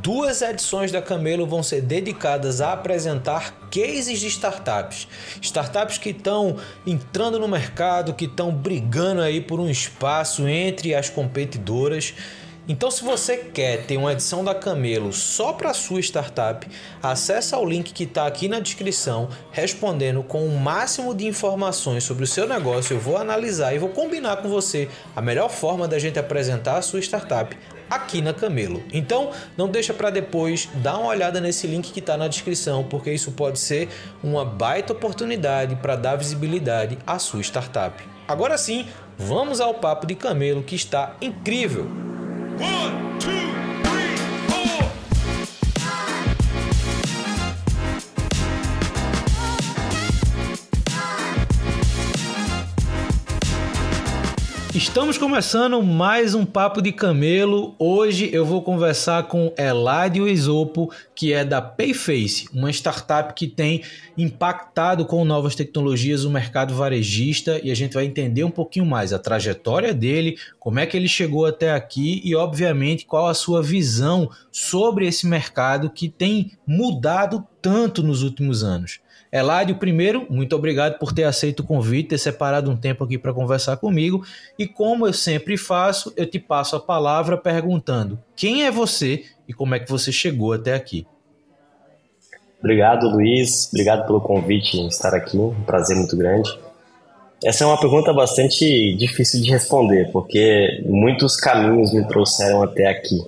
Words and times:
Duas 0.00 0.40
edições 0.40 0.90
da 0.90 1.02
Camelo 1.02 1.46
vão 1.46 1.62
ser 1.62 1.82
dedicadas 1.82 2.60
a 2.60 2.72
apresentar 2.72 3.52
cases 3.70 4.20
de 4.20 4.26
startups. 4.26 5.06
Startups 5.40 5.98
que 5.98 6.10
estão 6.10 6.56
entrando 6.86 7.38
no 7.38 7.46
mercado, 7.46 8.14
que 8.14 8.24
estão 8.24 8.50
brigando 8.50 9.20
aí 9.20 9.40
por 9.40 9.60
um 9.60 9.68
espaço 9.68 10.48
entre 10.48 10.94
as 10.94 11.10
competidoras. 11.10 12.14
Então, 12.66 12.92
se 12.92 13.02
você 13.02 13.36
quer 13.36 13.86
ter 13.86 13.96
uma 13.96 14.12
edição 14.12 14.44
da 14.44 14.54
Camelo 14.54 15.12
só 15.12 15.52
para 15.52 15.74
sua 15.74 16.00
startup, 16.00 16.66
acessa 17.02 17.58
o 17.58 17.66
link 17.66 17.92
que 17.92 18.04
está 18.04 18.24
aqui 18.24 18.48
na 18.48 18.60
descrição, 18.60 19.28
respondendo 19.50 20.22
com 20.22 20.46
o 20.46 20.58
máximo 20.58 21.12
de 21.12 21.26
informações 21.26 22.04
sobre 22.04 22.22
o 22.22 22.26
seu 22.26 22.46
negócio. 22.46 22.94
Eu 22.94 23.00
vou 23.00 23.16
analisar 23.16 23.74
e 23.74 23.78
vou 23.78 23.88
combinar 23.88 24.36
com 24.36 24.48
você 24.48 24.88
a 25.14 25.20
melhor 25.20 25.50
forma 25.50 25.88
da 25.88 25.98
gente 25.98 26.20
apresentar 26.20 26.78
a 26.78 26.82
sua 26.82 27.00
startup 27.00 27.56
aqui 27.94 28.20
na 28.20 28.32
Camelo. 28.32 28.82
Então, 28.92 29.30
não 29.56 29.68
deixa 29.68 29.92
para 29.92 30.10
depois, 30.10 30.68
dá 30.74 30.96
uma 30.96 31.08
olhada 31.08 31.40
nesse 31.40 31.66
link 31.66 31.92
que 31.92 32.00
está 32.00 32.16
na 32.16 32.28
descrição, 32.28 32.84
porque 32.84 33.12
isso 33.12 33.32
pode 33.32 33.58
ser 33.58 33.88
uma 34.22 34.44
baita 34.44 34.92
oportunidade 34.92 35.76
para 35.76 35.96
dar 35.96 36.16
visibilidade 36.16 36.98
à 37.06 37.18
sua 37.18 37.40
startup. 37.40 38.02
Agora 38.26 38.56
sim, 38.56 38.86
vamos 39.18 39.60
ao 39.60 39.74
papo 39.74 40.06
de 40.06 40.14
Camelo 40.14 40.62
que 40.62 40.74
está 40.74 41.16
incrível. 41.20 41.86
One, 42.60 43.31
Estamos 54.82 55.16
começando 55.16 55.80
mais 55.80 56.34
um 56.34 56.44
Papo 56.44 56.82
de 56.82 56.90
Camelo. 56.90 57.72
Hoje 57.78 58.28
eu 58.32 58.44
vou 58.44 58.60
conversar 58.62 59.28
com 59.28 59.54
Eladio 59.56 60.28
Isopo, 60.28 60.92
que 61.14 61.32
é 61.32 61.44
da 61.44 61.62
Payface, 61.62 62.48
uma 62.52 62.68
startup 62.68 63.32
que 63.32 63.46
tem 63.46 63.84
impactado 64.18 65.06
com 65.06 65.24
novas 65.24 65.54
tecnologias 65.54 66.24
o 66.24 66.30
mercado 66.30 66.74
varejista 66.74 67.60
e 67.62 67.70
a 67.70 67.76
gente 67.76 67.94
vai 67.94 68.04
entender 68.04 68.42
um 68.42 68.50
pouquinho 68.50 68.84
mais 68.84 69.12
a 69.12 69.20
trajetória 69.20 69.94
dele, 69.94 70.36
como 70.58 70.80
é 70.80 70.84
que 70.84 70.96
ele 70.96 71.08
chegou 71.08 71.46
até 71.46 71.72
aqui 71.72 72.20
e, 72.24 72.34
obviamente, 72.34 73.06
qual 73.06 73.28
a 73.28 73.34
sua 73.34 73.62
visão 73.62 74.28
sobre 74.50 75.06
esse 75.06 75.28
mercado 75.28 75.90
que 75.90 76.08
tem 76.08 76.58
mudado 76.66 77.46
tanto 77.62 78.02
nos 78.02 78.24
últimos 78.24 78.64
anos. 78.64 78.98
Eládio, 79.32 79.76
primeiro, 79.76 80.26
muito 80.28 80.54
obrigado 80.54 80.98
por 80.98 81.10
ter 81.10 81.24
aceito 81.24 81.60
o 81.60 81.66
convite, 81.66 82.10
ter 82.10 82.18
separado 82.18 82.70
um 82.70 82.76
tempo 82.76 83.02
aqui 83.02 83.16
para 83.16 83.32
conversar 83.32 83.78
comigo. 83.78 84.22
E 84.58 84.66
como 84.66 85.06
eu 85.06 85.12
sempre 85.14 85.56
faço, 85.56 86.12
eu 86.18 86.26
te 86.26 86.38
passo 86.38 86.76
a 86.76 86.80
palavra 86.80 87.38
perguntando 87.38 88.18
quem 88.36 88.64
é 88.64 88.70
você 88.70 89.24
e 89.48 89.54
como 89.54 89.74
é 89.74 89.78
que 89.78 89.90
você 89.90 90.12
chegou 90.12 90.52
até 90.52 90.74
aqui. 90.74 91.06
Obrigado, 92.60 93.08
Luiz. 93.08 93.70
Obrigado 93.72 94.06
pelo 94.06 94.20
convite 94.20 94.76
em 94.76 94.86
estar 94.86 95.14
aqui. 95.14 95.38
Um 95.38 95.62
prazer 95.62 95.96
muito 95.96 96.14
grande. 96.14 96.50
Essa 97.42 97.64
é 97.64 97.66
uma 97.66 97.80
pergunta 97.80 98.12
bastante 98.12 98.94
difícil 98.96 99.40
de 99.40 99.50
responder, 99.50 100.10
porque 100.12 100.82
muitos 100.84 101.36
caminhos 101.36 101.92
me 101.92 102.06
trouxeram 102.06 102.62
até 102.62 102.86
aqui. 102.86 103.18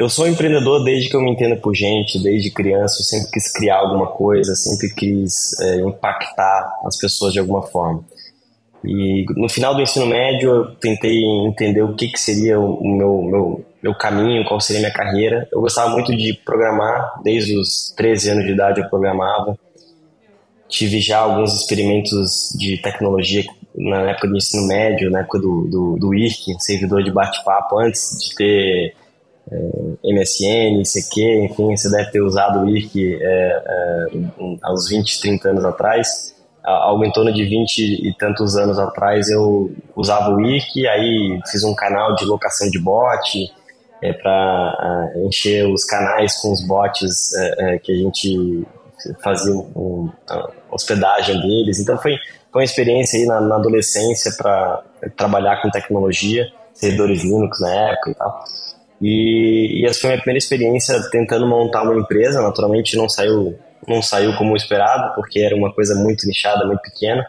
Eu 0.00 0.08
sou 0.08 0.26
empreendedor 0.26 0.82
desde 0.82 1.10
que 1.10 1.14
eu 1.14 1.20
me 1.20 1.30
entendo 1.30 1.60
por 1.60 1.74
gente, 1.74 2.18
desde 2.22 2.50
criança. 2.50 3.00
Eu 3.00 3.04
sempre 3.04 3.30
quis 3.32 3.52
criar 3.52 3.80
alguma 3.80 4.06
coisa, 4.06 4.54
sempre 4.54 4.88
quis 4.94 5.52
é, 5.60 5.80
impactar 5.82 6.80
as 6.86 6.96
pessoas 6.96 7.34
de 7.34 7.38
alguma 7.38 7.60
forma. 7.60 8.02
E 8.82 9.26
no 9.36 9.46
final 9.46 9.74
do 9.74 9.82
ensino 9.82 10.06
médio, 10.06 10.50
eu 10.50 10.74
tentei 10.76 11.22
entender 11.46 11.82
o 11.82 11.94
que, 11.94 12.08
que 12.08 12.18
seria 12.18 12.58
o 12.58 12.82
meu, 12.82 13.22
meu, 13.22 13.64
meu 13.82 13.94
caminho, 13.94 14.42
qual 14.46 14.58
seria 14.58 14.80
a 14.80 14.84
minha 14.84 14.94
carreira. 14.94 15.46
Eu 15.52 15.60
gostava 15.60 15.90
muito 15.90 16.16
de 16.16 16.32
programar, 16.46 17.20
desde 17.22 17.54
os 17.58 17.92
13 17.94 18.30
anos 18.30 18.46
de 18.46 18.52
idade 18.52 18.80
eu 18.80 18.88
programava. 18.88 19.54
Tive 20.66 20.98
já 20.98 21.18
alguns 21.18 21.52
experimentos 21.60 22.56
de 22.58 22.78
tecnologia 22.78 23.44
na 23.76 24.12
época 24.12 24.28
do 24.28 24.36
ensino 24.38 24.66
médio, 24.66 25.10
na 25.10 25.20
época 25.20 25.38
do, 25.38 25.68
do, 25.68 25.98
do 25.98 26.14
IRC, 26.14 26.58
servidor 26.58 27.02
de 27.02 27.12
bate-papo, 27.12 27.78
antes 27.78 28.16
de 28.18 28.34
ter 28.34 28.94
MSN, 30.04 30.82
CQ, 30.84 31.44
enfim, 31.44 31.76
você 31.76 31.90
deve 31.90 32.10
ter 32.10 32.22
usado 32.22 32.60
o 32.60 32.68
IRC 32.68 33.18
é, 33.20 33.26
é, 33.26 34.06
aos 34.62 34.88
20, 34.88 35.20
30 35.20 35.48
anos 35.48 35.64
atrás. 35.64 36.34
Algo 36.62 37.04
em 37.04 37.10
torno 37.10 37.32
de 37.32 37.44
20 37.44 38.06
e 38.06 38.14
tantos 38.18 38.54
anos 38.54 38.78
atrás 38.78 39.28
eu 39.30 39.72
usava 39.96 40.30
o 40.30 40.40
IRC, 40.40 40.86
aí 40.86 41.40
fiz 41.50 41.64
um 41.64 41.74
canal 41.74 42.14
de 42.14 42.24
locação 42.26 42.68
de 42.70 42.78
bot 42.78 43.50
é, 44.02 44.12
para 44.12 45.12
encher 45.26 45.66
os 45.66 45.84
canais 45.84 46.36
com 46.36 46.52
os 46.52 46.66
bots 46.66 47.34
é, 47.34 47.74
é, 47.74 47.78
que 47.78 47.92
a 47.92 47.96
gente 47.96 48.66
fazia 49.22 49.54
um, 49.54 50.10
hospedagem 50.70 51.40
deles. 51.40 51.80
Então 51.80 51.96
foi, 51.98 52.16
foi 52.52 52.62
uma 52.62 52.64
experiência 52.64 53.18
aí 53.18 53.26
na, 53.26 53.40
na 53.40 53.56
adolescência 53.56 54.32
para 54.36 54.82
trabalhar 55.16 55.60
com 55.62 55.70
tecnologia, 55.70 56.46
servidores 56.72 57.22
Linux 57.22 57.60
na 57.60 57.70
época 57.90 58.10
e 58.10 58.14
tal. 58.14 58.44
E, 59.00 59.80
e 59.80 59.86
essa 59.86 60.00
foi 60.00 60.10
a 60.10 60.12
minha 60.12 60.22
primeira 60.22 60.38
experiência 60.38 61.00
tentando 61.10 61.46
montar 61.46 61.82
uma 61.82 61.98
empresa. 61.98 62.42
Naturalmente 62.42 62.96
não 62.96 63.08
saiu, 63.08 63.58
não 63.88 64.02
saiu 64.02 64.36
como 64.36 64.56
esperado, 64.56 65.14
porque 65.14 65.40
era 65.40 65.56
uma 65.56 65.72
coisa 65.72 65.94
muito 65.94 66.26
nichada, 66.26 66.66
muito 66.66 66.82
pequena. 66.82 67.26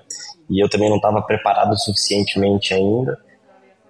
E 0.50 0.62
eu 0.62 0.70
também 0.70 0.90
não 0.90 0.98
estava 0.98 1.22
preparado 1.22 1.78
suficientemente 1.80 2.74
ainda. 2.74 3.18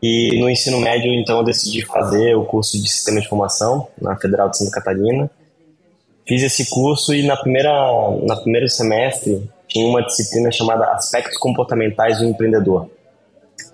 E 0.01 0.39
no 0.39 0.49
ensino 0.49 0.79
médio, 0.79 1.11
então, 1.13 1.39
eu 1.39 1.43
decidi 1.43 1.85
fazer 1.85 2.35
o 2.35 2.45
curso 2.45 2.81
de 2.81 2.89
Sistema 2.89 3.19
de 3.19 3.25
Informação 3.25 3.87
na 3.99 4.15
Federal 4.15 4.49
de 4.49 4.57
Santa 4.57 4.71
Catarina. 4.71 5.29
Fiz 6.27 6.43
esse 6.43 6.69
curso 6.69 7.13
e 7.13 7.25
na 7.25 7.35
primeira, 7.35 7.71
na 8.23 8.35
primeiro 8.35 8.67
semestre 8.67 9.49
tinha 9.67 9.87
uma 9.87 10.03
disciplina 10.03 10.51
chamada 10.51 10.85
Aspectos 10.91 11.37
Comportamentais 11.37 12.19
do 12.19 12.25
Empreendedor. 12.25 12.89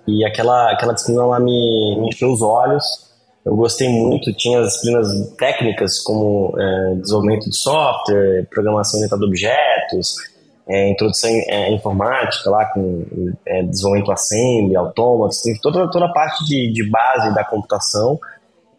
E 0.06 0.24
aquela, 0.24 0.72
aquela 0.72 0.92
disciplina 0.92 1.24
lá 1.26 1.40
me, 1.40 1.98
me 2.00 2.08
encheu 2.08 2.30
os 2.30 2.40
olhos 2.40 3.07
eu 3.48 3.56
gostei 3.56 3.88
muito, 3.88 4.30
tinha 4.34 4.60
as 4.60 4.74
disciplinas 4.74 5.34
técnicas 5.38 6.00
como 6.02 6.54
é, 6.58 6.94
desenvolvimento 6.96 7.48
de 7.48 7.56
software, 7.56 8.46
programação 8.50 9.00
orientada 9.00 9.24
a 9.24 9.26
objetos, 9.26 10.16
é, 10.68 10.90
introdução 10.90 11.30
à 11.50 11.70
informática 11.70 12.50
lá 12.50 12.66
com 12.66 13.06
é, 13.46 13.62
desenvolvimento 13.62 14.12
assembly, 14.12 14.76
autômatos, 14.76 15.40
toda, 15.62 15.90
toda 15.90 16.04
a 16.04 16.12
parte 16.12 16.44
de, 16.44 16.70
de 16.70 16.90
base 16.90 17.34
da 17.34 17.42
computação, 17.42 18.20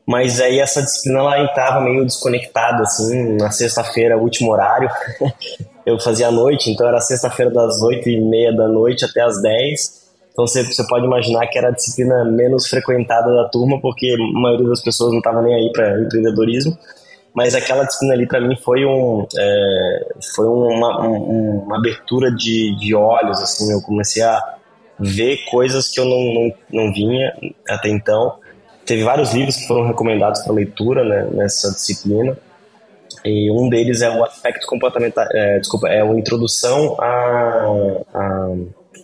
mas 0.08 0.40
aí 0.40 0.60
essa 0.60 0.84
disciplina 0.84 1.20
ela 1.20 1.44
estava 1.46 1.82
meio 1.82 2.06
desconectada, 2.06 2.84
assim, 2.84 3.38
na 3.38 3.50
sexta-feira, 3.50 4.20
último 4.20 4.52
horário, 4.52 4.88
eu 5.84 6.00
fazia 6.00 6.28
à 6.28 6.32
noite, 6.32 6.70
então 6.70 6.88
era 6.88 7.02
sexta-feira 7.02 7.52
das 7.52 7.82
oito 7.82 8.08
e 8.08 8.22
meia 8.22 8.56
da 8.56 8.68
noite 8.68 9.04
até 9.04 9.24
as 9.24 9.42
dez, 9.42 9.99
então 10.40 10.48
você, 10.48 10.64
você 10.64 10.88
pode 10.88 11.06
imaginar 11.06 11.46
que 11.48 11.58
era 11.58 11.68
a 11.68 11.72
disciplina 11.72 12.24
menos 12.24 12.68
frequentada 12.68 13.30
da 13.34 13.50
turma, 13.50 13.78
porque 13.82 14.08
a 14.08 14.40
maioria 14.40 14.70
das 14.70 14.82
pessoas 14.82 15.12
não 15.12 15.18
estava 15.18 15.42
nem 15.42 15.54
aí 15.54 15.70
para 15.74 16.02
empreendedorismo. 16.02 16.78
Mas 17.34 17.56
aquela 17.56 17.84
disciplina 17.84 18.14
ali 18.14 18.26
para 18.26 18.40
mim 18.40 18.56
foi, 18.56 18.86
um, 18.86 19.28
é, 19.38 20.14
foi 20.34 20.48
uma, 20.48 21.06
um, 21.06 21.64
uma 21.66 21.78
abertura 21.78 22.32
de, 22.32 22.74
de 22.78 22.96
olhos. 22.96 23.38
Assim, 23.42 23.70
eu 23.70 23.82
comecei 23.82 24.24
a 24.24 24.56
ver 24.98 25.44
coisas 25.52 25.90
que 25.90 26.00
eu 26.00 26.06
não, 26.06 26.34
não, 26.34 26.54
não 26.72 26.94
vinha 26.94 27.34
até 27.68 27.90
então. 27.90 28.36
Teve 28.86 29.04
vários 29.04 29.34
livros 29.34 29.58
que 29.58 29.68
foram 29.68 29.88
recomendados 29.88 30.42
para 30.42 30.54
leitura 30.54 31.04
né, 31.04 31.30
nessa 31.34 31.70
disciplina. 31.72 32.38
E 33.26 33.52
um 33.52 33.68
deles 33.68 34.02
é 34.02 34.10
o 34.10 34.24
aspecto 34.24 34.66
comportamental, 34.66 35.26
é, 35.34 35.60
desculpa, 35.60 35.90
é 35.90 36.02
a 36.02 36.06
introdução 36.06 36.96
à, 36.98 37.66
à 38.14 38.50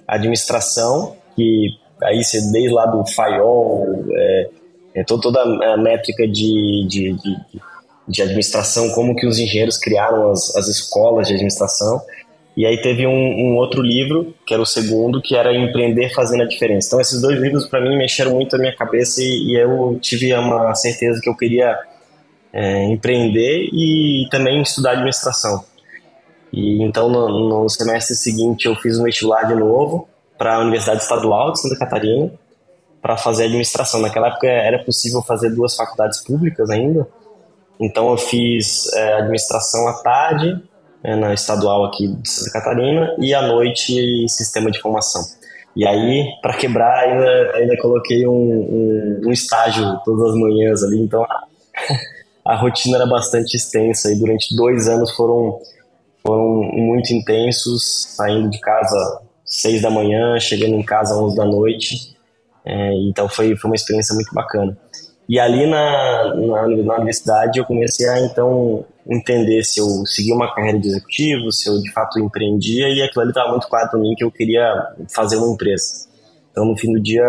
administração 0.08 1.18
que 1.36 1.78
aí 2.04 2.24
você 2.24 2.40
desde 2.52 2.74
lá 2.74 2.86
do 2.86 3.06
FAIOL, 3.06 4.06
é, 4.12 4.50
é 4.96 5.04
toda 5.04 5.42
a 5.42 5.78
métrica 5.78 6.28
de, 6.28 6.86
de, 6.88 7.14
de, 7.14 7.38
de, 8.08 8.22
administração, 8.22 8.90
como 8.92 9.16
que 9.16 9.28
os 9.28 9.38
engenheiros 9.38 9.78
criaram 9.78 10.32
as, 10.32 10.56
as 10.56 10.68
escolas 10.68 11.28
de 11.28 11.34
administração. 11.34 12.02
E 12.56 12.66
aí 12.66 12.82
teve 12.82 13.06
um, 13.06 13.12
um, 13.12 13.56
outro 13.58 13.82
livro, 13.82 14.34
que 14.48 14.54
era 14.54 14.64
o 14.64 14.66
segundo, 14.66 15.22
que 15.22 15.36
era 15.36 15.54
Empreender 15.54 16.14
Fazendo 16.14 16.44
a 16.44 16.48
Diferença. 16.48 16.88
Então 16.88 17.02
esses 17.02 17.22
dois 17.22 17.38
livros 17.38 17.68
para 17.68 17.82
mim 17.82 17.98
mexeram 17.98 18.32
muito 18.32 18.56
a 18.56 18.60
minha 18.60 18.74
cabeça 18.74 19.22
e, 19.22 19.52
e, 19.52 19.56
eu 19.62 20.00
tive 20.02 20.34
uma 20.34 20.74
certeza 20.74 21.20
que 21.22 21.30
eu 21.30 21.36
queria 21.36 21.78
é, 22.54 22.86
empreender 22.86 23.68
e 23.74 24.26
também 24.32 24.62
estudar 24.62 24.92
administração. 24.92 25.66
E 26.54 26.82
então 26.82 27.10
no, 27.10 27.50
no 27.50 27.70
semestre 27.70 28.16
seguinte 28.16 28.66
eu 28.68 28.76
fiz 28.76 28.98
um 28.98 29.04
vestibular 29.04 29.44
de 29.44 29.56
novo 29.56 30.08
para 30.38 30.56
a 30.56 30.60
Universidade 30.60 31.02
Estadual 31.02 31.52
de 31.52 31.62
Santa 31.62 31.78
Catarina 31.78 32.32
para 33.02 33.18
fazer 33.18 33.46
administração. 33.46 34.02
Naquela 34.02 34.28
época 34.28 34.48
era 34.48 34.84
possível 34.84 35.22
fazer 35.22 35.52
duas 35.52 35.76
faculdades 35.76 36.24
públicas 36.24 36.70
ainda, 36.70 37.08
então 37.80 38.10
eu 38.10 38.18
fiz 38.18 38.92
é, 38.94 39.14
administração 39.20 39.88
à 39.88 39.94
tarde 40.02 40.62
é, 41.04 41.16
na 41.16 41.34
estadual 41.34 41.86
aqui 41.86 42.08
de 42.08 42.28
Santa 42.28 42.52
Catarina 42.52 43.16
e 43.20 43.34
à 43.34 43.44
noite 43.44 44.28
sistema 44.28 44.72
de 44.72 44.80
informação. 44.80 45.22
E 45.76 45.86
aí, 45.86 46.26
para 46.42 46.56
quebrar, 46.56 47.04
ainda, 47.04 47.52
ainda 47.58 47.78
coloquei 47.82 48.26
um, 48.26 48.32
um, 48.32 49.22
um, 49.26 49.32
estágio 49.32 50.00
todas 50.06 50.32
as 50.32 50.36
manhãs 50.36 50.84
ali, 50.84 51.02
então 51.02 51.22
a, 51.24 51.44
a 52.54 52.56
rotina 52.56 52.96
era 52.96 53.06
bastante 53.06 53.56
extensa 53.56 54.12
e 54.12 54.18
durante 54.18 54.56
dois 54.56 54.88
anos 54.88 55.12
foram, 55.12 55.60
foram 56.26 56.72
muito 56.74 57.14
intensos, 57.14 58.16
saindo 58.16 58.50
de 58.50 58.60
casa 58.60 59.22
seis 59.46 59.82
da 59.82 59.90
manhã, 59.90 60.40
chegando 60.40 60.74
em 60.74 60.84
casa 60.84 61.16
onze 61.16 61.36
da 61.36 61.46
noite, 61.46 62.16
é, 62.66 62.94
então 63.08 63.30
foi, 63.30 63.56
foi 63.56 63.70
uma 63.70 63.76
experiência 63.76 64.16
muito 64.16 64.34
bacana. 64.34 64.76
E 65.28 65.40
ali 65.40 65.66
na, 65.68 66.36
na, 66.36 66.68
na, 66.68 66.96
universidade 66.96 67.58
eu 67.58 67.66
comecei 67.66 68.08
a 68.08 68.20
então 68.22 68.86
entender 69.08 69.64
se 69.64 69.80
eu 69.80 70.06
seguia 70.06 70.36
uma 70.36 70.54
carreira 70.54 70.80
de 70.80 70.88
executivo, 70.88 71.52
se 71.52 71.68
eu 71.68 71.80
de 71.82 71.92
fato 71.92 72.20
empreendia, 72.20 72.90
e 72.90 73.02
aquilo 73.02 73.22
ali 73.22 73.32
estava 73.32 73.50
muito 73.50 73.68
claro 73.68 73.90
para 73.90 74.00
mim 74.00 74.14
que 74.16 74.24
eu 74.24 74.32
queria 74.32 74.68
fazer 75.14 75.38
uma 75.38 75.52
empresa. 75.52 76.08
Então 76.52 76.66
no 76.66 76.78
fim 76.78 76.92
do 76.94 77.02
dia 77.02 77.24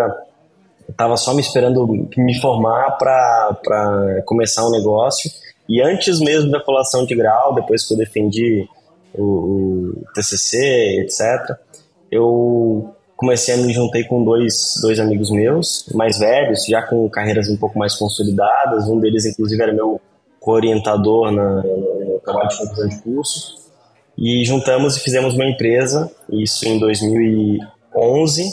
eu 0.86 0.90
estava 0.90 1.16
só 1.16 1.34
me 1.34 1.40
esperando 1.40 1.86
me 2.16 2.40
formar 2.40 2.92
para 2.98 4.22
começar 4.26 4.66
um 4.66 4.70
negócio. 4.70 5.30
E 5.68 5.82
antes 5.82 6.20
mesmo 6.20 6.50
da 6.50 6.60
colação 6.60 7.04
de 7.04 7.14
grau, 7.16 7.54
depois 7.54 7.84
que 7.84 7.94
eu 7.94 7.98
defendi 7.98 8.68
o, 9.14 9.22
o 9.22 10.04
TCC, 10.14 11.00
etc., 11.00 11.58
eu 12.10 12.94
comecei 13.16 13.54
a 13.54 13.56
me 13.56 13.72
juntei 13.72 14.04
com 14.04 14.22
dois, 14.22 14.74
dois 14.82 15.00
amigos 15.00 15.30
meus, 15.30 15.86
mais 15.94 16.18
velhos, 16.18 16.64
já 16.66 16.82
com 16.82 17.08
carreiras 17.08 17.48
um 17.48 17.56
pouco 17.56 17.78
mais 17.78 17.94
consolidadas. 17.94 18.88
Um 18.88 19.00
deles, 19.00 19.24
inclusive, 19.24 19.62
era 19.62 19.72
meu 19.72 20.00
co-orientador 20.38 21.32
no 21.32 22.20
trabalho 22.24 22.48
de 22.48 22.58
conclusão 22.58 22.88
de 22.88 22.98
curso. 22.98 23.56
E 24.18 24.44
juntamos 24.44 24.96
e 24.96 25.00
fizemos 25.00 25.34
uma 25.34 25.44
empresa, 25.44 26.10
isso 26.30 26.66
em 26.66 26.78
2011, 26.78 28.44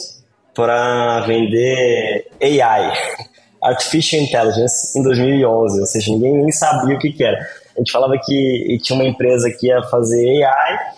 para 0.53 1.21
vender 1.21 2.27
AI, 2.41 2.93
Artificial 3.63 4.21
Intelligence, 4.21 4.97
em 4.97 5.03
2011. 5.03 5.79
Ou 5.79 5.85
seja, 5.85 6.11
ninguém 6.11 6.37
nem 6.37 6.51
sabia 6.51 6.95
o 6.95 6.99
que, 6.99 7.11
que 7.11 7.23
era. 7.23 7.37
A 7.75 7.79
gente 7.79 7.91
falava 7.91 8.17
que 8.23 8.77
tinha 8.81 8.95
uma 8.95 9.07
empresa 9.07 9.49
que 9.51 9.67
ia 9.67 9.81
fazer 9.83 10.43
AI 10.43 10.93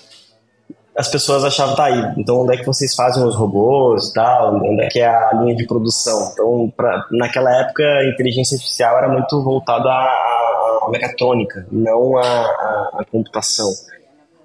as 0.98 1.10
pessoas 1.10 1.44
achavam, 1.44 1.76
tá 1.76 1.86
aí, 1.86 2.14
então 2.18 2.42
onde 2.42 2.54
é 2.54 2.58
que 2.58 2.66
vocês 2.66 2.96
fazem 2.96 3.22
os 3.22 3.36
robôs 3.36 4.10
e 4.10 4.14
tal, 4.14 4.56
onde 4.56 4.82
é 4.82 4.88
que 4.88 5.00
é 5.00 5.08
a 5.08 5.32
linha 5.34 5.54
de 5.54 5.68
produção? 5.68 6.32
Então, 6.32 6.74
pra, 6.76 7.06
naquela 7.12 7.52
época, 7.60 7.84
a 7.84 8.08
inteligência 8.08 8.56
artificial 8.56 8.98
era 8.98 9.10
muito 9.10 9.44
voltada 9.44 9.90
à, 9.90 10.86
à 10.86 10.90
mecatrônica, 10.90 11.68
não 11.70 12.18
à, 12.18 12.22
à, 12.22 12.90
à, 13.00 13.06
computação. 13.12 13.70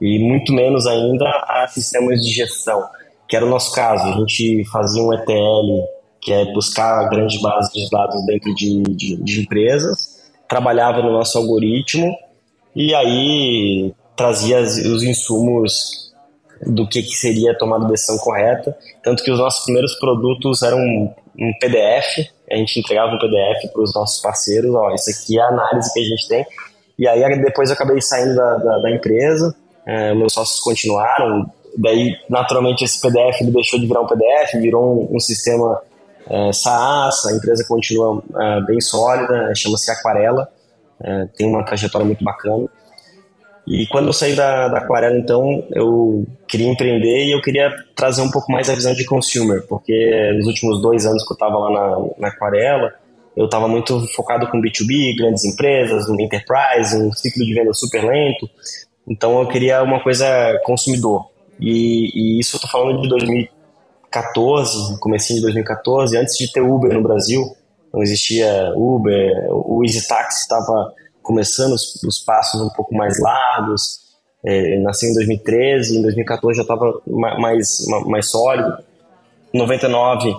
E 0.01 0.19
muito 0.19 0.53
menos 0.53 0.89
ainda 0.89 1.25
a 1.47 1.69
sistemas 1.69 2.21
de 2.21 2.31
gestão, 2.31 2.83
que 3.29 3.37
era 3.37 3.47
o 3.47 3.49
nosso 3.49 3.73
caso. 3.73 4.03
A 4.09 4.13
gente 4.13 4.65
fazia 4.73 5.03
um 5.03 5.13
ETL, 5.13 5.85
que 6.21 6.33
é 6.33 6.53
buscar 6.53 7.09
grandes 7.11 7.41
bases 7.41 7.73
de 7.73 7.89
dados 7.91 8.27
dentro 8.27 8.53
de, 8.57 8.83
de, 8.83 9.23
de 9.23 9.41
empresas, 9.43 10.21
trabalhava 10.49 11.01
no 11.01 11.13
nosso 11.13 11.39
algoritmo 11.39 12.13
e 12.75 12.93
aí 12.93 13.95
trazia 14.17 14.61
os 14.61 15.03
insumos 15.05 16.10
do 16.67 16.87
que, 16.89 17.03
que 17.03 17.15
seria 17.15 17.57
tomar 17.57 17.77
a 17.77 17.89
decisão 17.89 18.19
correta. 18.19 18.77
Tanto 19.03 19.23
que 19.23 19.31
os 19.31 19.39
nossos 19.39 19.65
primeiros 19.65 19.95
produtos 19.95 20.63
eram 20.63 20.79
um, 20.79 21.15
um 21.39 21.53
PDF, 21.61 22.29
a 22.51 22.57
gente 22.57 22.81
entregava 22.81 23.13
um 23.13 23.19
PDF 23.19 23.73
para 23.73 23.83
os 23.83 23.95
nossos 23.95 24.21
parceiros, 24.21 24.75
ó, 24.75 24.93
isso 24.95 25.11
aqui 25.11 25.39
é 25.39 25.43
a 25.43 25.49
análise 25.49 25.93
que 25.93 26.01
a 26.01 26.05
gente 26.05 26.29
tem. 26.29 26.45
E 26.99 27.09
aí 27.09 27.43
depois 27.43 27.71
eu 27.71 27.75
acabei 27.75 28.01
saindo 28.01 28.35
da, 28.35 28.57
da, 28.57 28.79
da 28.79 28.91
empresa, 28.91 29.55
é, 29.87 30.15
meus 30.15 30.35
sócios 30.35 30.61
continuaram, 30.61 31.51
daí 31.79 32.15
naturalmente 32.29 32.85
esse 32.85 33.01
PDF 33.01 33.41
ele 33.41 33.53
deixou 33.53 33.79
de 33.79 33.87
virar 33.87 34.03
um 34.03 34.07
PDF, 34.07 34.53
virou 34.61 35.09
um, 35.11 35.17
um 35.17 35.21
sistema 35.21 35.81
é, 36.29 36.53
SaaS, 36.53 37.25
a 37.27 37.33
empresa 37.33 37.65
continua 37.67 38.23
é, 38.39 38.61
bem 38.63 38.81
sólida, 38.81 39.53
chama-se 39.55 39.91
Aquarela, 39.91 40.49
é, 41.03 41.27
tem 41.37 41.49
uma 41.49 41.65
trajetória 41.65 42.07
muito 42.07 42.23
bacana. 42.23 42.69
E 43.67 43.87
quando 43.87 44.07
eu 44.07 44.13
saí 44.13 44.35
da, 44.35 44.69
da 44.69 44.79
Aquarela, 44.79 45.17
então, 45.17 45.65
eu 45.73 46.27
queria 46.49 46.69
empreender 46.69 47.27
e 47.27 47.33
eu 47.33 47.41
queria 47.41 47.73
trazer 47.95 48.23
um 48.23 48.31
pouco 48.31 48.51
mais 48.51 48.69
a 48.69 48.75
visão 48.75 48.95
de 48.95 49.05
consumer, 49.05 49.65
porque 49.69 50.33
nos 50.37 50.47
últimos 50.47 50.81
dois 50.83 51.07
anos 51.07 51.25
que 51.25 51.33
eu 51.33 51.35
estava 51.35 51.57
lá 51.59 51.71
na, 51.71 52.07
na 52.19 52.29
Aquarela, 52.29 52.93
eu 53.37 53.45
estava 53.45 53.69
muito 53.69 54.07
focado 54.15 54.49
com 54.49 54.61
B2B, 54.61 55.17
grandes 55.17 55.45
empresas, 55.45 56.09
enterprise, 56.09 56.97
um 56.97 57.13
ciclo 57.13 57.45
de 57.45 57.55
venda 57.55 57.73
super 57.73 58.05
lento. 58.05 58.49
Então, 59.09 59.41
eu 59.41 59.49
queria 59.49 59.83
uma 59.83 60.03
coisa 60.03 60.27
consumidor. 60.65 61.31
E, 61.61 62.11
e 62.15 62.41
isso 62.41 62.57
eu 62.57 62.59
estou 62.59 62.71
falando 62.71 63.03
de 63.03 63.09
2014, 63.09 64.99
comecinho 64.99 65.37
de 65.39 65.43
2014, 65.43 66.17
antes 66.17 66.37
de 66.37 66.51
ter 66.51 66.61
Uber 66.61 66.93
no 66.93 67.03
Brasil. 67.03 67.45
Não 67.93 68.03
existia 68.03 68.73
Uber, 68.75 69.31
o 69.51 69.83
Easy 69.85 70.07
Taxi 70.07 70.43
estava 70.43 70.93
começando 71.31 71.75
os, 71.75 72.03
os 72.03 72.19
passos 72.19 72.61
um 72.61 72.69
pouco 72.71 72.93
mais 72.93 73.21
largos. 73.21 74.01
É, 74.45 74.81
nasci 74.81 75.07
em 75.07 75.15
2013, 75.15 75.99
em 75.99 76.03
2014 76.03 76.57
já 76.57 76.63
estava 76.63 77.01
mais, 77.07 77.87
mais 78.07 78.29
sólido. 78.29 78.79
99 79.55 80.35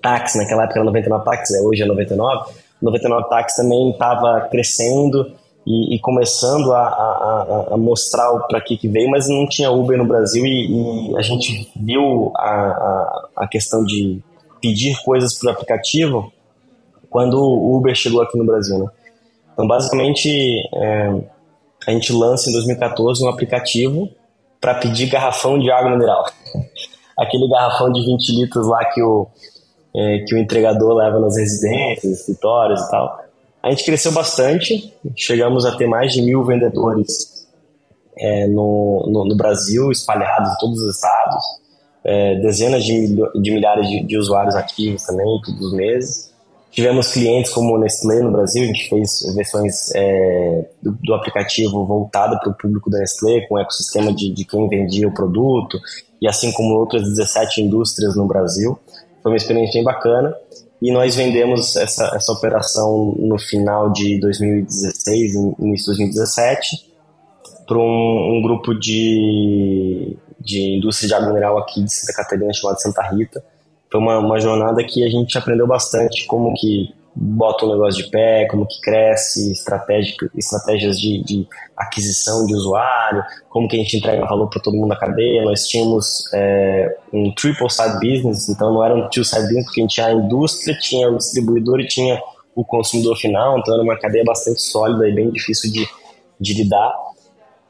táxi, 0.00 0.38
naquela 0.38 0.64
época 0.64 0.78
era 0.78 0.84
99 0.84 1.24
táxi, 1.24 1.58
é, 1.58 1.60
hoje 1.60 1.82
é 1.82 1.86
99. 1.86 2.52
99 2.80 3.28
táxi 3.28 3.56
também 3.56 3.90
estava 3.90 4.48
crescendo 4.50 5.32
e, 5.66 5.96
e 5.96 6.00
começando 6.00 6.72
a, 6.72 6.80
a, 6.80 7.74
a 7.74 7.76
mostrar 7.76 8.30
para 8.48 8.60
que, 8.60 8.78
que 8.78 8.88
veio, 8.88 9.10
mas 9.10 9.28
não 9.28 9.46
tinha 9.46 9.70
Uber 9.70 9.98
no 9.98 10.06
Brasil 10.06 10.46
e, 10.46 11.10
e 11.10 11.18
a 11.18 11.22
gente 11.22 11.70
viu 11.76 12.32
a, 12.36 13.28
a, 13.36 13.48
questão 13.48 13.84
de 13.84 14.22
pedir 14.60 14.96
coisas 15.02 15.38
o 15.42 15.50
aplicativo 15.50 16.32
quando 17.10 17.34
o 17.34 17.76
Uber 17.76 17.94
chegou 17.94 18.22
aqui 18.22 18.38
no 18.38 18.46
Brasil, 18.46 18.78
né? 18.78 18.88
Então, 19.58 19.66
basicamente, 19.66 20.30
é, 20.72 21.10
a 21.84 21.90
gente 21.90 22.12
lança 22.12 22.48
em 22.48 22.52
2014 22.52 23.24
um 23.24 23.28
aplicativo 23.28 24.08
para 24.60 24.76
pedir 24.76 25.08
garrafão 25.08 25.58
de 25.58 25.68
água 25.68 25.90
mineral. 25.90 26.24
Aquele 27.18 27.48
garrafão 27.48 27.90
de 27.90 28.06
20 28.06 28.36
litros 28.36 28.68
lá 28.68 28.84
que 28.84 29.02
o, 29.02 29.26
é, 29.96 30.18
que 30.20 30.32
o 30.36 30.38
entregador 30.38 30.94
leva 30.94 31.18
nas 31.18 31.36
residências, 31.36 32.20
escritórios 32.20 32.80
e 32.80 32.88
tal. 32.88 33.20
A 33.60 33.70
gente 33.70 33.84
cresceu 33.84 34.12
bastante, 34.12 34.94
chegamos 35.16 35.66
a 35.66 35.76
ter 35.76 35.88
mais 35.88 36.12
de 36.12 36.22
mil 36.22 36.44
vendedores 36.44 37.44
é, 38.16 38.46
no, 38.46 39.08
no, 39.10 39.24
no, 39.24 39.36
Brasil, 39.36 39.90
espalhados 39.90 40.52
em 40.52 40.56
todos 40.60 40.80
os 40.80 40.94
estados, 40.94 41.44
é, 42.04 42.36
dezenas 42.36 42.84
de, 42.84 43.08
de 43.42 43.50
milhares 43.50 43.88
de, 43.88 44.04
de, 44.04 44.16
usuários 44.16 44.54
ativos 44.54 45.02
também, 45.02 45.40
todos 45.44 45.60
os 45.60 45.72
meses. 45.72 46.27
Tivemos 46.70 47.12
clientes 47.12 47.52
como 47.52 47.74
o 47.74 47.78
Nestlé 47.78 48.20
no 48.20 48.30
Brasil, 48.30 48.62
a 48.62 48.66
gente 48.66 48.88
fez 48.88 49.22
versões 49.34 49.90
é, 49.94 50.68
do, 50.82 50.92
do, 51.02 51.14
aplicativo 51.14 51.84
voltado 51.86 52.38
para 52.38 52.50
o 52.50 52.54
público 52.54 52.90
da 52.90 52.98
Nestlé, 52.98 53.40
com 53.48 53.54
o 53.54 53.58
ecossistema 53.58 54.12
de, 54.12 54.32
de 54.32 54.44
quem 54.44 54.68
vendia 54.68 55.08
o 55.08 55.14
produto, 55.14 55.78
e 56.20 56.28
assim 56.28 56.52
como 56.52 56.74
outras 56.74 57.02
17 57.02 57.62
indústrias 57.62 58.14
no 58.16 58.26
Brasil. 58.26 58.78
Foi 59.22 59.32
uma 59.32 59.36
experiência 59.36 59.74
bem 59.74 59.84
bacana. 59.84 60.34
E 60.80 60.92
nós 60.92 61.16
vendemos 61.16 61.74
essa, 61.74 62.12
essa 62.14 62.32
operação 62.32 63.16
no 63.18 63.36
final 63.38 63.90
de 63.90 64.20
2016, 64.20 65.34
início 65.58 65.92
de 65.92 65.98
2017, 65.98 66.92
para 67.66 67.78
um, 67.78 68.36
um, 68.36 68.42
grupo 68.42 68.74
de, 68.74 70.16
de 70.38 70.76
indústria 70.76 71.08
de 71.08 71.14
água 71.14 71.28
mineral 71.28 71.58
aqui 71.58 71.82
de 71.82 71.92
Santa 71.92 72.12
Catarina, 72.12 72.52
chamado 72.52 72.80
Santa 72.80 73.02
Rita 73.10 73.42
foi 73.90 74.00
uma, 74.00 74.18
uma 74.18 74.40
jornada 74.40 74.84
que 74.84 75.04
a 75.04 75.08
gente 75.08 75.36
aprendeu 75.36 75.66
bastante 75.66 76.26
como 76.26 76.54
que 76.54 76.94
bota 77.20 77.66
o 77.66 77.72
negócio 77.72 78.04
de 78.04 78.10
pé, 78.10 78.46
como 78.46 78.66
que 78.66 78.80
cresce, 78.80 79.50
estratégias 79.50 81.00
de, 81.00 81.22
de, 81.24 81.48
aquisição 81.76 82.46
de 82.46 82.54
usuário, 82.54 83.24
como 83.48 83.68
que 83.68 83.76
a 83.76 83.78
gente 83.80 83.96
entrega 83.96 84.24
valor 84.24 84.48
para 84.48 84.62
todo 84.62 84.76
mundo 84.76 84.88
na 84.88 84.96
cadeia. 84.96 85.42
Nós 85.42 85.66
tínhamos 85.66 86.24
é, 86.32 86.96
um 87.12 87.32
triple 87.34 87.70
side 87.70 87.94
business, 87.94 88.48
então 88.48 88.72
não 88.72 88.84
era 88.84 88.94
um 88.94 89.08
two 89.08 89.24
side 89.24 89.42
business, 89.42 89.64
porque 89.64 89.80
a 89.80 89.84
gente 89.84 89.94
tinha 89.94 90.06
a 90.06 90.12
indústria, 90.12 90.78
tinha 90.78 91.08
o 91.08 91.16
distribuidor 91.16 91.80
e 91.80 91.88
tinha 91.88 92.20
o 92.54 92.64
consumidor 92.64 93.16
final, 93.16 93.58
então 93.58 93.74
era 93.74 93.82
uma 93.82 93.98
cadeia 93.98 94.24
bastante 94.24 94.60
sólida 94.60 95.08
e 95.08 95.14
bem 95.14 95.30
difícil 95.30 95.72
de, 95.72 95.88
de 96.40 96.54
lidar. 96.54 96.94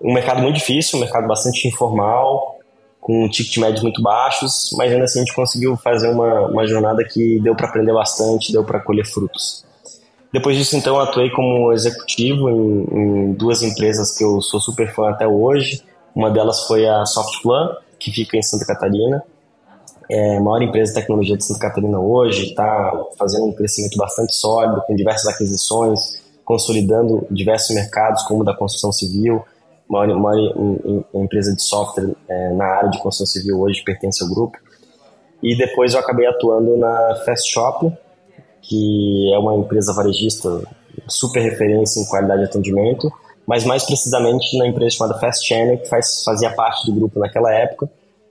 Um 0.01 0.13
mercado 0.15 0.43
muito 0.43 0.57
difícil, 0.57 0.99
um 0.99 1.03
mercado 1.03 1.27
bastante 1.27 1.67
informal, 1.69 2.58
com 3.09 3.27
ticket 3.27 3.57
médios 3.57 3.83
muito 3.83 4.03
baixos, 4.03 4.69
mas 4.77 4.93
ainda 4.93 5.05
assim 5.05 5.21
a 5.21 5.25
gente 5.25 5.35
conseguiu 5.35 5.79
fazer 5.79 6.11
uma, 6.11 6.47
uma 6.49 6.67
jornada 6.67 7.03
que 7.03 7.41
deu 7.41 7.57
para 7.57 7.67
aprender 7.67 7.95
bastante, 7.95 8.53
deu 8.53 8.63
para 8.63 8.81
colher 8.81 9.07
frutos. 9.07 9.65
Depois 10.31 10.59
disso, 10.59 10.77
então, 10.77 11.01
atuei 11.01 11.31
como 11.31 11.73
executivo 11.73 12.51
em, 12.51 12.85
em, 12.93 13.33
duas 13.33 13.63
empresas 13.63 14.15
que 14.15 14.23
eu 14.23 14.43
sou 14.43 14.61
super 14.61 14.95
fã 14.95 15.09
até 15.09 15.27
hoje. 15.27 15.83
Uma 16.15 16.31
delas 16.31 16.67
foi 16.67 16.87
a 16.87 17.07
Softplan, 17.07 17.79
que 17.99 18.13
fica 18.13 18.37
em 18.37 18.43
Santa 18.43 18.67
Catarina. 18.67 19.23
É 20.11 20.37
a 20.37 20.41
maior 20.43 20.61
empresa 20.61 20.93
de 20.93 21.01
tecnologia 21.01 21.35
de 21.35 21.45
Santa 21.45 21.61
Catarina 21.61 21.99
hoje, 21.99 22.49
está 22.49 22.93
fazendo 23.19 23.47
um 23.47 23.55
crescimento 23.55 23.97
bastante 23.97 24.35
sólido, 24.35 24.83
com 24.87 24.95
diversas 24.95 25.33
aquisições, 25.33 26.23
consolidando 26.45 27.27
diversos 27.31 27.75
mercados, 27.75 28.23
como 28.25 28.43
o 28.43 28.45
da 28.45 28.55
construção 28.55 28.93
civil. 28.93 29.43
Uma, 29.89 30.07
empresa 31.15 31.55
de 31.55 31.63
software 31.63 32.15
é, 32.29 32.53
na 32.53 32.65
área 32.65 32.91
de 32.91 32.99
construção 32.99 33.27
civil 33.27 33.61
hoje 33.61 33.83
pertence 33.83 34.23
ao 34.23 34.29
grupo. 34.29 34.59
E 35.43 35.57
depois 35.57 35.95
eu 35.95 36.01
acabei 36.01 36.27
atuando 36.27 36.77
na 36.77 37.15
Fast 37.25 37.51
Shop, 37.51 37.91
que 38.61 39.33
é 39.33 39.39
uma 39.39 39.55
empresa 39.57 39.95
varejista 39.95 40.63
super 41.07 41.41
referência 41.41 42.01
em 42.01 42.07
qualidade 42.07 42.43
de 42.43 42.49
atendimento, 42.49 43.11
mas 43.47 43.65
mais 43.65 43.85
precisamente 43.85 44.59
na 44.59 44.67
empresa 44.67 44.97
chamada 44.97 45.19
Fast 45.19 45.47
Channel, 45.47 45.79
que 45.79 45.89
faz, 45.89 46.23
fazia 46.23 46.51
parte 46.51 46.85
do 46.87 46.93
grupo 46.93 47.19
naquela 47.19 47.53
época. 47.55 47.89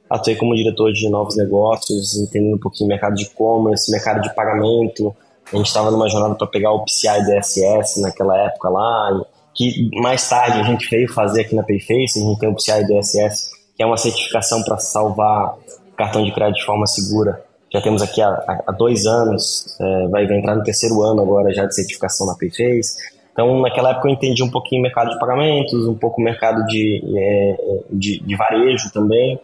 Atuei 0.10 0.36
como 0.36 0.56
diretor 0.56 0.94
de 0.94 1.10
novos 1.10 1.36
negócios, 1.36 2.16
entendendo 2.16 2.56
um 2.56 2.60
pouquinho 2.60 2.88
mercado 2.88 3.16
de 3.16 3.24
e-commerce, 3.24 3.92
mercado 3.92 4.22
de 4.22 4.34
pagamento. 4.36 5.14
A 5.52 5.58
gente 5.58 5.66
estava 5.66 5.90
numa 5.92 6.08
jornada 6.10 6.36
para 6.36 6.48
pegar 6.48 6.72
o 6.72 6.84
PCI 6.84 7.26
DSS 7.26 8.02
naquela 8.02 8.38
época 8.38 8.70
lá, 8.70 9.22
que 9.58 9.90
mais 10.00 10.30
tarde 10.30 10.60
a 10.60 10.64
gente 10.64 10.88
veio 10.90 11.12
fazer 11.12 11.42
aqui 11.42 11.56
na 11.56 11.64
Payface. 11.64 12.20
A 12.20 12.24
gente 12.24 12.40
tem 12.40 12.50
o 12.50 12.56
PCI 12.56 12.86
DSS, 12.86 13.50
que 13.76 13.84
é 13.84 13.86
uma 13.86 13.98
certificação 13.98 14.64
para 14.64 14.78
salvar 14.78 15.56
cartão 15.98 16.24
de 16.24 16.32
crédito 16.32 16.60
de 16.60 16.66
forma 16.66 16.86
segura 16.86 17.44
já 17.72 17.82
temos 17.82 18.02
aqui 18.02 18.22
há, 18.22 18.64
há 18.66 18.72
dois 18.72 19.06
anos, 19.06 19.78
é, 19.80 20.08
vai, 20.08 20.24
entrar 20.24 20.56
no 20.56 20.64
terceiro 20.64 21.02
ano 21.02 21.22
agora 21.22 21.54
já 21.54 21.66
de 21.66 21.76
certificação 21.76 22.26
na 22.26 22.36
Payface. 22.36 22.96
Então, 23.34 23.62
naquela 23.62 23.92
época 23.92 24.08
eu 24.08 24.14
entendi 24.14 24.42
um 24.42 24.50
pouquinho 24.50 24.82
o 24.82 24.84
mercado 24.84 25.12
de 25.12 25.20
pagamentos, 25.20 25.86
um 25.86 25.96
pouco 25.96 26.22
o 26.22 26.24
mercado 26.24 26.66
de, 26.66 27.04
é, 27.16 27.58
de, 27.92 28.20
de, 28.20 28.36
varejo 28.36 28.92
também, 28.92 29.40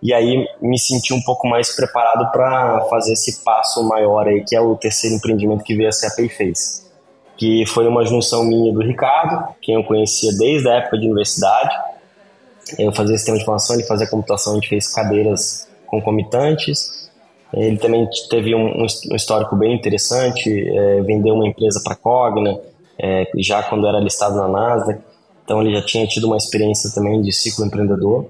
e 0.00 0.12
aí 0.12 0.46
me 0.60 0.78
senti 0.78 1.12
um 1.12 1.20
pouco 1.22 1.48
mais 1.48 1.74
preparado 1.74 2.30
para 2.30 2.82
fazer 2.88 3.14
esse 3.14 3.42
passo 3.42 3.82
maior 3.88 4.28
aí, 4.28 4.44
que 4.44 4.54
é 4.54 4.60
o 4.60 4.76
terceiro 4.76 5.16
empreendimento 5.16 5.64
que 5.64 5.74
veio 5.74 5.88
a 5.88 5.92
ser 5.92 6.06
a 6.06 6.10
Payface, 6.14 6.82
que 7.36 7.64
foi 7.66 7.86
uma 7.86 8.04
junção 8.04 8.44
minha 8.44 8.72
do 8.72 8.80
Ricardo, 8.80 9.54
quem 9.60 9.74
eu 9.74 9.84
conhecia 9.84 10.32
desde 10.38 10.68
a 10.68 10.74
época 10.74 10.98
de 10.98 11.06
universidade. 11.06 11.74
Eu 12.78 12.92
fazia 12.92 13.16
sistema 13.16 13.36
de 13.36 13.42
informação, 13.42 13.76
ele 13.76 13.84
fazia 13.84 14.06
computação, 14.06 14.52
a 14.52 14.54
gente 14.56 14.68
fez 14.68 14.88
cadeiras 14.88 15.68
concomitantes, 15.86 17.10
ele 17.52 17.76
também 17.76 18.08
teve 18.30 18.54
um, 18.54 18.82
um 18.82 19.16
histórico 19.16 19.54
bem 19.56 19.74
interessante, 19.74 20.48
é, 20.50 21.02
vendeu 21.02 21.34
uma 21.34 21.46
empresa 21.46 21.80
para 21.84 21.92
a 21.92 21.96
Cogna, 21.96 22.58
é, 22.98 23.26
já 23.38 23.62
quando 23.62 23.86
era 23.86 23.98
listado 23.98 24.36
na 24.36 24.48
Nasdaq, 24.48 25.00
então 25.44 25.60
ele 25.60 25.74
já 25.74 25.82
tinha 25.82 26.06
tido 26.06 26.28
uma 26.28 26.36
experiência 26.36 26.90
também 26.94 27.20
de 27.20 27.32
ciclo 27.32 27.66
empreendedor. 27.66 28.26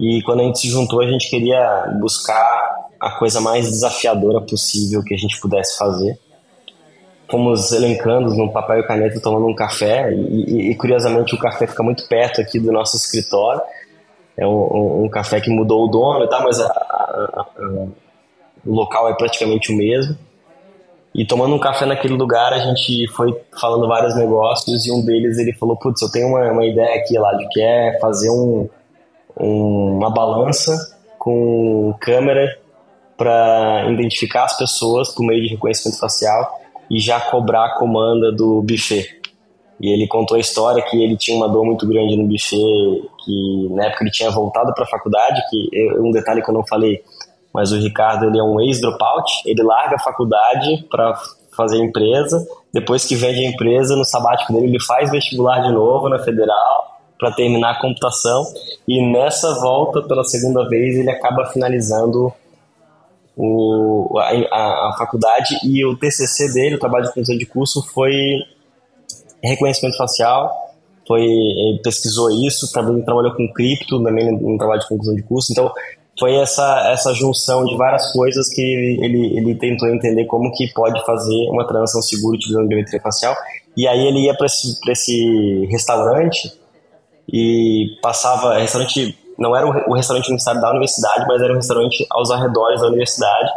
E 0.00 0.22
quando 0.22 0.40
a 0.40 0.44
gente 0.44 0.60
se 0.60 0.68
juntou, 0.68 1.00
a 1.02 1.06
gente 1.06 1.28
queria 1.28 1.94
buscar 2.00 2.88
a 2.98 3.10
coisa 3.18 3.40
mais 3.40 3.68
desafiadora 3.68 4.40
possível 4.40 5.02
que 5.02 5.12
a 5.12 5.18
gente 5.18 5.40
pudesse 5.40 5.76
fazer. 5.76 6.18
Fomos 7.32 7.72
elencando 7.72 8.34
no 8.34 8.52
papel 8.52 8.80
e 8.80 8.86
caneta, 8.86 9.18
tomando 9.18 9.46
um 9.46 9.54
café, 9.54 10.12
e, 10.12 10.70
e, 10.70 10.74
curiosamente 10.74 11.34
o 11.34 11.38
café 11.38 11.66
fica 11.66 11.82
muito 11.82 12.06
perto 12.06 12.42
aqui 12.42 12.60
do 12.60 12.70
nosso 12.70 12.94
escritório. 12.94 13.62
É 14.36 14.46
um, 14.46 14.50
um, 14.50 15.04
um 15.04 15.08
café 15.08 15.40
que 15.40 15.48
mudou 15.48 15.86
o 15.86 15.88
dono 15.88 16.26
e 16.26 16.28
tal, 16.28 16.42
mas 16.42 16.60
a, 16.60 16.66
a, 16.66 17.40
a, 17.40 17.46
o 18.66 18.74
local 18.74 19.08
é 19.08 19.14
praticamente 19.14 19.72
o 19.72 19.76
mesmo. 19.78 20.14
E 21.14 21.24
tomando 21.24 21.54
um 21.54 21.58
café 21.58 21.86
naquele 21.86 22.12
lugar, 22.12 22.52
a 22.52 22.58
gente 22.58 23.08
foi 23.08 23.34
falando 23.58 23.88
vários 23.88 24.14
negócios 24.14 24.86
e 24.86 24.92
um 24.92 25.02
deles 25.02 25.38
ele 25.38 25.54
falou: 25.54 25.78
Putz, 25.78 26.02
eu 26.02 26.10
tenho 26.10 26.28
uma, 26.28 26.52
uma 26.52 26.66
ideia 26.66 27.00
aqui 27.00 27.18
lá 27.18 27.32
de 27.32 27.48
que 27.48 27.62
é 27.62 27.98
fazer 27.98 28.28
um, 28.28 28.68
um 29.40 29.96
uma 29.96 30.10
balança 30.10 30.76
com 31.18 31.94
câmera 31.98 32.58
para 33.16 33.90
identificar 33.90 34.44
as 34.44 34.58
pessoas 34.58 35.14
por 35.14 35.24
meio 35.24 35.40
de 35.40 35.48
reconhecimento 35.48 35.98
facial 35.98 36.61
e 36.90 36.98
já 36.98 37.20
cobrar 37.20 37.66
a 37.66 37.74
comanda 37.78 38.32
do 38.32 38.62
buffet. 38.62 39.20
E 39.80 39.92
ele 39.92 40.06
contou 40.06 40.36
a 40.36 40.40
história 40.40 40.82
que 40.82 41.02
ele 41.02 41.16
tinha 41.16 41.36
uma 41.36 41.48
dor 41.48 41.64
muito 41.64 41.86
grande 41.88 42.16
no 42.16 42.26
buffet, 42.28 43.08
que 43.24 43.68
na 43.70 43.86
época 43.86 44.04
ele 44.04 44.10
tinha 44.10 44.30
voltado 44.30 44.72
para 44.74 44.84
a 44.84 44.88
faculdade, 44.88 45.42
que 45.50 45.68
um 45.98 46.10
detalhe 46.10 46.42
que 46.42 46.50
eu 46.50 46.54
não 46.54 46.64
falei, 46.66 47.02
mas 47.52 47.72
o 47.72 47.78
Ricardo 47.78 48.26
ele 48.26 48.38
é 48.38 48.42
um 48.42 48.60
ex-dropout, 48.60 49.42
ele 49.44 49.62
larga 49.62 49.96
a 49.96 49.98
faculdade 49.98 50.86
para 50.90 51.14
fazer 51.56 51.78
empresa, 51.78 52.46
depois 52.72 53.04
que 53.04 53.14
vende 53.14 53.44
a 53.44 53.50
empresa, 53.50 53.94
no 53.96 54.04
sabático 54.04 54.52
dele 54.52 54.66
ele 54.66 54.80
faz 54.80 55.10
vestibular 55.10 55.60
de 55.60 55.72
novo 55.72 56.08
na 56.08 56.18
federal 56.18 57.00
para 57.18 57.30
terminar 57.32 57.72
a 57.72 57.80
computação 57.80 58.42
e 58.88 59.00
nessa 59.12 59.60
volta 59.60 60.02
pela 60.02 60.24
segunda 60.24 60.68
vez 60.68 60.96
ele 60.96 61.10
acaba 61.10 61.46
finalizando 61.46 62.32
o, 63.36 64.18
a, 64.18 64.90
a, 64.90 64.94
faculdade 64.98 65.56
e 65.64 65.84
o 65.84 65.96
TCC 65.96 66.52
dele, 66.52 66.76
o 66.76 66.78
trabalho 66.78 67.04
de 67.04 67.10
conclusão 67.10 67.36
de 67.36 67.46
curso 67.46 67.82
foi 67.92 68.12
reconhecimento 69.42 69.96
facial, 69.96 70.50
foi 71.06 71.22
ele 71.22 71.80
pesquisou 71.82 72.30
isso, 72.30 72.70
também 72.72 73.02
trabalhou 73.02 73.34
com 73.34 73.52
cripto, 73.52 74.02
também 74.02 74.30
no 74.32 74.58
trabalho 74.58 74.80
de 74.80 74.88
conclusão 74.88 75.14
de 75.14 75.22
curso, 75.22 75.52
então 75.52 75.72
foi 76.18 76.36
essa, 76.36 76.90
essa 76.92 77.14
junção 77.14 77.64
de 77.64 77.76
várias 77.76 78.12
coisas 78.12 78.48
que 78.48 78.60
ele, 78.60 79.36
ele 79.36 79.54
tentou 79.54 79.88
entender 79.88 80.26
como 80.26 80.52
que 80.52 80.72
pode 80.72 81.04
fazer 81.04 81.48
uma 81.48 81.66
transação 81.66 82.02
segura 82.02 82.36
utilizando 82.36 82.68
biometria 82.68 83.00
facial. 83.00 83.34
E 83.76 83.88
aí 83.88 84.06
ele 84.06 84.26
ia 84.26 84.34
para 84.34 84.46
esse, 84.46 84.78
esse 84.88 85.66
restaurante 85.70 86.52
e 87.32 87.96
passava. 88.02 88.58
Restaurante 88.58 89.18
não 89.42 89.56
era 89.56 89.66
o 89.66 89.94
restaurante 89.94 90.26
universitário 90.26 90.60
da 90.60 90.70
universidade, 90.70 91.26
mas 91.26 91.42
era 91.42 91.52
um 91.52 91.56
restaurante 91.56 92.06
aos 92.10 92.30
arredores 92.30 92.80
da 92.80 92.86
universidade. 92.86 93.50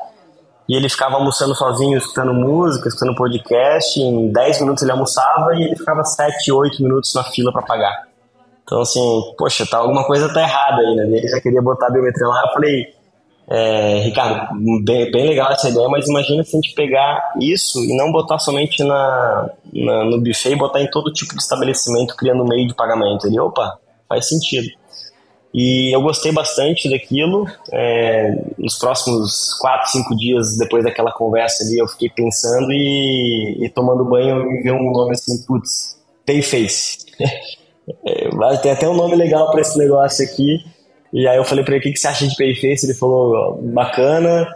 E 0.68 0.76
ele 0.76 0.90
ficava 0.90 1.16
almoçando 1.16 1.54
sozinho, 1.54 1.98
escutando 1.98 2.34
música, 2.34 2.88
escutando 2.88 3.16
podcast. 3.16 4.02
Em 4.02 4.32
10 4.32 4.62
minutos 4.62 4.82
ele 4.82 4.92
almoçava 4.92 5.56
e 5.56 5.64
ele 5.64 5.76
ficava 5.76 6.04
7, 6.04 6.52
8 6.52 6.82
minutos 6.82 7.14
na 7.14 7.24
fila 7.24 7.54
para 7.54 7.62
pagar. 7.62 8.04
Então, 8.64 8.82
assim, 8.82 9.00
poxa, 9.38 9.64
tá, 9.68 9.78
alguma 9.78 10.04
coisa 10.06 10.34
tá 10.34 10.42
errada 10.42 10.82
aí, 10.82 10.96
né? 10.96 11.04
Ele 11.04 11.28
já 11.28 11.40
queria 11.40 11.62
botar 11.62 11.86
a 11.86 11.92
biometria 11.92 12.28
lá. 12.28 12.42
Eu 12.48 12.54
falei, 12.54 12.96
é, 13.48 14.00
Ricardo, 14.00 14.60
bem, 14.84 15.12
bem, 15.12 15.28
legal 15.28 15.52
essa 15.52 15.70
ideia, 15.70 15.88
mas 15.88 16.10
imagina 16.10 16.44
se 16.44 16.58
a 16.58 16.60
gente 16.60 16.74
pegar 16.74 17.34
isso 17.40 17.78
e 17.78 17.96
não 17.96 18.12
botar 18.12 18.40
somente 18.40 18.84
na, 18.84 19.52
na, 19.72 20.04
no 20.06 20.20
buffet 20.20 20.54
e 20.54 20.56
botar 20.56 20.82
em 20.82 20.90
todo 20.90 21.14
tipo 21.14 21.36
de 21.36 21.44
estabelecimento, 21.44 22.16
criando 22.16 22.44
meio 22.44 22.68
de 22.68 22.74
pagamento. 22.74 23.28
Ele, 23.28 23.40
opa, 23.40 23.78
faz 24.10 24.28
sentido. 24.28 24.68
E 25.58 25.96
eu 25.96 26.02
gostei 26.02 26.34
bastante 26.34 26.90
daquilo. 26.90 27.48
É, 27.72 28.44
nos 28.58 28.78
próximos 28.78 29.54
4, 29.62 29.90
5 29.90 30.18
dias 30.18 30.58
depois 30.58 30.84
daquela 30.84 31.14
conversa 31.14 31.64
ali, 31.64 31.78
eu 31.78 31.88
fiquei 31.88 32.10
pensando 32.10 32.70
e, 32.74 33.66
e 33.66 33.70
tomando 33.70 34.04
banho 34.04 34.52
e 34.52 34.64
vi 34.64 34.70
um 34.70 34.92
nome 34.92 35.14
assim, 35.14 35.42
putz, 35.48 35.98
Payface. 36.26 37.06
É, 38.04 38.58
tem 38.64 38.72
até 38.72 38.90
um 38.90 38.96
nome 38.96 39.16
legal 39.16 39.52
para 39.52 39.62
esse 39.62 39.78
negócio 39.78 40.26
aqui. 40.26 40.58
E 41.14 41.28
aí 41.28 41.38
eu 41.38 41.46
falei 41.46 41.64
para 41.64 41.76
ele, 41.76 41.82
o 41.82 41.84
que, 41.84 41.94
que 41.94 42.00
você 42.00 42.08
acha 42.08 42.28
de 42.28 42.36
Payface? 42.36 42.84
Ele 42.84 42.96
falou, 42.96 43.62
bacana. 43.62 44.48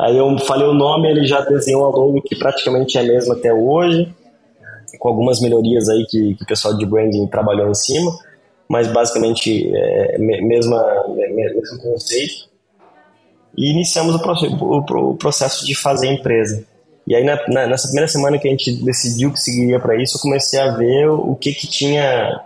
Aí 0.00 0.16
eu 0.16 0.38
falei 0.38 0.66
o 0.66 0.72
nome, 0.72 1.10
ele 1.10 1.26
já 1.26 1.42
desenhou 1.42 1.84
a 1.84 1.90
logo 1.90 2.22
que 2.22 2.34
praticamente 2.36 2.96
é 2.96 3.02
a 3.02 3.04
mesma 3.04 3.34
até 3.34 3.52
hoje, 3.52 4.10
com 4.98 5.08
algumas 5.10 5.42
melhorias 5.42 5.90
aí 5.90 6.06
que, 6.06 6.36
que 6.36 6.42
o 6.42 6.46
pessoal 6.46 6.74
de 6.74 6.86
branding 6.86 7.26
trabalhou 7.26 7.68
em 7.68 7.74
cima, 7.74 8.10
mas 8.70 8.86
basicamente 8.86 9.68
é 9.74 10.16
mesma, 10.16 10.80
mesmo 11.08 11.82
conceito. 11.82 12.48
E 13.58 13.72
iniciamos 13.72 14.14
o, 14.14 15.16
processo 15.16 15.66
de 15.66 15.74
fazer 15.74 16.06
empresa. 16.06 16.64
E 17.04 17.16
aí, 17.16 17.24
na, 17.24 17.36
na, 17.48 17.66
nessa 17.66 17.88
primeira 17.88 18.06
semana 18.06 18.38
que 18.38 18.46
a 18.46 18.50
gente 18.52 18.72
decidiu 18.84 19.32
que 19.32 19.40
seguiria 19.40 19.80
para 19.80 20.00
isso, 20.00 20.18
eu 20.18 20.20
comecei 20.20 20.60
a 20.60 20.70
ver 20.76 21.08
o 21.08 21.34
que, 21.34 21.52
que 21.52 21.66
tinha 21.66 22.40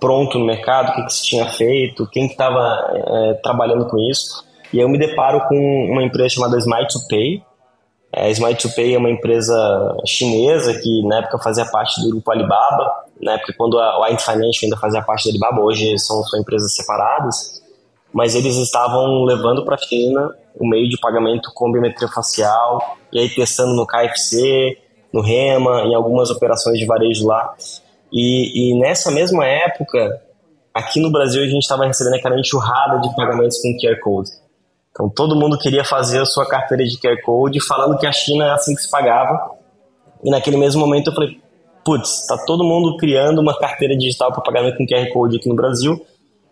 pronto 0.00 0.38
no 0.38 0.46
mercado, 0.46 0.88
o 0.88 0.94
que, 0.94 1.04
que 1.04 1.12
se 1.12 1.24
tinha 1.24 1.44
feito, 1.44 2.08
quem 2.10 2.24
estava 2.24 2.90
é, 2.94 3.34
trabalhando 3.42 3.86
com 3.90 3.98
isso. 3.98 4.42
E 4.72 4.78
aí 4.78 4.84
eu 4.84 4.88
me 4.88 4.98
deparo 4.98 5.46
com 5.48 5.54
uma 5.92 6.02
empresa 6.02 6.30
chamada 6.30 6.56
Smart 6.56 6.90
to 6.90 7.06
Pay. 7.10 7.42
É, 8.12 8.26
a 8.26 8.30
Smart 8.30 8.66
to 8.66 8.74
Pay 8.74 8.94
é 8.94 8.98
uma 8.98 9.10
empresa 9.10 9.96
chinesa 10.06 10.72
que 10.80 11.02
na 11.06 11.18
época 11.18 11.38
fazia 11.38 11.66
parte 11.66 12.00
do 12.00 12.10
grupo 12.10 12.30
Alibaba, 12.30 13.04
na 13.20 13.32
época 13.32 13.54
quando 13.56 13.78
a 13.78 14.04
White 14.04 14.24
Financial 14.24 14.64
ainda 14.64 14.76
fazia 14.76 15.02
parte 15.02 15.24
do 15.24 15.30
Alibaba, 15.30 15.60
hoje 15.60 15.98
são, 15.98 16.22
são 16.24 16.40
empresas 16.40 16.74
separadas, 16.74 17.62
mas 18.12 18.34
eles 18.34 18.56
estavam 18.56 19.24
levando 19.24 19.64
para 19.64 19.74
a 19.74 19.78
China 19.78 20.34
o 20.58 20.66
meio 20.68 20.88
de 20.88 20.98
pagamento 20.98 21.50
com 21.54 21.70
biometria 21.70 22.08
facial, 22.08 22.96
e 23.12 23.18
aí 23.18 23.28
testando 23.28 23.74
no 23.74 23.86
KFC, 23.86 24.76
no 25.12 25.20
Rema, 25.20 25.82
em 25.82 25.94
algumas 25.94 26.30
operações 26.30 26.78
de 26.78 26.86
varejo 26.86 27.26
lá. 27.26 27.54
E, 28.12 28.72
e 28.72 28.80
nessa 28.80 29.10
mesma 29.10 29.46
época, 29.46 30.20
aqui 30.74 31.00
no 31.00 31.10
Brasil, 31.10 31.42
a 31.42 31.46
gente 31.46 31.62
estava 31.62 31.86
recebendo 31.86 32.14
aquela 32.14 32.38
enxurrada 32.38 33.00
de 33.00 33.14
pagamentos 33.14 33.60
com 33.60 33.76
QR 33.78 34.00
Code. 34.00 34.30
Então 34.98 35.08
todo 35.08 35.36
mundo 35.36 35.56
queria 35.56 35.84
fazer 35.84 36.20
a 36.20 36.26
sua 36.26 36.44
carteira 36.44 36.82
de 36.82 36.98
QR 36.98 37.22
Code 37.22 37.64
falando 37.64 37.96
que 37.96 38.04
a 38.04 38.10
China 38.10 38.46
é 38.46 38.50
assim 38.50 38.74
que 38.74 38.82
se 38.82 38.90
pagava. 38.90 39.52
E 40.24 40.28
naquele 40.28 40.56
mesmo 40.56 40.80
momento 40.80 41.10
eu 41.10 41.14
falei, 41.14 41.40
putz, 41.84 42.26
tá 42.26 42.36
todo 42.44 42.64
mundo 42.64 42.96
criando 42.96 43.40
uma 43.40 43.56
carteira 43.56 43.96
digital 43.96 44.32
para 44.32 44.42
pagamento 44.42 44.76
com 44.76 44.84
QR 44.84 45.08
Code 45.12 45.36
aqui 45.36 45.48
no 45.48 45.54
Brasil, 45.54 46.04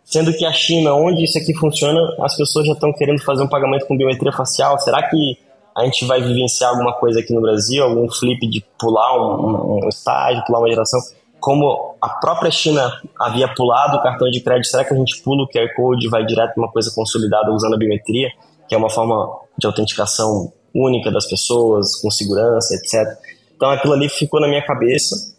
sendo 0.05 0.33
que 0.33 0.47
a 0.47 0.53
China, 0.53 0.95
onde 0.95 1.25
isso 1.25 1.37
aqui 1.37 1.53
funciona, 1.55 2.01
as 2.21 2.37
pessoas 2.37 2.69
já 2.69 2.73
estão 2.73 2.93
querendo 2.93 3.21
fazer 3.25 3.43
um 3.43 3.49
pagamento 3.49 3.85
com 3.85 3.97
biometria 3.97 4.31
facial. 4.31 4.79
Será 4.79 5.03
que 5.11 5.37
a 5.77 5.85
gente 5.85 6.05
vai 6.05 6.23
vivenciar 6.23 6.71
alguma 6.71 6.93
coisa 6.93 7.19
aqui 7.19 7.35
no 7.35 7.41
Brasil, 7.41 7.83
algum 7.83 8.09
flip 8.09 8.47
de 8.47 8.65
pular 8.79 9.13
um, 9.19 9.85
um 9.85 9.89
estágio, 9.89 10.45
pular 10.47 10.61
uma 10.61 10.69
geração? 10.69 11.01
Como 11.47 11.95
a 12.03 12.09
própria 12.09 12.51
China 12.51 12.93
havia 13.21 13.47
pulado 13.47 13.99
o 13.99 14.03
cartão 14.03 14.29
de 14.29 14.41
crédito, 14.41 14.67
será 14.67 14.85
que 14.85 14.93
a 14.93 14.97
gente 14.97 15.23
pula 15.23 15.45
o 15.45 15.49
QR 15.49 15.73
Code 15.77 16.05
e 16.05 16.11
vai 16.11 16.27
direto 16.27 16.55
para 16.55 16.61
uma 16.65 16.73
coisa 16.73 16.91
consolidada 16.93 17.53
usando 17.53 17.75
a 17.75 17.79
biometria, 17.79 18.33
que 18.69 18.75
é 18.75 18.77
uma 18.77 18.91
forma 18.91 19.33
de 19.57 19.65
autenticação 19.65 20.53
única 20.75 21.09
das 21.09 21.25
pessoas, 21.29 22.01
com 22.01 22.11
segurança, 22.11 22.75
etc. 22.75 23.17
Então 23.55 23.71
aquilo 23.71 23.93
ali 23.93 24.09
ficou 24.09 24.41
na 24.41 24.49
minha 24.49 24.61
cabeça. 24.67 25.37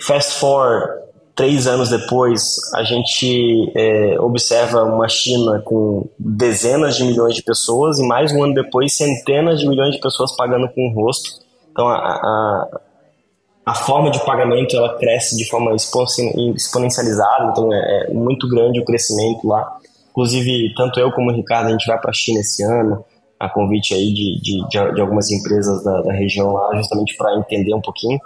Fast 0.00 0.40
forward, 0.40 1.02
três 1.34 1.66
anos 1.66 1.90
depois, 1.90 2.56
a 2.74 2.82
gente 2.82 3.70
é, 3.76 4.18
observa 4.18 4.84
uma 4.84 5.06
China 5.06 5.60
com 5.66 6.08
dezenas 6.18 6.96
de 6.96 7.04
milhões 7.04 7.34
de 7.34 7.42
pessoas 7.42 7.98
e 7.98 8.02
mais 8.08 8.32
um 8.32 8.42
ano 8.42 8.54
depois, 8.54 8.96
centenas 8.96 9.60
de 9.60 9.68
milhões 9.68 9.94
de 9.94 10.00
pessoas 10.00 10.34
pagando 10.34 10.66
com 10.70 10.88
o 10.88 10.94
rosto. 10.94 11.28
Então 11.70 11.86
a, 11.86 11.94
a, 11.94 12.80
a 13.64 13.74
forma 13.74 14.10
de 14.10 14.24
pagamento 14.24 14.76
ela 14.76 14.96
cresce 14.98 15.36
de 15.36 15.48
forma 15.48 15.74
exponencializada, 15.74 17.50
então 17.50 17.72
é, 17.72 18.08
é 18.08 18.12
muito 18.12 18.48
grande 18.48 18.80
o 18.80 18.84
crescimento 18.84 19.46
lá. 19.46 19.78
Inclusive, 20.10 20.74
tanto 20.76 21.00
eu 21.00 21.10
como 21.10 21.30
o 21.30 21.34
Ricardo, 21.34 21.68
a 21.68 21.70
gente 21.70 21.86
vai 21.86 21.98
para 21.98 22.10
a 22.10 22.14
China 22.14 22.40
esse 22.40 22.62
ano 22.62 23.04
a 23.38 23.48
convite 23.48 23.94
aí 23.94 24.12
de, 24.12 24.40
de, 24.40 24.68
de, 24.94 25.00
algumas 25.00 25.30
empresas 25.30 25.82
da, 25.84 26.02
da 26.02 26.12
região 26.12 26.52
lá, 26.52 26.74
justamente 26.76 27.16
para 27.16 27.36
entender 27.36 27.74
um 27.74 27.80
pouquinho. 27.80 28.18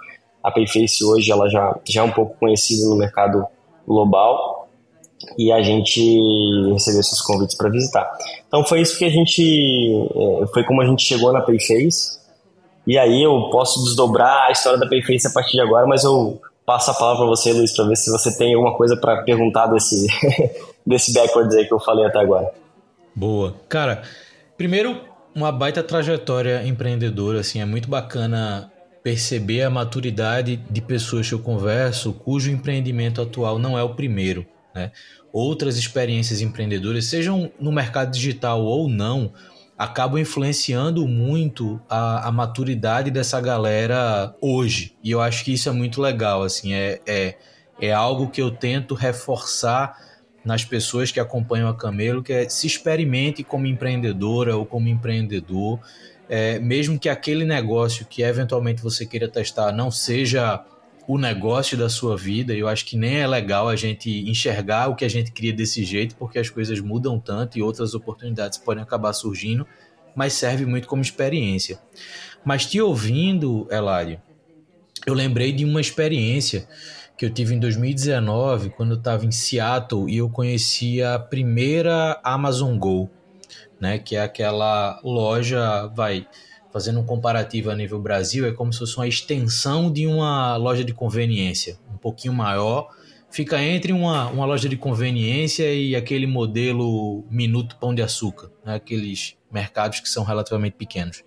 A 0.42 0.50
Payface 0.50 1.04
hoje 1.04 1.30
ela 1.30 1.48
já, 1.48 1.76
já 1.84 2.02
é 2.02 2.04
um 2.04 2.12
pouco 2.12 2.36
conhecida 2.38 2.88
no 2.88 2.96
mercado 2.96 3.44
global 3.86 4.68
e 5.36 5.50
a 5.50 5.60
gente 5.62 6.00
recebeu 6.72 7.00
esses 7.00 7.20
convites 7.20 7.56
para 7.56 7.68
visitar. 7.68 8.08
Então 8.46 8.64
foi 8.64 8.80
isso 8.80 8.98
que 8.98 9.04
a 9.04 9.08
gente, 9.08 9.42
é, 10.42 10.46
foi 10.48 10.64
como 10.64 10.80
a 10.80 10.86
gente 10.86 11.02
chegou 11.02 11.32
na 11.32 11.40
Payface. 11.40 12.17
E 12.88 12.98
aí 12.98 13.22
eu 13.22 13.50
posso 13.50 13.84
desdobrar 13.84 14.48
a 14.48 14.50
história 14.50 14.80
da 14.80 14.88
Payface 14.88 15.28
a 15.28 15.30
partir 15.30 15.52
de 15.52 15.60
agora, 15.60 15.86
mas 15.86 16.02
eu 16.02 16.40
passo 16.66 16.90
a 16.90 16.94
palavra 16.94 17.18
para 17.18 17.26
você, 17.26 17.52
Luiz, 17.52 17.76
para 17.76 17.84
ver 17.84 17.96
se 17.96 18.10
você 18.10 18.36
tem 18.36 18.54
alguma 18.54 18.76
coisa 18.76 18.96
para 18.96 19.22
perguntar 19.22 19.66
desse, 19.68 20.08
desse 20.84 21.12
backwards 21.12 21.54
aí 21.54 21.66
que 21.66 21.72
eu 21.72 21.78
falei 21.78 22.04
até 22.04 22.18
agora. 22.18 22.50
Boa. 23.14 23.54
Cara, 23.68 24.02
Primeiro, 24.58 25.00
uma 25.32 25.52
baita 25.52 25.84
trajetória 25.84 26.66
empreendedora, 26.66 27.38
assim, 27.38 27.60
é 27.60 27.64
muito 27.64 27.88
bacana 27.88 28.72
perceber 29.04 29.62
a 29.62 29.70
maturidade 29.70 30.56
de 30.68 30.80
pessoas 30.82 31.28
que 31.28 31.32
eu 31.32 31.38
converso 31.38 32.12
cujo 32.12 32.50
empreendimento 32.50 33.22
atual 33.22 33.56
não 33.56 33.78
é 33.78 33.82
o 33.84 33.94
primeiro, 33.94 34.44
né? 34.74 34.90
Outras 35.32 35.78
experiências 35.78 36.40
empreendedoras, 36.40 37.04
sejam 37.04 37.52
no 37.60 37.70
mercado 37.70 38.10
digital 38.10 38.64
ou 38.64 38.88
não, 38.88 39.32
acabam 39.78 40.20
influenciando 40.20 41.06
muito 41.06 41.80
a, 41.88 42.26
a 42.26 42.32
maturidade 42.32 43.12
dessa 43.12 43.40
galera 43.40 44.34
hoje. 44.40 44.96
E 45.04 45.12
eu 45.12 45.20
acho 45.20 45.44
que 45.44 45.52
isso 45.52 45.68
é 45.68 45.72
muito 45.72 46.02
legal, 46.02 46.42
assim, 46.42 46.74
é, 46.74 47.00
é, 47.06 47.36
é 47.80 47.92
algo 47.92 48.28
que 48.28 48.42
eu 48.42 48.50
tento 48.50 48.94
reforçar 48.96 49.96
nas 50.44 50.64
pessoas 50.64 51.12
que 51.12 51.20
acompanham 51.20 51.68
a 51.68 51.76
Camelo, 51.76 52.22
que 52.22 52.32
é 52.32 52.48
se 52.48 52.66
experimente 52.66 53.44
como 53.44 53.66
empreendedora 53.66 54.56
ou 54.56 54.66
como 54.66 54.88
empreendedor, 54.88 55.78
é, 56.28 56.58
mesmo 56.58 56.98
que 56.98 57.08
aquele 57.08 57.44
negócio 57.44 58.04
que 58.04 58.22
eventualmente 58.22 58.82
você 58.82 59.06
queira 59.06 59.28
testar 59.28 59.70
não 59.72 59.90
seja 59.90 60.64
o 61.08 61.16
negócio 61.16 61.74
da 61.74 61.88
sua 61.88 62.18
vida, 62.18 62.54
eu 62.54 62.68
acho 62.68 62.84
que 62.84 62.94
nem 62.94 63.16
é 63.16 63.26
legal 63.26 63.66
a 63.66 63.74
gente 63.74 64.10
enxergar 64.28 64.88
o 64.88 64.94
que 64.94 65.06
a 65.06 65.08
gente 65.08 65.32
cria 65.32 65.54
desse 65.54 65.82
jeito, 65.82 66.14
porque 66.16 66.38
as 66.38 66.50
coisas 66.50 66.78
mudam 66.80 67.18
tanto 67.18 67.58
e 67.58 67.62
outras 67.62 67.94
oportunidades 67.94 68.58
podem 68.58 68.82
acabar 68.82 69.14
surgindo, 69.14 69.66
mas 70.14 70.34
serve 70.34 70.66
muito 70.66 70.86
como 70.86 71.00
experiência. 71.00 71.80
Mas 72.44 72.66
te 72.66 72.78
ouvindo, 72.78 73.66
Elário, 73.70 74.20
eu 75.06 75.14
lembrei 75.14 75.50
de 75.50 75.64
uma 75.64 75.80
experiência 75.80 76.68
que 77.16 77.24
eu 77.24 77.30
tive 77.30 77.54
em 77.54 77.58
2019, 77.58 78.68
quando 78.68 78.90
eu 78.90 78.98
estava 78.98 79.24
em 79.24 79.30
Seattle 79.30 80.10
e 80.10 80.18
eu 80.18 80.28
conheci 80.28 81.02
a 81.02 81.18
primeira 81.18 82.20
Amazon 82.22 82.76
Go, 82.76 83.08
né, 83.80 83.98
que 83.98 84.14
é 84.14 84.20
aquela 84.20 85.00
loja, 85.02 85.86
vai, 85.86 86.26
fazendo 86.72 87.00
um 87.00 87.04
comparativo 87.04 87.70
a 87.70 87.74
nível 87.74 88.00
Brasil, 88.00 88.46
é 88.46 88.52
como 88.52 88.72
se 88.72 88.78
fosse 88.78 88.96
uma 88.96 89.08
extensão 89.08 89.90
de 89.90 90.06
uma 90.06 90.56
loja 90.56 90.84
de 90.84 90.92
conveniência, 90.92 91.78
um 91.92 91.96
pouquinho 91.96 92.34
maior, 92.34 92.88
fica 93.30 93.62
entre 93.62 93.92
uma, 93.92 94.28
uma 94.28 94.44
loja 94.44 94.68
de 94.68 94.76
conveniência 94.76 95.72
e 95.72 95.94
aquele 95.94 96.26
modelo 96.26 97.24
Minuto 97.30 97.76
Pão 97.76 97.94
de 97.94 98.02
Açúcar, 98.02 98.50
né, 98.64 98.74
aqueles 98.74 99.36
mercados 99.50 100.00
que 100.00 100.08
são 100.08 100.24
relativamente 100.24 100.74
pequenos. 100.74 101.22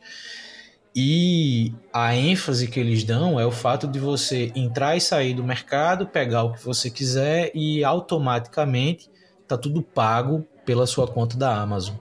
E 0.94 1.74
a 1.94 2.14
ênfase 2.16 2.68
que 2.68 2.80
eles 2.80 3.04
dão 3.04 3.40
é 3.40 3.46
o 3.46 3.52
fato 3.52 3.88
de 3.88 3.98
você 3.98 4.52
entrar 4.54 4.98
e 4.98 5.02
sair 5.02 5.34
do 5.34 5.44
mercado, 5.44 6.06
pegar 6.06 6.44
o 6.44 6.52
que 6.52 6.64
você 6.64 6.90
quiser 6.90 7.50
e 7.56 7.84
automaticamente 7.84 9.10
tá 9.48 9.58
tudo 9.58 9.82
pago 9.82 10.46
pela 10.66 10.86
sua 10.86 11.08
conta 11.08 11.38
da 11.38 11.56
Amazon. 11.56 11.96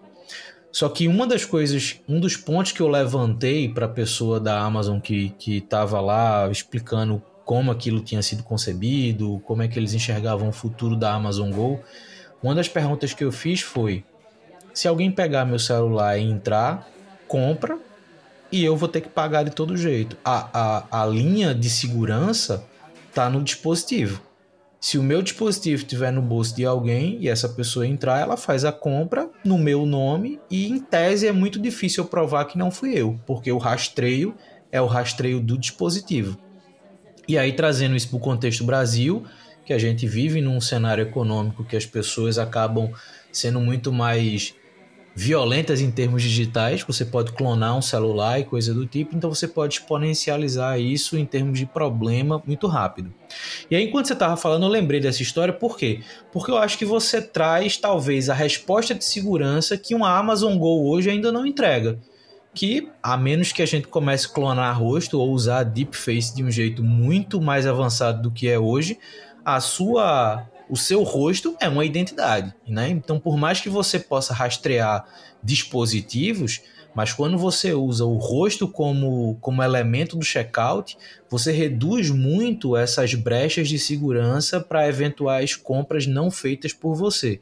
Só 0.73 0.89
que 0.89 1.09
uma 1.09 1.27
das 1.27 1.45
coisas, 1.45 2.01
um 2.09 2.21
dos 2.21 2.37
pontos 2.37 2.73
que 2.73 2.81
eu 2.81 2.89
levantei 2.89 3.69
para 3.69 3.87
a 3.87 3.89
pessoa 3.89 4.39
da 4.39 4.61
Amazon 4.61 5.01
que 5.01 5.35
estava 5.47 6.01
lá 6.01 6.49
explicando 6.51 7.23
como 7.45 7.73
aquilo 7.73 8.01
tinha 8.01 8.23
sido 8.23 8.45
concebido, 8.45 9.41
como 9.45 9.63
é 9.63 9.69
que 9.69 9.77
eles 9.77 9.93
enxergavam 9.93 10.49
o 10.49 10.53
futuro 10.53 10.95
da 10.95 11.13
Amazon 11.13 11.51
Go, 11.51 11.81
uma 12.41 12.55
das 12.55 12.69
perguntas 12.69 13.13
que 13.13 13.25
eu 13.25 13.33
fiz 13.33 13.61
foi: 13.61 14.05
se 14.73 14.87
alguém 14.87 15.11
pegar 15.11 15.45
meu 15.45 15.59
celular 15.59 16.17
e 16.17 16.23
entrar, 16.23 16.89
compra 17.27 17.77
e 18.53 18.65
eu 18.65 18.77
vou 18.77 18.89
ter 18.89 19.01
que 19.01 19.09
pagar 19.09 19.45
de 19.45 19.51
todo 19.51 19.77
jeito. 19.77 20.17
A, 20.25 20.49
a, 20.93 21.03
a 21.03 21.07
linha 21.07 21.55
de 21.55 21.69
segurança 21.69 22.65
está 23.09 23.29
no 23.29 23.43
dispositivo. 23.43 24.23
Se 24.81 24.97
o 24.97 25.03
meu 25.03 25.21
dispositivo 25.21 25.83
estiver 25.83 26.11
no 26.11 26.23
bolso 26.23 26.57
de 26.57 26.65
alguém 26.65 27.19
e 27.21 27.29
essa 27.29 27.47
pessoa 27.51 27.87
entrar, 27.87 28.19
ela 28.19 28.37
faz 28.37 28.65
a 28.65 28.73
compra 28.73 29.29
no 29.45 29.59
meu 29.59 29.85
nome 29.85 30.41
e, 30.51 30.69
em 30.69 30.81
tese, 30.81 31.27
é 31.27 31.33
muito 31.33 31.61
difícil 31.61 32.03
eu 32.05 32.09
provar 32.09 32.47
que 32.47 32.57
não 32.57 32.71
fui 32.71 32.95
eu, 32.95 33.21
porque 33.27 33.53
o 33.53 33.59
rastreio 33.59 34.35
é 34.73 34.81
o 34.81 34.87
rastreio 34.87 35.39
do 35.39 35.59
dispositivo. 35.59 36.39
E 37.29 37.37
aí, 37.37 37.53
trazendo 37.53 37.95
isso 37.95 38.09
para 38.09 38.17
o 38.17 38.21
contexto 38.21 38.65
Brasil, 38.65 39.23
que 39.67 39.75
a 39.75 39.79
gente 39.79 40.07
vive 40.07 40.41
num 40.41 40.61
cenário 40.63 41.03
econômico 41.03 41.63
que 41.63 41.77
as 41.77 41.85
pessoas 41.85 42.39
acabam 42.39 42.91
sendo 43.31 43.61
muito 43.61 43.93
mais 43.93 44.55
violentas 45.21 45.83
em 45.83 45.91
termos 45.91 46.23
digitais, 46.23 46.83
você 46.83 47.05
pode 47.05 47.33
clonar 47.33 47.77
um 47.77 47.83
celular 47.83 48.41
e 48.41 48.45
coisa 48.45 48.73
do 48.73 48.87
tipo, 48.87 49.15
então 49.15 49.29
você 49.29 49.47
pode 49.47 49.75
exponencializar 49.75 50.81
isso 50.81 51.15
em 51.15 51.27
termos 51.27 51.59
de 51.59 51.67
problema 51.67 52.43
muito 52.47 52.67
rápido. 52.67 53.13
E 53.71 53.77
aí, 53.77 53.85
enquanto 53.85 54.07
você 54.07 54.15
estava 54.15 54.35
falando, 54.39 54.63
eu 54.63 54.71
lembrei 54.71 54.99
dessa 54.99 55.21
história, 55.21 55.53
por 55.53 55.77
quê? 55.77 56.01
Porque 56.33 56.51
eu 56.51 56.57
acho 56.57 56.79
que 56.79 56.87
você 56.87 57.21
traz 57.21 57.77
talvez 57.77 58.31
a 58.31 58.35
resposta 58.35 58.95
de 58.95 59.05
segurança 59.05 59.77
que 59.77 59.95
uma 59.95 60.19
Amazon 60.19 60.57
Go 60.57 60.89
hoje 60.89 61.11
ainda 61.11 61.31
não 61.31 61.45
entrega. 61.45 61.99
Que, 62.55 62.89
a 63.03 63.15
menos 63.15 63.53
que 63.53 63.61
a 63.61 63.67
gente 63.67 63.89
comece 63.89 64.27
a 64.27 64.31
clonar 64.31 64.81
rosto 64.81 65.21
ou 65.21 65.31
usar 65.33 65.65
deepface 65.65 66.35
de 66.35 66.43
um 66.43 66.51
jeito 66.51 66.83
muito 66.83 67.43
mais 67.43 67.67
avançado 67.67 68.23
do 68.23 68.31
que 68.31 68.49
é 68.49 68.59
hoje, 68.59 68.99
a 69.45 69.61
sua 69.61 70.49
o 70.71 70.77
seu 70.77 71.03
rosto 71.03 71.57
é 71.61 71.69
uma 71.69 71.85
identidade, 71.85 72.55
né? 72.67 72.89
Então, 72.89 73.19
por 73.19 73.37
mais 73.37 73.61
que 73.61 73.69
você 73.69 73.99
possa 73.99 74.33
rastrear 74.33 75.05
dispositivos, 75.43 76.63
mas 76.95 77.13
quando 77.13 77.37
você 77.37 77.73
usa 77.73 78.05
o 78.05 78.17
rosto 78.17 78.69
como, 78.69 79.37
como 79.41 79.63
elemento 79.63 80.17
do 80.17 80.25
checkout, 80.25 80.97
você 81.29 81.53
reduz 81.53 82.11
muito 82.11 82.77
essas 82.77 83.15
brechas 83.15 83.69
de 83.69 83.79
segurança 83.79 84.61
para 84.61 84.89
eventuais 84.89 85.57
compras 85.57 86.07
não 86.07 86.31
feitas 86.31 86.73
por 86.73 86.95
você. 86.95 87.41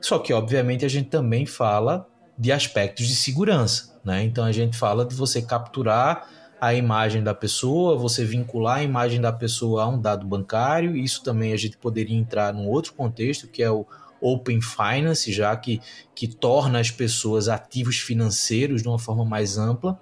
Só 0.00 0.18
que, 0.18 0.32
obviamente, 0.32 0.84
a 0.84 0.88
gente 0.88 1.08
também 1.08 1.46
fala 1.46 2.06
de 2.38 2.50
aspectos 2.50 3.06
de 3.06 3.14
segurança, 3.14 3.98
né? 4.04 4.22
Então, 4.22 4.44
a 4.44 4.52
gente 4.52 4.76
fala 4.76 5.04
de 5.04 5.14
você 5.14 5.40
capturar 5.40 6.28
a 6.66 6.74
imagem 6.74 7.22
da 7.22 7.34
pessoa, 7.34 7.96
você 7.96 8.24
vincular 8.24 8.78
a 8.78 8.82
imagem 8.82 9.20
da 9.20 9.32
pessoa 9.32 9.82
a 9.82 9.88
um 9.88 10.00
dado 10.00 10.26
bancário. 10.26 10.96
Isso 10.96 11.22
também 11.22 11.52
a 11.52 11.56
gente 11.56 11.76
poderia 11.76 12.16
entrar 12.16 12.54
num 12.54 12.66
outro 12.66 12.94
contexto, 12.94 13.46
que 13.48 13.62
é 13.62 13.70
o 13.70 13.86
Open 14.20 14.60
Finance, 14.60 15.30
já 15.32 15.54
que, 15.56 15.80
que 16.14 16.26
torna 16.26 16.80
as 16.80 16.90
pessoas 16.90 17.48
ativos 17.48 17.98
financeiros 17.98 18.82
de 18.82 18.88
uma 18.88 18.98
forma 18.98 19.24
mais 19.24 19.58
ampla. 19.58 20.00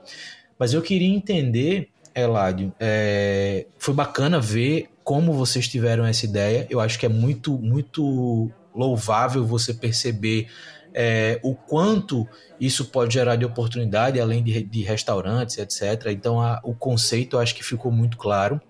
Mas 0.58 0.72
eu 0.72 0.80
queria 0.80 1.12
entender, 1.12 1.88
Eladio, 2.14 2.72
é, 2.78 3.66
foi 3.78 3.92
bacana 3.92 4.40
ver 4.40 4.88
como 5.02 5.32
vocês 5.32 5.66
tiveram 5.66 6.06
essa 6.06 6.24
ideia. 6.24 6.66
Eu 6.70 6.78
acho 6.78 6.98
que 6.98 7.06
é 7.06 7.08
muito, 7.08 7.58
muito 7.58 8.48
louvável 8.74 9.44
você 9.44 9.74
perceber 9.74 10.48
é, 10.94 11.40
o 11.42 11.54
quanto 11.54 12.26
isso 12.60 12.86
pode 12.86 13.14
gerar 13.14 13.36
de 13.36 13.44
oportunidade, 13.44 14.20
além 14.20 14.42
de, 14.42 14.62
de 14.62 14.82
restaurantes, 14.82 15.58
etc. 15.58 16.10
Então, 16.10 16.40
a, 16.40 16.60
o 16.62 16.74
conceito 16.74 17.36
eu 17.36 17.40
acho 17.40 17.54
que 17.54 17.64
ficou 17.64 17.90
muito 17.90 18.16
claro. 18.16 18.60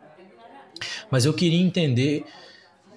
Mas 1.11 1.25
eu 1.25 1.35
queria 1.35 1.61
entender 1.61 2.25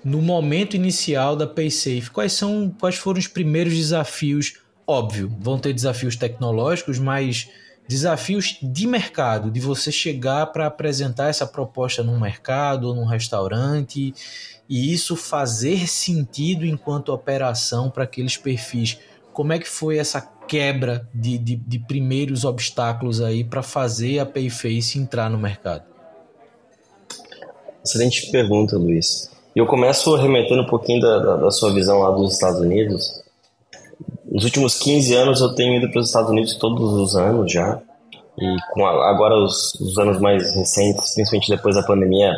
no 0.03 0.21
momento 0.21 0.75
inicial 0.75 1.35
da 1.35 1.47
PaySafe, 1.47 2.11
quais 2.11 2.33
são, 2.33 2.73
quais 2.79 2.95
foram 2.95 3.19
os 3.19 3.27
primeiros 3.27 3.75
desafios? 3.75 4.59
Óbvio, 4.87 5.35
vão 5.39 5.57
ter 5.57 5.73
desafios 5.73 6.15
tecnológicos, 6.15 6.99
mas 6.99 7.49
desafios 7.87 8.57
de 8.61 8.87
mercado, 8.87 9.51
de 9.51 9.59
você 9.59 9.91
chegar 9.91 10.47
para 10.47 10.67
apresentar 10.67 11.29
essa 11.29 11.45
proposta 11.45 12.03
num 12.03 12.19
mercado 12.19 12.87
ou 12.87 12.95
num 12.95 13.05
restaurante 13.05 14.13
e 14.67 14.93
isso 14.93 15.15
fazer 15.15 15.87
sentido 15.87 16.65
enquanto 16.65 17.09
operação 17.09 17.89
para 17.89 18.03
aqueles 18.03 18.37
perfis. 18.37 18.97
Como 19.35 19.51
é 19.51 19.59
que 19.59 19.67
foi 19.67 19.97
essa 19.97 20.21
quebra 20.21 21.09
de, 21.13 21.37
de, 21.37 21.57
de 21.57 21.77
primeiros 21.77 22.45
obstáculos 22.45 23.21
aí 23.21 23.43
para 23.43 23.61
fazer 23.61 24.19
a 24.19 24.25
Payface 24.25 24.97
entrar 24.97 25.29
no 25.29 25.37
mercado? 25.37 25.83
Excelente 27.83 28.31
pergunta, 28.31 28.77
Luiz. 28.77 29.29
Eu 29.53 29.65
começo 29.65 30.15
remetendo 30.15 30.61
um 30.61 30.65
pouquinho 30.65 31.01
da, 31.01 31.19
da, 31.19 31.35
da 31.35 31.51
sua 31.51 31.73
visão 31.73 31.99
lá 31.99 32.11
dos 32.11 32.31
Estados 32.31 32.61
Unidos. 32.61 33.21
Nos 34.31 34.45
últimos 34.45 34.79
15 34.79 35.13
anos 35.13 35.41
eu 35.41 35.53
tenho 35.53 35.75
ido 35.75 35.91
para 35.91 35.99
os 35.99 36.07
Estados 36.07 36.31
Unidos 36.31 36.55
todos 36.55 36.93
os 36.93 37.17
anos 37.17 37.51
já. 37.51 37.81
E 38.39 38.55
com 38.71 38.85
a, 38.85 39.09
agora 39.09 39.35
os, 39.35 39.75
os, 39.81 39.97
anos 39.97 40.17
mais 40.17 40.55
recentes, 40.55 41.13
principalmente 41.13 41.49
depois 41.49 41.75
da 41.75 41.83
pandemia, 41.83 42.31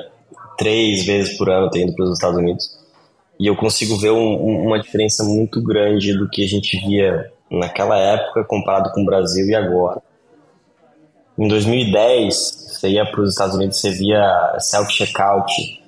três 0.58 1.06
vezes 1.06 1.38
por 1.38 1.48
ano 1.48 1.70
tenho 1.70 1.90
ido 1.90 1.96
para 1.96 2.06
os 2.06 2.14
Estados 2.14 2.40
Unidos. 2.40 2.76
E 3.40 3.48
eu 3.48 3.56
consigo 3.56 3.98
ver 3.98 4.12
um, 4.12 4.66
uma 4.66 4.80
diferença 4.80 5.24
muito 5.24 5.62
grande 5.62 6.18
do 6.18 6.28
que 6.28 6.44
a 6.44 6.48
gente 6.48 6.78
via 6.88 7.32
naquela 7.50 7.98
época 7.98 8.44
comparado 8.44 8.92
com 8.92 9.02
o 9.02 9.06
Brasil 9.06 9.46
e 9.48 9.56
agora. 9.56 10.02
Em 11.38 11.48
2010, 11.48 12.36
você 12.70 12.90
ia 12.90 13.06
para 13.06 13.22
os 13.22 13.30
Estados 13.30 13.56
Unidos, 13.56 13.80
você 13.80 13.92
via 13.92 14.56
self-checkout 14.60 15.84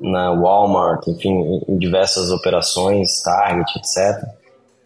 na 0.00 0.32
Walmart, 0.32 1.06
enfim, 1.06 1.62
em 1.68 1.78
diversas 1.78 2.30
operações, 2.30 3.22
Target, 3.22 3.78
etc. 3.78 4.28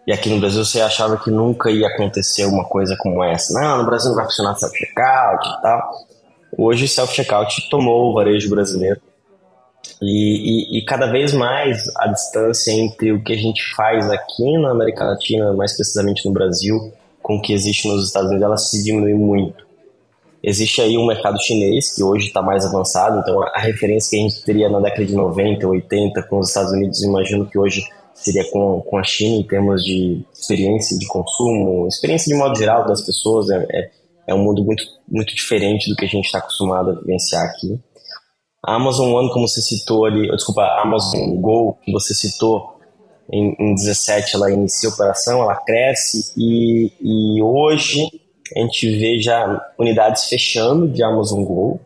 E 0.07 0.13
aqui 0.13 0.29
no 0.29 0.41
Brasil 0.41 0.65
você 0.65 0.81
achava 0.81 1.17
que 1.17 1.31
nunca 1.31 1.71
ia 1.71 1.89
acontecer 1.89 2.45
uma 2.45 2.65
coisa 2.65 2.97
como 2.99 3.25
essa. 3.25 3.59
Não, 3.59 3.79
no 3.79 3.87
Brasil 3.87 4.11
não 4.11 4.17
vai 4.17 4.27
funcionar 4.27 4.57
self-checkout 4.57 5.49
e 5.49 5.63
tal. 5.63 5.93
Hoje 6.57 6.87
self-checkout 6.87 7.69
tomou 7.71 8.11
o 8.11 8.15
varejo 8.15 8.51
brasileiro 8.51 9.01
e, 10.01 10.77
e, 10.77 10.79
e, 10.79 10.85
cada 10.85 11.11
vez 11.11 11.33
mais 11.33 11.85
a 11.97 12.07
distância 12.07 12.71
entre 12.71 13.13
o 13.13 13.23
que 13.23 13.33
a 13.33 13.37
gente 13.37 13.63
faz 13.75 14.09
aqui 14.11 14.57
na 14.59 14.71
América 14.71 15.05
Latina, 15.05 15.53
mais 15.53 15.75
precisamente 15.75 16.25
no 16.25 16.33
Brasil, 16.33 16.93
com 17.21 17.37
o 17.37 17.43
que 17.43 17.53
existe 17.53 17.89
nos 17.89 18.07
Estados 18.07 18.29
Unidos, 18.29 18.47
ela 18.47 18.57
se 18.57 18.83
diminui 18.83 19.15
muito. 19.15 19.67
Existe 20.43 20.81
aí 20.81 20.97
um 20.97 21.07
mercado 21.07 21.37
chinês 21.43 21.95
que 21.95 22.03
hoje 22.03 22.29
está 22.29 22.41
mais 22.41 22.65
avançado, 22.65 23.19
então 23.19 23.43
a 23.43 23.59
referência 23.59 24.11
que 24.11 24.17
a 24.17 24.29
gente 24.29 24.45
teria 24.45 24.69
na 24.69 24.79
década 24.79 25.05
de 25.05 25.15
90, 25.15 25.67
80 25.67 26.23
com 26.23 26.39
os 26.39 26.49
Estados 26.49 26.73
Unidos, 26.73 27.03
imagino 27.03 27.45
que 27.47 27.59
hoje 27.59 27.83
seria 28.15 28.49
com, 28.51 28.81
com 28.81 28.99
a 28.99 29.03
China 29.03 29.37
em 29.37 29.43
termos 29.43 29.85
de 29.85 30.23
experiência 30.33 30.97
de 30.97 31.07
consumo, 31.09 31.89
experiência 31.89 32.33
de 32.33 32.39
modo 32.39 32.57
geral 32.57 32.87
das 32.87 33.05
pessoas, 33.05 33.51
é, 33.51 33.67
é, 33.71 33.91
é 34.29 34.35
um 34.35 34.45
mundo 34.45 34.65
muito, 34.65 34.85
muito 35.09 35.35
diferente 35.35 35.91
do 35.91 35.97
que 35.97 36.05
a 36.05 36.09
gente 36.09 36.27
está 36.27 36.39
acostumado 36.39 36.91
a 36.91 36.95
vivenciar 36.95 37.45
aqui. 37.45 37.79
A 38.69 38.75
Amazon 38.75 39.15
One, 39.15 39.33
como 39.33 39.49
você 39.49 39.63
citou 39.63 40.05
ali, 40.05 40.31
desculpa, 40.31 40.61
a 40.61 40.83
Amazon 40.83 41.41
Go, 41.41 41.79
que 41.83 41.91
você 41.91 42.13
citou 42.13 42.79
em, 43.33 43.57
em 43.59 43.75
17, 43.75 44.37
ela 44.37 44.51
inicia 44.51 44.91
a 44.91 44.93
operação, 44.93 45.41
ela 45.41 45.57
cresce 45.57 46.35
e, 46.37 46.93
e 47.01 47.43
hoje 47.43 48.11
a 48.55 48.61
gente 48.61 48.91
vê 48.99 49.19
já 49.19 49.59
unidades 49.79 50.25
fechando 50.25 50.87
de 50.87 51.03
Amazon 51.03 51.45
Go. 51.45 51.81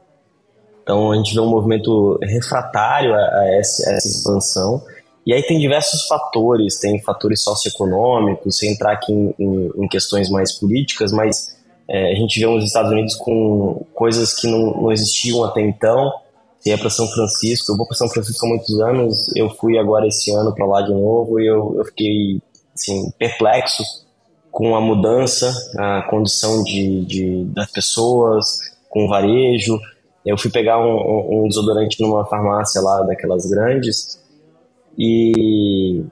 Então 0.82 1.12
a 1.12 1.14
gente 1.14 1.32
vê 1.32 1.38
um 1.38 1.48
movimento 1.48 2.18
refratário 2.20 3.14
a, 3.14 3.18
a, 3.18 3.58
essa, 3.60 3.88
a 3.88 3.94
essa, 3.94 4.08
expansão. 4.08 4.82
E 5.24 5.32
aí 5.32 5.42
tem 5.44 5.60
diversos 5.60 6.08
fatores, 6.08 6.80
tem 6.80 7.00
fatores 7.00 7.44
socioeconômicos, 7.44 8.58
sem 8.58 8.72
entrar 8.72 8.94
aqui 8.94 9.12
em, 9.12 9.32
em, 9.38 9.70
em 9.84 9.86
questões 9.86 10.28
mais 10.28 10.58
políticas, 10.58 11.12
mas 11.12 11.56
é, 11.88 12.10
a 12.10 12.14
gente 12.16 12.40
vê 12.40 12.46
os 12.46 12.64
Estados 12.64 12.90
Unidos 12.90 13.14
com 13.14 13.86
coisas 13.94 14.34
que 14.34 14.48
não, 14.48 14.82
não 14.82 14.90
existiam 14.90 15.44
até 15.44 15.60
então, 15.60 16.12
ia 16.64 16.78
para 16.78 16.90
São 16.90 17.06
Francisco, 17.08 17.72
eu 17.72 17.76
vou 17.76 17.86
para 17.86 17.96
São 17.96 18.08
Francisco 18.08 18.46
há 18.46 18.48
muitos 18.48 18.80
anos, 18.80 19.36
eu 19.36 19.50
fui 19.50 19.78
agora 19.78 20.06
esse 20.06 20.30
ano 20.30 20.54
para 20.54 20.66
lá 20.66 20.82
de 20.82 20.92
novo 20.92 21.40
e 21.40 21.46
eu, 21.46 21.74
eu 21.76 21.84
fiquei 21.84 22.40
assim, 22.74 23.10
perplexo 23.18 23.82
com 24.50 24.76
a 24.76 24.80
mudança, 24.80 25.52
a 25.78 26.02
condição 26.02 26.62
de, 26.62 27.04
de, 27.04 27.44
das 27.46 27.70
pessoas, 27.70 28.58
com 28.88 29.06
o 29.06 29.08
varejo. 29.08 29.80
Eu 30.24 30.38
fui 30.38 30.50
pegar 30.50 30.78
um, 30.78 31.44
um 31.44 31.48
desodorante 31.48 32.00
numa 32.00 32.24
farmácia 32.26 32.80
lá 32.80 33.02
daquelas 33.02 33.48
grandes 33.48 34.22
e 34.96 36.04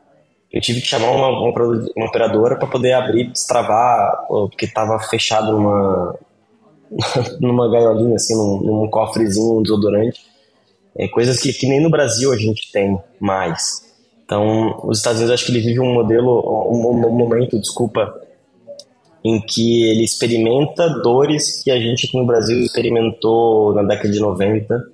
eu 0.50 0.60
tive 0.60 0.80
que 0.80 0.86
chamar 0.86 1.10
uma, 1.10 1.28
uma 1.28 2.06
operadora 2.06 2.56
para 2.56 2.66
poder 2.66 2.94
abrir, 2.94 3.30
destravar, 3.30 4.26
porque 4.26 4.64
estava 4.64 4.98
fechado 4.98 5.52
numa, 5.52 6.18
numa 7.40 7.70
gaiolinha, 7.70 8.16
assim, 8.16 8.34
num, 8.34 8.60
num 8.60 8.90
cofrezinho, 8.90 9.58
um 9.58 9.62
desodorante. 9.62 10.30
É, 10.96 11.09
coisas 11.09 11.40
que, 11.40 11.53
que 11.53 11.68
nem 11.68 11.81
no 11.81 11.90
Brasil 11.90 12.33
a 12.33 12.37
gente 12.37 12.70
tem 12.72 12.98
mais. 13.20 13.88
Então, 14.24 14.81
os 14.85 14.98
Estados 14.98 15.20
Unidos 15.20 15.35
acho 15.35 15.46
que 15.46 15.53
ele 15.53 15.61
vive 15.61 15.81
um 15.81 15.92
modelo, 15.92 16.40
um, 16.70 17.07
um 17.07 17.11
momento, 17.11 17.59
desculpa, 17.59 18.14
em 19.24 19.40
que 19.40 19.85
ele 19.90 20.05
experimenta 20.05 20.88
dores 21.03 21.62
que 21.62 21.70
a 21.70 21.79
gente 21.79 22.07
aqui 22.07 22.16
no 22.16 22.26
Brasil 22.26 22.59
experimentou 22.61 23.74
na 23.74 23.83
década 23.83 24.11
de 24.11 24.20
90, 24.20 24.85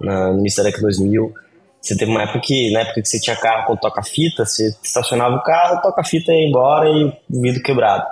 na, 0.00 0.32
no 0.32 0.40
início 0.40 0.62
da 0.62 0.70
década 0.70 0.88
de 0.88 0.98
2000. 0.98 1.34
Você 1.80 1.96
teve 1.96 2.10
uma 2.10 2.22
época 2.22 2.40
que, 2.40 2.72
na 2.72 2.80
época 2.80 3.02
que 3.02 3.08
você 3.08 3.20
tinha 3.20 3.36
carro 3.36 3.66
com 3.66 3.76
toca-fita, 3.76 4.44
você 4.44 4.74
estacionava 4.82 5.36
o 5.36 5.42
carro, 5.42 5.80
toca-fita 5.80 6.32
ia 6.32 6.48
embora 6.48 6.88
e 6.88 7.04
o 7.04 7.40
vidro 7.40 7.62
quebrado. 7.62 8.04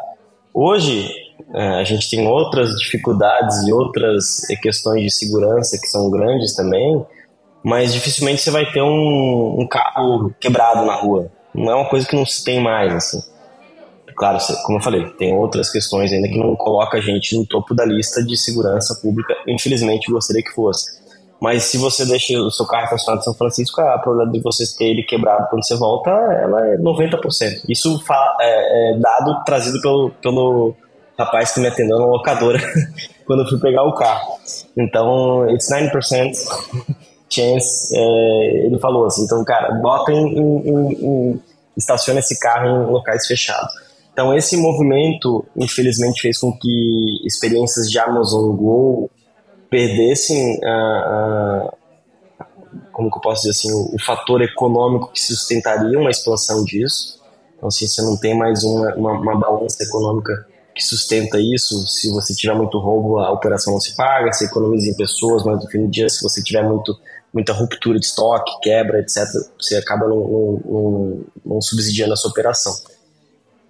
Hoje, 0.55 1.11
é, 1.55 1.81
a 1.81 1.85
gente 1.85 2.09
tem 2.09 2.27
outras 2.27 2.71
dificuldades 2.77 3.67
e 3.67 3.73
outras 3.73 4.43
questões 4.63 5.03
de 5.03 5.11
segurança 5.11 5.79
que 5.79 5.87
são 5.87 6.11
grandes 6.11 6.55
também, 6.55 7.05
mas 7.67 7.93
dificilmente 7.93 8.41
você 8.41 8.53
vai 8.53 8.65
ter 8.71 8.81
um, 8.81 9.57
um 9.59 9.67
carro 9.67 10.33
quebrado 10.39 10.87
na 10.87 10.95
rua. 10.95 11.33
Não 11.53 11.73
é 11.73 11.75
uma 11.75 11.89
coisa 11.89 12.07
que 12.07 12.15
não 12.15 12.25
se 12.25 12.45
tem 12.45 12.63
mais, 12.63 12.95
assim. 12.95 13.21
Claro, 14.15 14.39
como 14.65 14.79
eu 14.79 14.83
falei, 14.83 15.05
tem 15.19 15.35
outras 15.35 15.73
questões 15.73 16.13
ainda 16.13 16.29
que 16.29 16.39
não 16.39 16.55
coloca 16.55 16.97
a 16.97 17.01
gente 17.01 17.37
no 17.37 17.45
topo 17.45 17.75
da 17.75 17.85
lista 17.85 18.23
de 18.23 18.37
segurança 18.37 18.97
pública. 19.03 19.35
Infelizmente, 19.49 20.13
gostaria 20.13 20.45
que 20.45 20.53
fosse. 20.53 20.97
Mas 21.41 21.65
se 21.65 21.77
você 21.77 22.07
deixa 22.07 22.39
o 22.39 22.53
seu 22.53 22.65
carro 22.67 22.85
estacionado 22.85 23.23
em 23.23 23.25
São 23.25 23.35
Francisco, 23.35 23.81
a 23.81 23.99
probabilidade 23.99 24.39
de 24.39 24.45
você 24.45 24.79
ter 24.79 24.85
ele 24.85 25.03
quebrado 25.03 25.49
quando 25.51 25.67
você 25.67 25.77
volta, 25.77 26.09
ela 26.11 26.69
é 26.69 26.79
90%. 26.79 27.65
Isso 27.69 28.01
é, 28.41 28.93
é 28.93 28.99
dado 29.01 29.43
trazido 29.43 29.81
pelo, 29.81 30.11
pelo 30.23 30.77
rapaz 31.19 31.53
que 31.53 31.59
me 31.59 31.67
atendeu 31.67 31.99
na 31.99 32.07
locadora 32.07 32.61
quando 33.27 33.43
eu 33.43 33.49
fui 33.49 33.59
pegar 33.59 33.83
o 33.83 33.93
carro. 33.93 34.39
Então, 34.77 35.51
it's 35.51 35.69
9%. 35.69 37.16
Chance, 37.29 37.95
é, 37.95 38.67
ele 38.67 38.79
falou 38.79 39.07
assim, 39.07 39.25
então, 39.25 39.45
cara, 39.45 39.75
bota 39.75 40.13
em, 40.13 40.39
em, 40.39 40.93
em, 40.93 41.43
estaciona 41.77 42.21
esse 42.21 42.39
carro 42.39 42.67
em 42.67 42.91
locais 42.91 43.27
fechados. 43.27 43.75
Então, 44.13 44.35
esse 44.35 44.57
movimento, 44.57 45.45
infelizmente, 45.57 46.23
fez 46.23 46.39
com 46.39 46.51
que 46.57 47.27
experiências 47.27 47.91
de 47.91 47.99
Amazon 47.99 48.57
Go 48.57 49.11
perdessem 49.69 50.59
a, 50.65 50.71
a 50.71 51.75
como 52.93 53.11
que 53.11 53.19
eu 53.19 53.21
posso 53.21 53.43
dizer 53.43 53.51
assim, 53.51 53.73
o, 53.73 53.95
o, 53.95 53.99
fator 54.03 54.41
econômico 54.41 55.13
que 55.13 55.21
sustentaria 55.21 55.99
uma 55.99 56.11
expansão 56.11 56.65
disso. 56.65 57.21
Então, 57.57 57.69
assim, 57.69 57.87
você 57.87 58.01
não 58.01 58.17
tem 58.17 58.35
mais 58.35 58.65
uma, 58.65 58.95
uma, 58.95 59.13
uma 59.13 59.39
balança 59.39 59.83
econômica 59.83 60.47
que 60.77 60.85
sustenta 60.85 61.39
isso. 61.41 61.87
Se 61.87 62.11
você 62.11 62.35
tiver 62.35 62.55
muito 62.55 62.79
roubo, 62.79 63.19
a 63.19 63.33
operação 63.33 63.73
não 63.73 63.81
se 63.81 63.97
paga, 63.97 64.31
você 64.31 64.45
economiza 64.45 64.91
em 64.91 64.95
pessoas, 64.95 65.43
mas 65.43 65.65
no 65.65 65.71
fim 65.71 65.81
do 65.81 65.89
dia, 65.89 66.09
se 66.09 66.23
você 66.23 66.43
tiver 66.43 66.63
muito 66.63 66.95
muita 67.33 67.53
ruptura 67.53 67.99
de 67.99 68.07
estoque, 68.07 68.51
quebra, 68.63 68.99
etc., 68.99 69.25
você 69.61 69.77
acaba 69.77 70.09
não, 70.09 70.63
não, 70.65 71.21
não, 71.45 71.61
subsidiando 71.61 72.15
a 72.15 72.17
sua 72.17 72.31
operação. 72.31 72.73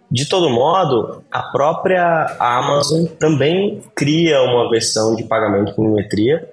De 0.08 0.28
todo 0.28 0.48
modo, 0.48 1.24
a 1.32 1.42
própria 1.42 2.36
Amazon 2.38 3.06
também 3.18 3.82
cria 3.92 4.40
uma 4.42 4.70
versão 4.70 5.16
de 5.16 5.24
pagamento 5.24 5.74
com 5.74 5.82
biometria, 5.82 6.48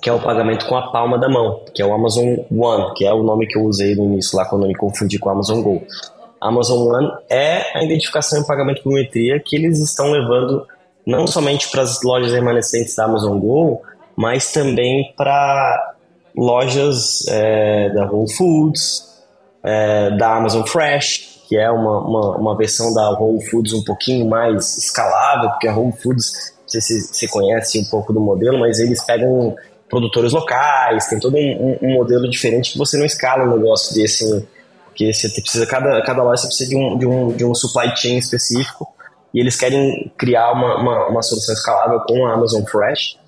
que 0.00 0.08
é 0.08 0.12
o 0.12 0.20
pagamento 0.20 0.66
com 0.66 0.76
a 0.76 0.90
palma 0.90 1.18
da 1.18 1.28
mão, 1.28 1.62
que 1.74 1.82
é 1.82 1.84
o 1.84 1.92
Amazon 1.92 2.36
One, 2.50 2.94
que 2.94 3.04
é 3.04 3.12
o 3.12 3.22
nome 3.22 3.46
que 3.46 3.58
eu 3.58 3.64
usei 3.64 3.94
no 3.94 4.04
início 4.04 4.38
lá 4.38 4.46
quando 4.46 4.62
eu 4.62 4.68
me 4.68 4.74
confundi 4.74 5.18
com 5.18 5.28
o 5.28 5.32
Amazon 5.32 5.60
Go. 5.60 5.82
Amazon 6.40 6.88
One 6.88 7.12
é 7.28 7.78
a 7.78 7.84
identificação 7.84 8.40
e 8.40 8.46
pagamento 8.46 8.82
com 8.82 8.90
biometria 8.90 9.38
que 9.38 9.56
eles 9.56 9.78
estão 9.78 10.10
levando 10.10 10.66
não 11.06 11.26
somente 11.26 11.70
para 11.70 11.82
as 11.82 12.02
lojas 12.02 12.32
remanescentes 12.32 12.94
da 12.94 13.04
Amazon 13.04 13.38
Go, 13.38 13.82
mas 14.16 14.52
também 14.52 15.12
para 15.16 15.94
lojas 16.36 17.26
é, 17.28 17.90
da 17.90 18.06
Whole 18.06 18.32
Foods, 18.32 19.22
é, 19.62 20.10
da 20.16 20.36
Amazon 20.36 20.62
Fresh, 20.64 21.42
que 21.48 21.56
é 21.56 21.70
uma, 21.70 22.00
uma, 22.00 22.36
uma, 22.36 22.56
versão 22.56 22.94
da 22.94 23.10
Whole 23.10 23.44
Foods 23.46 23.72
um 23.72 23.82
pouquinho 23.82 24.28
mais 24.28 24.78
escalável, 24.78 25.50
porque 25.50 25.66
a 25.66 25.74
Whole 25.74 25.92
Foods, 25.92 26.54
não 26.62 26.68
sei 26.68 26.80
se 26.80 27.12
você 27.12 27.28
conhece 27.28 27.80
um 27.80 27.84
pouco 27.84 28.12
do 28.12 28.20
modelo, 28.20 28.58
mas 28.58 28.78
eles 28.78 29.02
pegam 29.04 29.56
produtores 29.88 30.32
locais, 30.32 31.08
tem 31.08 31.18
todo 31.18 31.36
um, 31.36 31.78
um, 31.82 31.94
modelo 31.94 32.30
diferente 32.30 32.72
que 32.72 32.78
você 32.78 32.96
não 32.96 33.04
escala 33.04 33.44
um 33.44 33.56
negócio 33.56 33.92
desse, 33.92 34.46
porque 34.90 35.12
você 35.12 35.28
precisa, 35.28 35.66
cada, 35.66 36.02
cada 36.02 36.22
loja 36.22 36.46
precisa 36.46 36.68
de 36.68 36.76
um, 36.76 36.98
de, 36.98 37.06
um, 37.06 37.32
de 37.32 37.44
um 37.44 37.54
supply 37.54 37.96
chain 37.96 38.18
específico, 38.18 38.86
e 39.32 39.40
eles 39.40 39.56
querem 39.56 40.12
criar 40.18 40.52
uma, 40.52 40.76
uma, 40.76 41.06
uma 41.08 41.22
solução 41.22 41.54
escalável 41.54 42.00
com 42.00 42.26
a 42.26 42.34
Amazon 42.34 42.64
Fresh, 42.64 43.18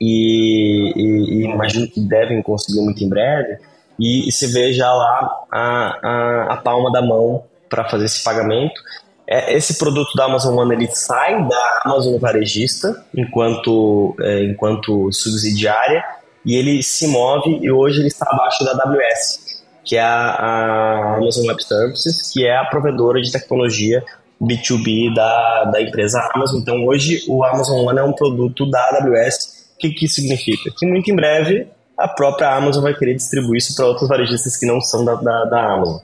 e, 0.00 0.92
e, 0.94 1.02
e, 1.02 1.44
imagino 1.44 1.88
que 1.88 2.00
devem 2.00 2.42
conseguir 2.42 2.80
muito 2.80 3.02
em 3.02 3.08
breve, 3.08 3.58
e, 3.98 4.28
e 4.28 4.32
você 4.32 4.46
vê 4.46 4.72
já 4.72 4.92
lá 4.92 5.44
a, 5.50 5.98
a, 6.02 6.52
a 6.54 6.56
palma 6.58 6.92
da 6.92 7.00
mão 7.00 7.44
para 7.68 7.88
fazer 7.88 8.04
esse 8.04 8.22
pagamento. 8.22 8.80
É, 9.28 9.54
esse 9.54 9.76
produto 9.76 10.14
da 10.14 10.26
Amazon 10.26 10.56
One 10.56 10.74
ele 10.74 10.88
sai 10.94 11.48
da 11.48 11.80
Amazon 11.84 12.16
varejista 12.18 13.04
enquanto, 13.14 14.14
é, 14.20 14.44
enquanto 14.44 15.10
subsidiária 15.12 16.04
e 16.44 16.54
ele 16.54 16.80
se 16.80 17.08
move 17.08 17.58
e 17.60 17.70
hoje 17.70 17.98
ele 17.98 18.06
está 18.06 18.24
abaixo 18.30 18.64
da 18.64 18.70
AWS, 18.70 19.45
que 19.86 19.96
é 19.96 20.02
a, 20.02 21.14
Amazon 21.16 21.46
Web 21.46 21.64
Services, 21.64 22.32
que 22.32 22.44
é 22.44 22.58
a 22.58 22.64
provedora 22.64 23.22
de 23.22 23.30
tecnologia 23.30 24.04
B2B 24.42 25.14
da, 25.14 25.64
da 25.64 25.80
empresa 25.80 26.28
Amazon. 26.34 26.60
Então 26.60 26.84
hoje 26.84 27.24
o 27.28 27.44
Amazon 27.44 27.86
One 27.86 28.00
é 28.00 28.02
um 28.02 28.12
produto 28.12 28.68
da 28.68 28.80
AWS. 28.90 29.70
O 29.76 29.78
que, 29.78 29.90
que 29.90 30.08
significa? 30.08 30.70
Que 30.76 30.84
muito 30.84 31.10
em 31.10 31.16
breve 31.16 31.68
a 31.96 32.08
própria 32.08 32.54
Amazon 32.54 32.82
vai 32.82 32.94
querer 32.94 33.14
distribuir 33.14 33.58
isso 33.58 33.74
para 33.74 33.86
outros 33.86 34.08
varejistas 34.08 34.56
que 34.56 34.66
não 34.66 34.80
são 34.80 35.04
da, 35.04 35.14
da, 35.14 35.44
da 35.44 35.72
Amazon. 35.72 36.00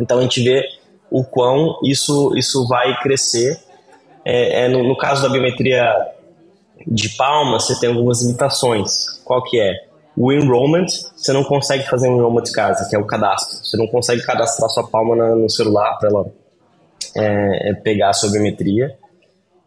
Então 0.00 0.18
a 0.18 0.22
gente 0.22 0.42
vê 0.42 0.62
o 1.10 1.24
quão 1.24 1.78
isso, 1.82 2.36
isso 2.36 2.66
vai 2.68 2.96
crescer. 3.00 3.58
É, 4.24 4.64
é 4.64 4.68
no, 4.68 4.86
no, 4.86 4.96
caso 4.96 5.22
da 5.22 5.28
biometria 5.28 5.92
de 6.86 7.08
palma, 7.10 7.58
você 7.58 7.78
tem 7.80 7.88
algumas 7.88 8.22
limitações. 8.22 9.20
Qual 9.24 9.42
que 9.42 9.58
é? 9.58 9.87
O 10.20 10.32
enrollment, 10.32 10.86
você 11.16 11.32
não 11.32 11.44
consegue 11.44 11.88
fazer 11.88 12.08
um 12.08 12.16
enrollment 12.16 12.42
de 12.42 12.52
casa, 12.52 12.88
que 12.90 12.96
é 12.96 12.98
o 12.98 13.06
cadastro. 13.06 13.64
Você 13.64 13.76
não 13.76 13.86
consegue 13.86 14.20
cadastrar 14.22 14.68
sua 14.68 14.88
palma 14.88 15.14
na, 15.14 15.36
no 15.36 15.48
celular 15.48 15.96
para 15.96 16.08
ela 16.08 16.26
é, 17.16 17.70
é, 17.70 17.74
pegar 17.74 18.10
a 18.10 18.12
sua 18.12 18.28
biometria. 18.28 18.96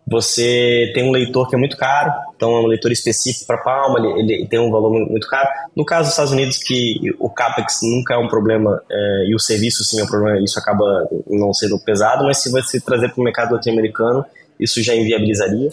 Você 0.06 0.92
tem 0.94 1.08
um 1.08 1.12
leitor 1.12 1.48
que 1.48 1.56
é 1.56 1.58
muito 1.58 1.78
caro, 1.78 2.12
então 2.36 2.54
é 2.54 2.60
um 2.60 2.68
leitor 2.68 2.92
específico 2.92 3.48
para 3.48 3.60
Palma, 3.60 3.98
ele, 4.00 4.34
ele, 4.34 4.48
tem 4.48 4.60
um 4.60 4.70
valor 4.70 4.92
muito 4.92 5.26
caro. 5.26 5.48
No 5.74 5.86
caso 5.86 6.04
dos 6.04 6.12
Estados 6.12 6.34
Unidos, 6.34 6.58
que 6.58 7.00
o 7.18 7.30
CAPEX 7.30 7.80
nunca 7.84 8.16
é 8.16 8.18
um 8.18 8.28
problema 8.28 8.82
é, 8.92 9.26
e 9.30 9.34
o 9.34 9.40
serviço 9.40 9.86
sim 9.86 10.02
é 10.02 10.04
um 10.04 10.08
problema, 10.08 10.38
isso 10.44 10.60
acaba 10.60 11.08
não 11.28 11.54
sendo 11.54 11.80
pesado, 11.80 12.26
mas 12.26 12.40
se 12.40 12.52
você 12.52 12.78
trazer 12.82 13.14
para 13.14 13.22
o 13.22 13.24
mercado 13.24 13.52
norte-americano, 13.52 14.26
isso 14.60 14.84
já 14.84 14.94
inviabilizaria. 14.94 15.70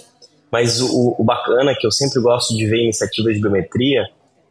Mas 0.53 0.81
o, 0.81 1.17
o, 1.19 1.25
bacana, 1.25 1.75
que 1.77 1.87
eu 1.87 1.91
sempre 1.91 2.21
gosto 2.23 2.57
de 2.57 2.65
ver 2.65 2.85
iniciativas 2.85 3.35
de 3.35 3.41
biometria, 3.41 4.09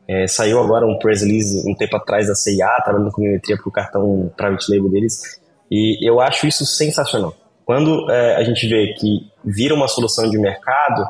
é, 0.07 0.27
saiu 0.27 0.59
agora 0.59 0.85
um 0.85 0.97
press 0.97 1.21
release 1.21 1.63
um 1.69 1.75
tempo 1.75 1.95
atrás 1.97 2.27
da 2.27 2.35
CIA, 2.35 2.81
trabalhando 2.83 3.11
com 3.11 3.21
biometria 3.21 3.57
para 3.57 3.67
o 3.67 3.71
cartão 3.71 4.31
private 4.35 4.71
label 4.71 4.89
deles, 4.89 5.39
e 5.69 5.97
eu 6.07 6.21
acho 6.21 6.47
isso 6.47 6.65
sensacional 6.65 7.35
quando 7.67 8.09
é, 8.09 8.37
a 8.37 8.43
gente 8.45 8.65
vê 8.65 8.93
que 8.93 9.29
vira 9.43 9.75
uma 9.75 9.89
solução 9.89 10.29
de 10.29 10.39
mercado, 10.39 11.05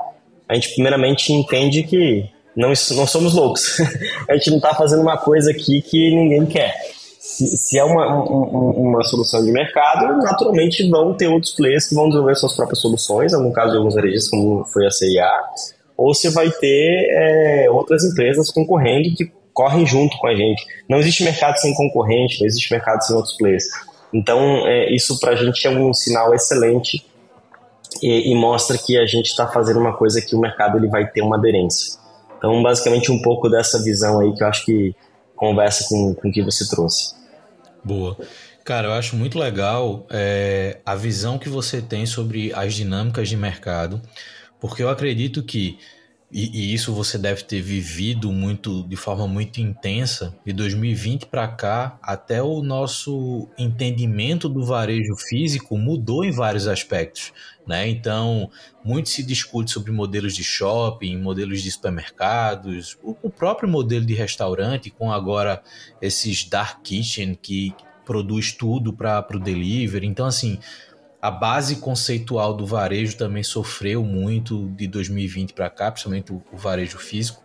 a 0.50 0.56
gente 0.56 0.74
primeiramente 0.74 1.32
entende 1.32 1.84
que 1.84 2.28
não, 2.56 2.70
não 2.70 3.06
somos 3.06 3.36
loucos. 3.36 3.80
a 4.28 4.34
gente 4.34 4.50
não 4.50 4.58
está 4.58 4.74
fazendo 4.74 5.04
uma 5.04 5.18
coisa 5.18 5.52
aqui 5.52 5.84
que 5.84 6.10
ninguém 6.16 6.48
quer. 6.48 6.74
Se, 7.20 7.46
se 7.56 7.78
é 7.78 7.84
uma, 7.84 8.24
um, 8.24 8.72
uma 8.72 9.04
solução 9.04 9.46
de 9.46 9.52
mercado, 9.52 10.18
naturalmente 10.18 10.90
vão 10.90 11.14
ter 11.14 11.28
outros 11.28 11.54
players 11.54 11.88
que 11.88 11.94
vão 11.94 12.08
desenvolver 12.08 12.36
suas 12.36 12.56
próprias 12.56 12.80
soluções, 12.80 13.34
no 13.34 13.54
caso 13.54 13.74
de 13.74 13.78
alguns 13.78 13.94
varejistas, 13.94 14.32
como 14.32 14.66
foi 14.66 14.88
a 14.88 14.90
CIA, 14.90 15.30
ou 15.98 16.14
você 16.14 16.30
vai 16.30 16.52
ter 16.52 17.08
é, 17.10 17.70
outras 17.72 18.04
empresas 18.04 18.52
concorrendo 18.52 19.16
que 19.16 19.32
correm 19.52 19.86
junto 19.88 20.16
com 20.20 20.28
a 20.28 20.36
gente. 20.36 20.64
Não 20.88 21.00
existe 21.00 21.24
mercado 21.24 21.58
sem 21.58 21.74
concorrente, 21.74 22.40
não 22.40 22.46
existe 22.46 22.72
mercado 22.72 23.04
sem 23.04 23.16
outros 23.16 23.36
players. 23.36 23.66
Então, 24.14 24.68
é, 24.68 24.94
isso 24.94 25.20
para 25.20 25.32
a 25.32 25.36
gente 25.36 25.66
é 25.66 25.70
um 25.72 25.92
sinal 25.94 26.34
excelente 26.34 27.04
e, 28.02 28.32
e 28.32 28.36
mostra 28.36 28.78
que 28.78 28.98
a 28.98 29.06
gente 29.08 29.26
está 29.26 29.48
fazendo 29.48 29.80
uma 29.80 29.98
coisa 29.98 30.22
que 30.22 30.36
o 30.36 30.40
mercado 30.40 30.78
ele 30.78 30.88
vai 30.88 31.08
ter 31.10 31.22
uma 31.22 31.38
aderência. 31.38 31.98
Então, 32.38 32.62
basicamente, 32.62 33.12
um 33.12 33.20
pouco 33.20 33.50
dessa 33.50 33.82
visão 33.84 34.20
aí 34.20 34.32
que 34.34 34.44
eu 34.44 34.48
acho 34.48 34.64
que 34.64 34.96
conversa 35.36 35.88
com, 35.90 36.14
com 36.14 36.30
o 36.30 36.32
que 36.32 36.44
você 36.44 36.70
trouxe. 36.70 37.16
Boa. 37.84 38.16
Cara, 38.64 38.90
eu 38.90 38.94
acho 38.94 39.16
muito 39.16 39.40
legal 39.40 40.06
é, 40.12 40.78
a 40.86 40.94
visão 40.94 41.40
que 41.40 41.48
você 41.48 41.82
tem 41.82 42.06
sobre 42.06 42.54
as 42.54 42.74
dinâmicas 42.74 43.30
de 43.30 43.38
mercado, 43.38 44.02
porque 44.60 44.84
eu 44.84 44.90
acredito 44.90 45.44
que 45.44 45.78
e, 46.30 46.72
e, 46.72 46.74
isso 46.74 46.94
você 46.94 47.18
deve 47.18 47.42
ter 47.44 47.62
vivido 47.62 48.34
muito 48.34 48.84
de 48.84 48.98
forma 48.98 49.26
muito 49.30 49.62
intensa 49.62 50.38
de 50.46 50.52
2020 50.52 51.28
para 51.28 51.48
cá 51.48 51.98
até 52.02 52.44
o 52.44 52.62
nosso 52.62 53.48
entendimento 53.58 54.50
do 54.50 54.66
varejo 54.66 55.16
físico 55.16 55.78
mudou 55.78 56.26
em 56.26 56.32
vários 56.32 56.68
aspectos 56.68 57.32
né? 57.66 57.88
Então 57.88 58.52
muito 58.84 59.08
se 59.08 59.24
discute 59.24 59.72
sobre 59.72 59.90
modelos 59.90 60.36
de 60.36 60.44
shopping 60.44 61.18
modelos 61.18 61.62
de 61.62 61.72
supermercados 61.72 62.98
o, 63.02 63.16
o 63.24 63.30
próprio 63.30 63.70
modelo 63.70 64.06
de 64.06 64.14
restaurante 64.14 64.90
com 64.90 65.10
agora 65.10 65.64
esses 66.02 66.44
dark 66.44 66.82
kitchen 66.84 67.36
que 67.42 67.74
produz 68.08 68.54
tudo 68.54 68.94
para 68.94 69.28
o 69.36 69.40
delivery. 69.40 70.08
Então 70.08 70.26
assim 70.26 70.60
a 71.22 71.32
base 71.32 71.78
conceitual 71.78 72.54
do 72.54 72.66
varejo 72.66 73.18
também 73.18 73.44
sofreu 73.44 74.04
muito 74.04 74.70
de 74.70 74.88
2020 74.88 75.54
para 75.54 75.70
cá, 75.70 75.92
principalmente 75.92 76.32
o, 76.32 76.44
o 76.52 76.58
varejo 76.58 76.98
físico. 77.00 77.44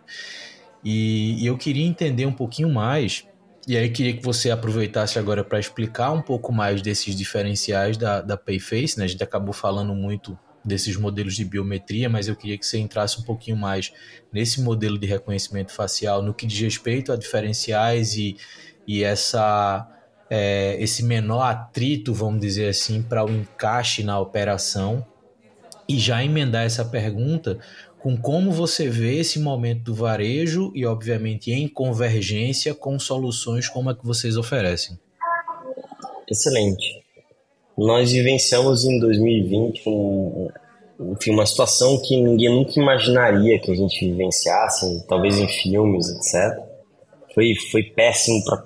E, 0.83 1.41
e, 1.41 1.47
eu 1.47 1.57
queria 1.57 1.85
entender 1.85 2.25
um 2.25 2.33
pouquinho 2.33 2.69
mais, 2.69 3.25
e 3.67 3.77
aí 3.77 3.89
queria 3.89 4.15
que 4.15 4.23
você 4.23 4.51
aproveitasse 4.51 5.17
agora 5.17 5.43
para 5.43 5.59
explicar 5.59 6.11
um 6.11 6.21
pouco 6.21 6.51
mais 6.51 6.81
desses 6.81 7.15
diferenciais 7.15 7.97
da, 7.97 8.21
da 8.21 8.37
Payface. 8.37 8.97
Né? 8.97 9.05
A 9.05 9.07
gente 9.07 9.23
acabou 9.23 9.53
falando 9.53 9.95
muito 9.95 10.37
desses 10.63 10.95
modelos 10.95 11.35
de 11.35 11.43
biometria, 11.43 12.09
mas 12.09 12.27
eu 12.27 12.35
queria 12.35 12.57
que 12.57 12.65
você 12.65 12.77
entrasse 12.77 13.19
um 13.19 13.23
pouquinho 13.23 13.57
mais 13.57 13.91
nesse 14.31 14.61
modelo 14.61 14.97
de 14.97 15.07
reconhecimento 15.07 15.71
facial, 15.71 16.21
no 16.21 16.33
que 16.33 16.45
diz 16.45 16.59
respeito 16.59 17.11
a 17.11 17.15
diferenciais 17.15 18.15
e, 18.15 18.37
e 18.87 19.03
essa 19.03 19.87
é, 20.35 20.75
esse 20.81 21.03
menor 21.03 21.43
atrito, 21.43 22.11
vamos 22.11 22.41
dizer 22.41 22.69
assim, 22.69 23.03
para 23.03 23.23
o 23.23 23.29
encaixe 23.29 24.01
na 24.01 24.19
operação 24.19 25.05
e 25.87 25.99
já 25.99 26.25
emendar 26.25 26.65
essa 26.65 26.83
pergunta 26.83 27.59
com 27.99 28.17
como 28.17 28.51
você 28.51 28.89
vê 28.89 29.19
esse 29.19 29.37
momento 29.37 29.83
do 29.83 29.93
varejo 29.93 30.71
e, 30.73 30.87
obviamente, 30.87 31.51
em 31.51 31.67
convergência 31.67 32.73
com 32.73 32.97
soluções 32.97 33.69
como 33.69 33.91
a 33.91 33.95
que 33.95 34.03
vocês 34.03 34.35
oferecem. 34.35 34.97
Excelente. 36.27 37.03
Nós 37.77 38.11
vivenciamos 38.11 38.85
em 38.85 38.99
2020 38.99 39.83
um, 39.87 40.49
enfim, 41.11 41.29
uma 41.29 41.45
situação 41.45 42.01
que 42.01 42.19
ninguém 42.19 42.49
nunca 42.49 42.79
imaginaria 42.79 43.59
que 43.59 43.71
a 43.71 43.75
gente 43.75 44.03
vivenciasse, 44.03 45.05
talvez 45.07 45.37
em 45.37 45.47
filmes, 45.47 46.09
etc. 46.09 46.59
Foi, 47.35 47.53
foi 47.71 47.83
péssimo 47.83 48.43
para 48.43 48.63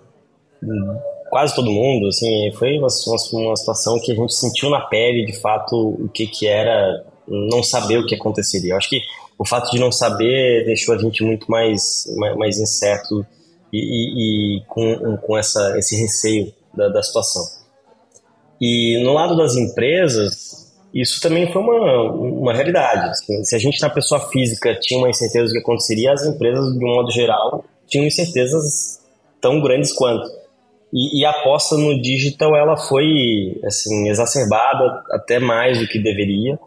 quase 1.29 1.55
todo 1.55 1.71
mundo, 1.71 2.07
assim, 2.07 2.51
foi 2.53 2.77
uma, 2.77 2.87
uma, 3.33 3.55
situação 3.55 3.99
que 3.99 4.11
a 4.11 4.15
gente 4.15 4.33
sentiu 4.33 4.69
na 4.69 4.81
pele, 4.81 5.25
de 5.25 5.39
fato, 5.39 5.75
o 5.75 6.09
que 6.09 6.27
que 6.27 6.47
era 6.47 7.05
não 7.27 7.61
saber 7.61 7.97
o 7.97 8.05
que 8.05 8.15
aconteceria. 8.15 8.73
Eu 8.73 8.77
acho 8.77 8.89
que 8.89 9.01
o 9.37 9.45
fato 9.45 9.69
de 9.71 9.79
não 9.79 9.91
saber 9.91 10.65
deixou 10.65 10.95
a 10.95 10.97
gente 10.97 11.23
muito 11.23 11.49
mais, 11.49 12.05
mais, 12.37 12.59
incerto 12.59 13.25
e, 13.71 13.77
e, 13.77 14.57
e, 14.57 14.61
com, 14.67 15.17
com 15.17 15.37
essa, 15.37 15.77
esse 15.77 15.95
receio 15.95 16.53
da, 16.73 16.87
da 16.89 17.03
situação. 17.03 17.43
E 18.59 19.01
no 19.03 19.13
lado 19.13 19.35
das 19.37 19.55
empresas, 19.55 20.73
isso 20.93 21.21
também 21.21 21.51
foi 21.51 21.61
uma, 21.61 22.11
uma 22.11 22.53
realidade. 22.53 23.09
Assim, 23.09 23.43
se 23.43 23.55
a 23.55 23.59
gente, 23.59 23.79
na 23.81 23.89
pessoa 23.89 24.19
física, 24.29 24.75
tinha 24.81 24.99
uma 24.99 25.09
incerteza 25.09 25.47
do 25.47 25.51
que 25.51 25.59
aconteceria, 25.59 26.13
as 26.13 26.25
empresas, 26.25 26.73
de 26.73 26.83
um 26.83 26.95
modo 26.95 27.11
geral, 27.11 27.63
tinham 27.87 28.05
incertezas 28.05 28.99
tão 29.39 29.61
grandes 29.61 29.93
quanto. 29.93 30.27
E, 30.93 31.19
e, 31.19 31.25
a 31.25 31.31
aposta 31.31 31.75
no 31.77 32.01
digital 32.01 32.55
ela 32.55 32.77
foi 32.77 33.59
assim 33.65 34.09
exacerbada 34.09 35.03
até 35.11 35.37
mais 35.37 35.79
do 35.79 35.87
que 35.87 35.99
deveria. 35.99 36.57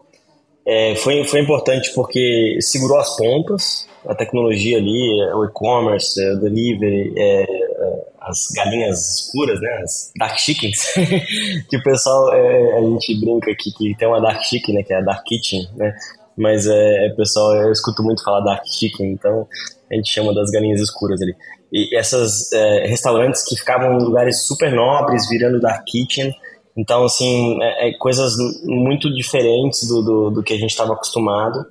É, 0.65 0.95
foi, 0.95 1.23
foi 1.23 1.41
importante 1.41 1.91
porque 1.95 2.57
segurou 2.61 2.99
as 2.99 3.15
pontas, 3.17 3.87
a 4.05 4.13
tecnologia 4.13 4.77
ali, 4.77 5.23
o 5.33 5.45
e-commerce, 5.45 6.19
o 6.33 6.39
delivery, 6.39 7.13
é, 7.17 7.43
é, 7.43 8.05
as 8.21 8.47
galinhas 8.55 9.25
escuras, 9.25 9.59
né, 9.59 9.81
as 9.83 10.11
dark 10.17 10.37
chickens, 10.37 10.93
que 11.67 11.77
o 11.77 11.83
pessoal, 11.83 12.31
é, 12.33 12.77
a 12.77 12.81
gente 12.81 13.19
brinca 13.19 13.51
aqui 13.51 13.71
que 13.71 13.95
tem 13.97 14.07
uma 14.07 14.21
dark 14.21 14.43
chicken, 14.43 14.75
né, 14.75 14.83
que 14.83 14.93
é 14.93 14.97
a 14.97 15.01
dark 15.01 15.23
kitchen, 15.23 15.67
né, 15.75 15.95
mas 16.37 16.67
é, 16.67 17.09
pessoal, 17.17 17.55
eu 17.55 17.71
escuto 17.71 18.03
muito 18.03 18.23
falar 18.23 18.41
dark 18.41 18.63
chicken, 18.67 19.11
então 19.13 19.47
a 19.91 19.95
gente 19.95 20.11
chama 20.11 20.33
das 20.33 20.51
galinhas 20.51 20.79
escuras 20.79 21.19
ali 21.21 21.35
e 21.71 21.95
essas 21.95 22.51
é, 22.51 22.87
restaurantes 22.87 23.43
que 23.47 23.55
ficavam 23.55 23.97
em 23.97 24.03
lugares 24.03 24.43
super 24.43 24.73
nobres, 24.73 25.29
virando 25.29 25.59
dark 25.59 25.83
kitchen. 25.85 26.35
Então, 26.75 27.05
assim, 27.05 27.57
é, 27.61 27.89
é 27.89 27.93
coisas 27.97 28.33
muito 28.63 29.13
diferentes 29.13 29.87
do, 29.87 30.01
do, 30.01 30.29
do, 30.31 30.43
que 30.43 30.53
a 30.53 30.57
gente 30.57 30.71
estava 30.71 30.93
acostumado. 30.93 31.65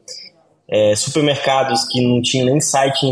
É, 0.69 0.95
supermercados 0.95 1.85
que 1.91 2.01
não 2.01 2.23
tinham 2.23 2.47
nem 2.47 2.61
site 2.61 3.05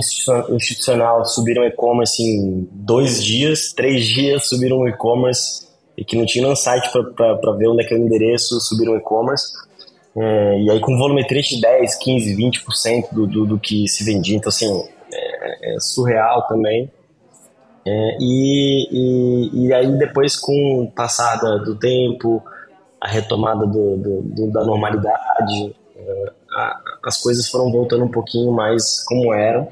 institucional 0.50 1.24
subiram 1.24 1.64
e-commerce 1.64 2.22
em 2.22 2.68
dois 2.70 3.22
dias, 3.22 3.72
três 3.72 4.06
dias 4.06 4.48
subiram 4.48 4.86
e-commerce 4.86 5.66
e 5.96 6.04
que 6.04 6.16
não 6.16 6.24
tinham 6.24 6.54
site 6.54 6.88
para 7.16 7.52
ver 7.56 7.66
onde 7.66 7.82
é 7.82 7.86
que 7.86 7.92
é 7.92 7.96
o 7.96 8.00
endereço, 8.00 8.60
subiram 8.60 8.96
e-commerce. 8.96 9.52
É, 10.16 10.60
e 10.60 10.70
aí 10.70 10.80
com 10.80 10.96
volumetria 10.96 11.42
de 11.42 11.60
10, 11.60 11.96
15, 11.96 12.36
20% 12.36 13.12
do, 13.12 13.26
do, 13.26 13.46
do 13.46 13.58
que 13.58 13.86
se 13.88 14.04
vendia. 14.04 14.36
Então, 14.36 14.48
assim, 14.48 14.88
é, 15.60 15.74
é 15.74 15.80
surreal 15.80 16.46
também. 16.46 16.90
É, 17.86 18.16
e, 18.20 18.88
e, 18.90 19.66
e, 19.66 19.72
aí 19.72 19.98
depois 19.98 20.36
com 20.36 20.82
o 20.82 20.90
passada 20.90 21.58
do 21.60 21.74
tempo, 21.76 22.42
a 23.00 23.08
retomada 23.08 23.66
do, 23.66 23.96
do, 23.96 24.22
do 24.22 24.52
da 24.52 24.64
normalidade, 24.64 25.74
é, 25.96 26.32
a, 26.52 26.80
as 27.06 27.22
coisas 27.22 27.48
foram 27.48 27.70
voltando 27.70 28.04
um 28.04 28.10
pouquinho 28.10 28.52
mais 28.52 29.02
como 29.04 29.32
eram. 29.32 29.68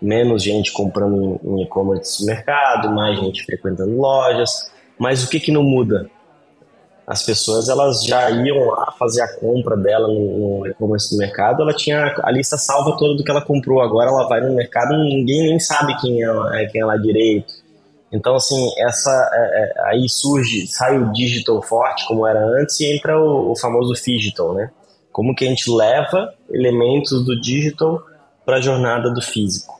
Menos 0.00 0.42
gente 0.42 0.72
comprando 0.72 1.38
em 1.44 1.62
e-commerce 1.62 2.22
no 2.22 2.26
mercado, 2.26 2.90
mais 2.90 3.18
gente 3.18 3.44
frequentando 3.44 3.94
lojas. 3.94 4.70
Mas 4.98 5.22
o 5.22 5.28
que, 5.28 5.38
que 5.38 5.52
não 5.52 5.62
muda? 5.62 6.08
As 7.06 7.22
pessoas 7.22 7.68
elas 7.68 8.04
já 8.04 8.30
iam 8.30 8.66
lá 8.68 8.94
fazer 8.98 9.22
a 9.22 9.36
compra 9.36 9.76
dela 9.76 10.06
no, 10.06 10.66
e-commerce 10.66 11.10
do 11.10 11.18
mercado, 11.18 11.62
ela 11.62 11.74
tinha 11.74 12.14
a 12.22 12.30
lista 12.30 12.56
salva 12.56 12.96
toda 12.96 13.16
do 13.16 13.24
que 13.24 13.30
ela 13.30 13.40
comprou. 13.40 13.80
Agora 13.80 14.10
ela 14.10 14.28
vai 14.28 14.40
no 14.40 14.54
mercado, 14.54 14.96
ninguém 14.96 15.48
nem 15.48 15.58
sabe 15.58 15.96
quem 16.00 16.22
é, 16.22 16.66
quem 16.66 16.80
é 16.80 16.84
lá 16.84 16.96
direito 16.96 17.60
então, 18.12 18.34
assim, 18.34 18.70
essa 18.78 19.30
é, 19.32 19.38
é, 19.38 19.90
aí 19.90 20.08
surge, 20.08 20.66
sai 20.66 20.98
o 20.98 21.12
digital 21.12 21.62
forte, 21.62 22.06
como 22.06 22.26
era 22.26 22.44
antes, 22.44 22.78
e 22.80 22.96
entra 22.96 23.18
o, 23.18 23.52
o 23.52 23.56
famoso 23.56 23.94
digital, 23.94 24.52
né? 24.52 24.70
Como 25.12 25.34
que 25.34 25.44
a 25.44 25.48
gente 25.48 25.70
leva 25.70 26.32
elementos 26.50 27.24
do 27.24 27.40
digital 27.40 28.02
para 28.44 28.56
a 28.56 28.60
jornada 28.60 29.10
do 29.10 29.22
físico. 29.22 29.79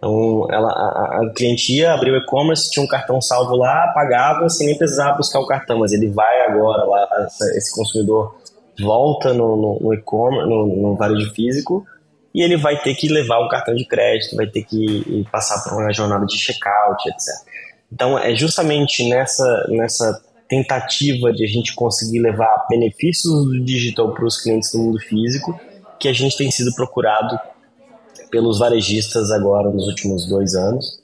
Então, 0.00 0.46
ela, 0.50 0.70
a, 0.70 1.20
a 1.20 1.32
cliente 1.34 1.74
ia, 1.74 1.92
abriu 1.92 2.16
e-commerce, 2.16 2.70
tinha 2.70 2.82
um 2.82 2.88
cartão 2.88 3.20
salvo 3.20 3.54
lá, 3.54 3.92
pagava 3.94 4.48
sem 4.48 4.66
nem 4.66 4.78
precisar 4.78 5.12
buscar 5.12 5.40
o 5.40 5.46
cartão, 5.46 5.78
mas 5.78 5.92
ele 5.92 6.08
vai 6.08 6.46
agora 6.46 6.84
lá, 6.84 7.06
esse 7.54 7.74
consumidor 7.74 8.34
volta 8.80 9.34
no, 9.34 9.56
no, 9.56 9.78
no 9.78 9.94
e-commerce, 9.94 10.48
no, 10.48 10.66
no 10.66 10.96
varejo 10.96 11.30
físico, 11.34 11.86
e 12.34 12.40
ele 12.42 12.56
vai 12.56 12.80
ter 12.80 12.94
que 12.94 13.08
levar 13.08 13.44
um 13.44 13.48
cartão 13.48 13.74
de 13.74 13.84
crédito, 13.84 14.36
vai 14.36 14.46
ter 14.46 14.62
que 14.62 15.26
passar 15.30 15.62
por 15.62 15.78
uma 15.78 15.92
jornada 15.92 16.24
de 16.24 16.38
checkout, 16.38 17.06
etc. 17.06 17.26
Então, 17.92 18.18
é 18.18 18.34
justamente 18.34 19.06
nessa, 19.06 19.66
nessa 19.68 20.22
tentativa 20.48 21.30
de 21.30 21.44
a 21.44 21.46
gente 21.46 21.74
conseguir 21.74 22.20
levar 22.20 22.66
benefícios 22.70 23.44
do 23.44 23.62
digital 23.62 24.14
para 24.14 24.24
os 24.24 24.40
clientes 24.40 24.72
do 24.72 24.78
mundo 24.78 24.98
físico 24.98 25.60
que 25.98 26.08
a 26.08 26.12
gente 26.14 26.36
tem 26.38 26.50
sido 26.50 26.74
procurado 26.74 27.38
pelos 28.30 28.58
varejistas 28.58 29.30
agora 29.30 29.70
nos 29.70 29.86
últimos 29.86 30.26
dois 30.26 30.54
anos. 30.54 31.00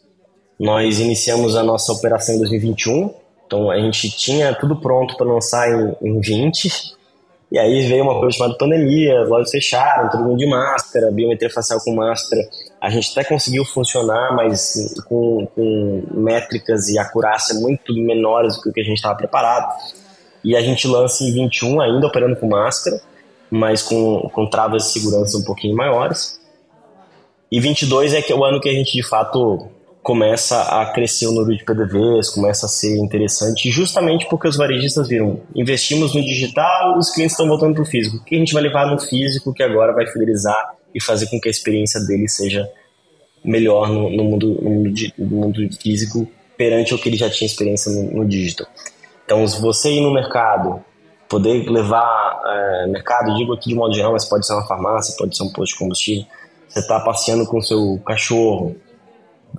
Nós 0.58 1.00
iniciamos 1.00 1.56
a 1.56 1.62
nossa 1.62 1.92
operação 1.92 2.34
em 2.34 2.38
2021, 2.38 3.14
então 3.46 3.70
a 3.70 3.78
gente 3.78 4.10
tinha 4.10 4.54
tudo 4.54 4.76
pronto 4.76 5.16
para 5.16 5.26
lançar 5.26 5.68
em, 5.70 5.96
em 6.00 6.20
20, 6.20 6.96
e 7.50 7.58
aí 7.58 7.86
veio 7.86 8.02
uma 8.02 8.18
coisa 8.18 8.36
chamada 8.36 8.58
pandemia, 8.58 9.22
as 9.22 9.28
lojas 9.28 9.50
fecharam, 9.50 10.10
todo 10.10 10.24
mundo 10.24 10.38
de 10.38 10.46
máscara, 10.46 11.12
biometria 11.12 11.50
facial 11.50 11.78
com 11.80 11.94
máscara. 11.94 12.42
A 12.80 12.90
gente 12.90 13.12
até 13.12 13.22
conseguiu 13.22 13.64
funcionar, 13.64 14.34
mas 14.34 14.94
com, 15.08 15.46
com 15.54 16.02
métricas 16.12 16.88
e 16.88 16.98
acurácia 16.98 17.54
muito 17.54 17.94
menores 17.94 18.56
do 18.56 18.62
que 18.62 18.68
o 18.70 18.72
que 18.72 18.80
a 18.80 18.84
gente 18.84 18.96
estava 18.96 19.14
preparado. 19.16 19.72
E 20.42 20.56
a 20.56 20.60
gente 20.60 20.88
lança 20.88 21.22
em 21.22 21.32
21 21.32 21.80
ainda 21.80 22.06
operando 22.06 22.36
com 22.36 22.48
máscara, 22.48 23.00
mas 23.48 23.82
com, 23.82 24.28
com 24.32 24.48
travas 24.50 24.84
de 24.84 24.92
segurança 24.92 25.38
um 25.38 25.44
pouquinho 25.44 25.76
maiores. 25.76 26.40
E 27.50 27.60
22 27.60 28.14
é 28.14 28.22
que 28.22 28.32
é 28.32 28.36
o 28.36 28.44
ano 28.44 28.60
que 28.60 28.68
a 28.68 28.72
gente 28.72 28.92
de 28.92 29.02
fato 29.02 29.68
começa 30.02 30.62
a 30.62 30.86
crescer 30.92 31.26
o 31.26 31.32
número 31.32 31.56
de 31.56 31.64
PDVs, 31.64 32.30
começa 32.30 32.66
a 32.66 32.68
ser 32.68 32.96
interessante, 32.96 33.70
justamente 33.72 34.24
porque 34.28 34.46
os 34.46 34.56
varejistas 34.56 35.08
viram, 35.08 35.40
investimos 35.52 36.14
no 36.14 36.22
digital, 36.22 36.96
os 36.96 37.10
clientes 37.10 37.32
estão 37.32 37.48
voltando 37.48 37.74
para 37.74 37.82
o 37.82 37.86
físico. 37.86 38.18
O 38.18 38.24
que 38.24 38.36
a 38.36 38.38
gente 38.38 38.52
vai 38.52 38.62
levar 38.62 38.86
no 38.86 39.00
físico 39.00 39.52
que 39.52 39.64
agora 39.64 39.92
vai 39.92 40.06
fidelizar 40.06 40.74
e 40.94 41.02
fazer 41.02 41.26
com 41.26 41.40
que 41.40 41.48
a 41.48 41.50
experiência 41.50 42.00
dele 42.00 42.28
seja 42.28 42.70
melhor 43.44 43.88
no, 43.88 44.08
no 44.08 44.24
mundo, 44.24 44.58
no, 44.62 44.70
mundo, 44.70 44.94
no 45.18 45.26
mundo 45.26 45.68
físico 45.80 46.28
perante 46.56 46.94
o 46.94 46.98
que 46.98 47.08
ele 47.08 47.16
já 47.16 47.28
tinha 47.28 47.46
experiência 47.46 47.90
no, 47.90 48.18
no 48.18 48.24
digital. 48.24 48.66
Então, 49.24 49.46
se 49.46 49.60
você 49.60 49.90
ir 49.90 50.00
no 50.00 50.12
mercado, 50.12 50.84
poder 51.28 51.68
levar 51.68 52.40
é, 52.46 52.86
mercado, 52.86 53.34
digo 53.34 53.52
aqui 53.52 53.70
de 53.70 53.74
modo 53.74 53.92
geral, 53.92 54.12
mas 54.12 54.24
pode 54.24 54.46
ser 54.46 54.52
uma 54.52 54.66
farmácia, 54.66 55.16
pode 55.18 55.36
ser 55.36 55.42
um 55.42 55.52
posto 55.52 55.72
de 55.72 55.78
combustível, 55.80 56.26
você 56.68 56.80
está 56.80 57.00
passeando 57.00 57.46
com 57.46 57.60
seu 57.60 58.00
cachorro, 58.04 58.76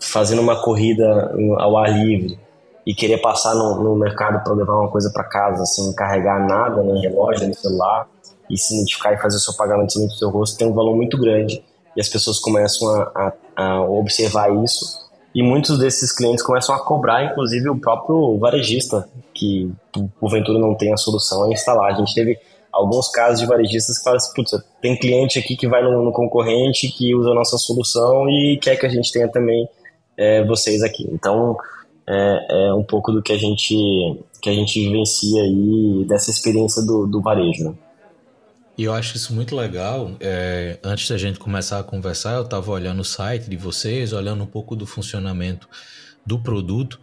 fazendo 0.02 0.42
uma 0.42 0.62
corrida 0.62 1.34
ao 1.58 1.78
ar 1.78 1.92
livre 1.92 2.40
e 2.86 2.94
querer 2.94 3.18
passar 3.18 3.54
no, 3.56 3.84
no 3.84 3.96
mercado 3.96 4.44
para 4.44 4.54
levar 4.54 4.80
uma 4.80 4.90
coisa 4.90 5.12
para 5.12 5.24
casa 5.24 5.66
sem 5.66 5.94
carregar 5.94 6.48
nada, 6.48 6.84
nem 6.84 7.02
relógio, 7.02 7.44
nem 7.44 7.54
celular, 7.54 8.08
e 8.50 8.58
se 8.58 8.76
identificar 8.76 9.14
e 9.14 9.18
fazer 9.18 9.38
o 9.38 9.40
seu 9.40 9.56
pagamento 9.56 9.94
sem 9.94 10.06
o 10.06 10.12
seu 10.12 10.30
rosto, 10.30 10.58
tem 10.58 10.68
um 10.68 10.74
valor 10.74 10.96
muito 10.96 11.18
grande. 11.18 11.64
E 11.96 12.02
as 12.02 12.08
pessoas 12.08 12.40
começam 12.40 12.88
a, 12.90 13.34
a, 13.56 13.64
a 13.64 13.82
observar 13.82 14.54
isso 14.64 15.08
e 15.38 15.44
muitos 15.44 15.78
desses 15.78 16.12
clientes 16.12 16.44
começam 16.44 16.74
a 16.74 16.80
cobrar, 16.80 17.24
inclusive, 17.24 17.70
o 17.70 17.78
próprio 17.78 18.40
varejista, 18.40 19.08
que 19.36 19.72
porventura 20.20 20.58
não 20.58 20.74
tem 20.74 20.92
a 20.92 20.98
solução 20.98 21.44
a 21.44 21.50
instalar. 21.50 21.94
A 21.94 21.96
gente 21.96 22.12
teve 22.16 22.40
alguns 22.72 23.10
casos 23.10 23.40
de 23.40 23.46
varejistas 23.46 23.98
que 23.98 24.04
falam 24.04 24.18
assim, 24.18 24.34
putz, 24.36 24.52
tem 24.82 24.98
cliente 24.98 25.40
aqui 25.40 25.56
que 25.56 25.68
vai 25.68 25.84
no, 25.84 26.04
no, 26.04 26.12
concorrente 26.12 26.90
que 26.90 27.16
usa 27.16 27.32
a 27.32 27.36
nossa 27.36 27.58
solução 27.58 28.30
e 28.30 28.60
quer 28.62 28.76
que 28.76 28.86
a 28.86 28.90
gente 28.90 29.12
tenha 29.12 29.28
também 29.28 29.68
é, 30.16 30.44
vocês 30.46 30.84
aqui. 30.84 31.08
Então, 31.12 31.58
é, 32.08 32.48
é, 32.50 32.74
um 32.74 32.84
pouco 32.84 33.12
do 33.12 33.22
que 33.22 33.34
a 33.34 33.38
gente 33.38 33.76
que 34.42 34.50
a 34.50 34.54
gente 34.54 34.80
vivencia 34.80 35.42
aí 35.42 36.06
dessa 36.08 36.30
experiência 36.30 36.84
do, 36.86 37.08
do 37.08 37.22
varejo. 37.22 37.70
Né? 37.70 37.74
E 38.78 38.84
eu 38.84 38.94
acho 38.94 39.18
isso 39.18 39.34
muito 39.34 39.56
legal. 39.56 40.12
É, 40.20 40.78
antes 40.84 41.10
da 41.10 41.18
gente 41.18 41.40
começar 41.40 41.80
a 41.80 41.84
conversar, 41.84 42.36
eu 42.36 42.44
estava 42.44 42.72
olhando 42.72 43.00
o 43.00 43.06
site 43.06 43.50
de 43.50 43.58
vocês, 43.58 44.14
olhando 44.14 44.44
um 44.44 44.48
pouco 44.48 44.76
do 44.76 44.86
funcionamento 44.86 45.68
do 46.24 46.38
produto. 46.38 47.00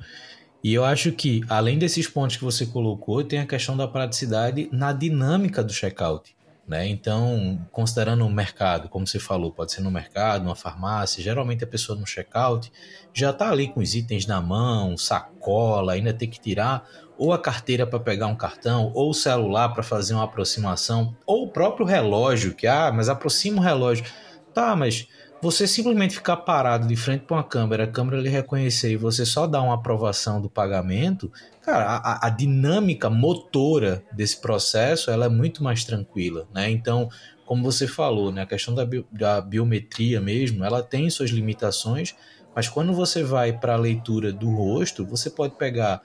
E 0.65 0.73
eu 0.73 0.83
acho 0.83 1.13
que, 1.13 1.43
além 1.47 1.79
desses 1.79 2.09
pontos 2.09 2.39
que 2.39 2.43
você 2.43 2.65
colocou, 2.65 3.23
tem 3.23 3.39
a 3.39 3.47
questão 3.47 3.77
da 3.77 3.87
praticidade 3.87 4.67
na 4.73 4.95
dinâmica 4.95 5.63
do 5.63 5.75
checkout. 5.75 6.35
Né? 6.67 6.89
Então, 6.89 7.61
considerando 7.71 8.25
o 8.25 8.31
mercado, 8.31 8.89
como 8.89 9.07
você 9.07 9.19
falou, 9.19 9.53
pode 9.53 9.73
ser 9.73 9.83
no 9.83 9.91
mercado, 9.91 10.45
numa 10.45 10.57
farmácia, 10.57 11.23
geralmente 11.23 11.63
a 11.63 11.67
pessoa 11.67 11.99
no 11.99 12.07
checkout 12.07 12.73
já 13.13 13.29
está 13.29 13.51
ali 13.51 13.69
com 13.69 13.81
os 13.81 13.95
itens 13.95 14.27
na 14.27 14.41
mão, 14.41 14.97
sacola, 14.97 15.93
ainda 15.93 16.15
tem 16.15 16.31
que 16.31 16.41
tirar 16.41 16.89
ou 17.19 17.33
a 17.33 17.39
carteira 17.39 17.87
para 17.87 18.01
pegar 18.01 18.27
um 18.27 18.35
cartão, 18.35 18.91
ou 18.95 19.11
o 19.11 19.15
celular 19.15 19.69
para 19.69 19.83
fazer 19.83 20.15
uma 20.15 20.25
aproximação, 20.25 21.15
ou 21.27 21.45
o 21.45 21.49
próprio 21.49 21.87
relógio, 21.87 22.55
que 22.55 22.67
ah, 22.67 22.91
mas 22.93 23.09
aproxima 23.09 23.61
o 23.61 23.65
relógio. 23.65 24.05
Tá, 24.53 24.75
mas 24.77 25.09
você 25.45 25.67
simplesmente 25.67 26.15
ficar 26.15 26.39
parado 26.39 26.89
de 26.89 26.97
frente 26.97 27.27
para 27.27 27.37
uma 27.37 27.45
câmera, 27.45 27.85
a 27.85 27.87
câmera 27.87 28.19
lhe 28.19 28.31
reconhecer 28.31 28.93
e 28.93 28.97
você 28.97 29.27
só 29.27 29.47
dar 29.47 29.61
uma 29.61 29.75
aprovação 29.75 30.41
do 30.41 30.49
pagamento, 30.49 31.31
cara, 31.61 31.85
a, 31.85 32.27
a, 32.27 32.31
dinâmica 32.31 33.11
motora 33.11 34.03
desse 34.11 34.41
processo 34.41 35.11
ela 35.11 35.27
é 35.27 35.29
muito 35.29 35.63
mais 35.63 35.85
tranquila, 35.85 36.49
né? 36.55 36.71
Então, 36.71 37.11
como 37.45 37.63
você 37.63 37.87
falou, 37.87 38.33
né, 38.33 38.41
a 38.41 38.47
questão 38.47 38.75
da, 38.75 38.87
bi, 38.87 39.05
da 39.13 39.39
biometria 39.43 40.19
mesmo, 40.19 40.65
ela 40.65 40.83
tem 40.83 41.11
suas 41.11 41.29
limitações, 41.29 42.15
mas 42.57 42.67
quando 42.67 42.95
você 42.95 43.23
vai 43.23 43.53
para 43.53 43.75
a 43.75 43.79
leitura 43.79 44.33
do 44.33 44.49
rosto, 44.49 45.05
você 45.05 45.29
pode 45.29 45.57
pegar 45.57 46.01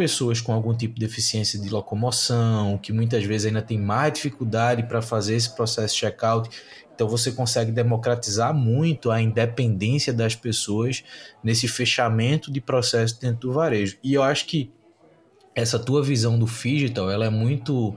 pessoas 0.00 0.40
com 0.40 0.54
algum 0.54 0.74
tipo 0.74 0.94
de 0.94 1.00
deficiência 1.00 1.60
de 1.60 1.68
locomoção, 1.68 2.78
que 2.78 2.90
muitas 2.90 3.22
vezes 3.24 3.48
ainda 3.48 3.60
tem 3.60 3.78
mais 3.78 4.14
dificuldade 4.14 4.84
para 4.84 5.02
fazer 5.02 5.36
esse 5.36 5.54
processo 5.54 5.94
de 5.94 6.00
checkout 6.00 6.48
então 7.00 7.08
você 7.08 7.32
consegue 7.32 7.72
democratizar 7.72 8.52
muito 8.52 9.10
a 9.10 9.22
independência 9.22 10.12
das 10.12 10.34
pessoas 10.34 11.02
nesse 11.42 11.66
fechamento 11.66 12.52
de 12.52 12.60
processo 12.60 13.18
dentro 13.18 13.48
do 13.48 13.54
varejo. 13.54 13.96
E 14.04 14.12
eu 14.12 14.22
acho 14.22 14.44
que 14.44 14.70
essa 15.54 15.78
tua 15.78 16.02
visão 16.02 16.38
do 16.38 16.44
digital, 16.44 17.10
ela 17.10 17.24
é 17.24 17.30
muito, 17.30 17.96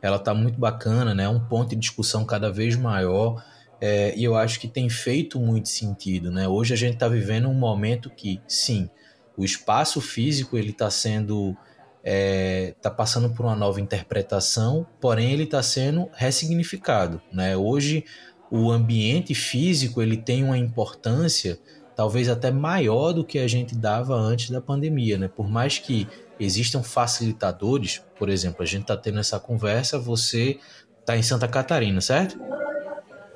ela 0.00 0.20
tá 0.20 0.32
muito 0.32 0.56
bacana, 0.56 1.16
né? 1.16 1.24
É 1.24 1.28
um 1.28 1.40
ponto 1.40 1.70
de 1.70 1.76
discussão 1.76 2.24
cada 2.24 2.48
vez 2.48 2.76
maior. 2.76 3.44
É, 3.80 4.16
e 4.16 4.22
eu 4.22 4.36
acho 4.36 4.60
que 4.60 4.68
tem 4.68 4.88
feito 4.88 5.40
muito 5.40 5.68
sentido, 5.68 6.30
né? 6.30 6.46
Hoje 6.46 6.74
a 6.74 6.76
gente 6.76 6.94
está 6.94 7.08
vivendo 7.08 7.48
um 7.48 7.54
momento 7.54 8.08
que, 8.08 8.40
sim, 8.46 8.88
o 9.36 9.44
espaço 9.44 10.00
físico 10.00 10.56
ele 10.56 10.70
está 10.70 10.88
sendo 10.92 11.56
é, 12.04 12.74
tá 12.82 12.90
passando 12.90 13.30
por 13.30 13.46
uma 13.46 13.56
nova 13.56 13.80
interpretação, 13.80 14.86
porém 15.00 15.32
ele 15.32 15.44
está 15.44 15.62
sendo 15.62 16.10
ressignificado. 16.12 17.20
Né? 17.32 17.56
Hoje 17.56 18.04
o 18.50 18.70
ambiente 18.70 19.34
físico 19.34 20.00
ele 20.00 20.16
tem 20.16 20.44
uma 20.44 20.58
importância 20.58 21.58
talvez 21.96 22.28
até 22.28 22.50
maior 22.50 23.12
do 23.12 23.24
que 23.24 23.38
a 23.38 23.46
gente 23.46 23.74
dava 23.74 24.14
antes 24.14 24.50
da 24.50 24.60
pandemia, 24.60 25.16
né? 25.16 25.28
Por 25.28 25.48
mais 25.48 25.78
que 25.78 26.08
existam 26.38 26.82
facilitadores, 26.82 28.02
por 28.18 28.28
exemplo, 28.28 28.62
a 28.62 28.66
gente 28.66 28.82
está 28.82 28.96
tendo 28.96 29.20
essa 29.20 29.38
conversa, 29.38 29.98
você 29.98 30.58
está 31.00 31.16
em 31.16 31.22
Santa 31.22 31.46
Catarina, 31.46 32.00
certo? 32.00 32.38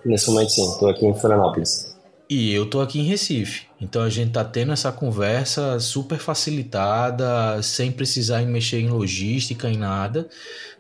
Nesse 0.05 0.31
momento, 0.31 0.51
sim. 0.51 0.69
Estou 0.69 0.89
aqui 0.89 1.07
em 1.07 1.15
Florianópolis. 1.15 1.97
E 2.31 2.53
eu 2.53 2.69
tô 2.69 2.81
aqui 2.81 3.01
em 3.01 3.05
Recife. 3.05 3.67
Então 3.81 4.03
a 4.03 4.11
gente 4.11 4.33
tá 4.33 4.45
tendo 4.45 4.73
essa 4.73 4.93
conversa 4.93 5.81
super 5.81 6.19
facilitada, 6.19 7.63
sem 7.63 7.91
precisar 7.91 8.43
mexer 8.43 8.81
em 8.81 8.89
logística, 8.89 9.69
em 9.69 9.79
nada. 9.79 10.29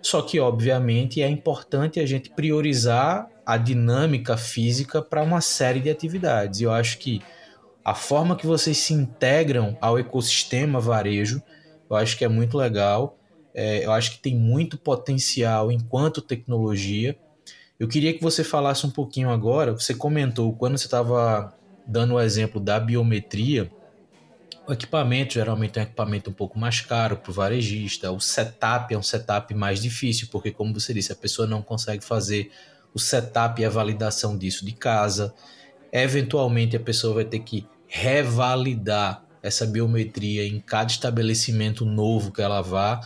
Só 0.02 0.20
que, 0.20 0.38
obviamente, 0.38 1.22
é 1.22 1.28
importante 1.28 2.00
a 2.00 2.06
gente 2.06 2.30
priorizar 2.30 3.28
a 3.48 3.56
dinâmica 3.56 4.36
física 4.36 5.00
para 5.00 5.22
uma 5.22 5.40
série 5.40 5.80
de 5.80 5.88
atividades. 5.88 6.60
Eu 6.60 6.70
acho 6.70 6.98
que 6.98 7.22
a 7.84 7.94
forma 7.94 8.36
que 8.36 8.46
vocês 8.46 8.76
se 8.76 8.92
integram 8.92 9.76
ao 9.80 9.98
ecossistema 9.98 10.78
varejo, 10.78 11.42
eu 11.88 11.96
acho 11.96 12.16
que 12.16 12.24
é 12.24 12.28
muito 12.28 12.56
legal. 12.56 13.18
É, 13.54 13.84
eu 13.84 13.92
acho 13.92 14.12
que 14.12 14.18
tem 14.18 14.36
muito 14.36 14.76
potencial 14.76 15.72
enquanto 15.72 16.20
tecnologia 16.20 17.16
eu 17.78 17.86
queria 17.86 18.12
que 18.12 18.20
você 18.20 18.42
falasse 18.42 18.84
um 18.84 18.90
pouquinho 18.90 19.30
agora. 19.30 19.72
Você 19.72 19.94
comentou 19.94 20.52
quando 20.56 20.76
você 20.76 20.86
estava 20.86 21.54
dando 21.86 22.14
o 22.14 22.20
exemplo 22.20 22.60
da 22.60 22.80
biometria. 22.80 23.70
O 24.66 24.72
equipamento 24.72 25.34
geralmente 25.34 25.78
é 25.78 25.82
um 25.82 25.84
equipamento 25.84 26.28
um 26.28 26.32
pouco 26.32 26.58
mais 26.58 26.80
caro 26.80 27.16
para 27.16 27.30
o 27.30 27.32
varejista. 27.32 28.10
O 28.10 28.18
setup 28.18 28.92
é 28.92 28.98
um 28.98 29.02
setup 29.02 29.54
mais 29.54 29.80
difícil, 29.80 30.26
porque, 30.30 30.50
como 30.50 30.74
você 30.74 30.92
disse, 30.92 31.12
a 31.12 31.16
pessoa 31.16 31.46
não 31.46 31.62
consegue 31.62 32.04
fazer 32.04 32.50
o 32.94 32.98
setup 32.98 33.60
e 33.60 33.64
a 33.64 33.70
validação 33.70 34.36
disso 34.36 34.64
de 34.64 34.72
casa. 34.72 35.34
Eventualmente, 35.92 36.76
a 36.76 36.80
pessoa 36.80 37.14
vai 37.14 37.24
ter 37.24 37.40
que 37.40 37.66
revalidar 37.86 39.24
essa 39.42 39.66
biometria 39.66 40.46
em 40.46 40.60
cada 40.60 40.90
estabelecimento 40.90 41.84
novo 41.84 42.32
que 42.32 42.42
ela 42.42 42.60
vá. 42.60 43.00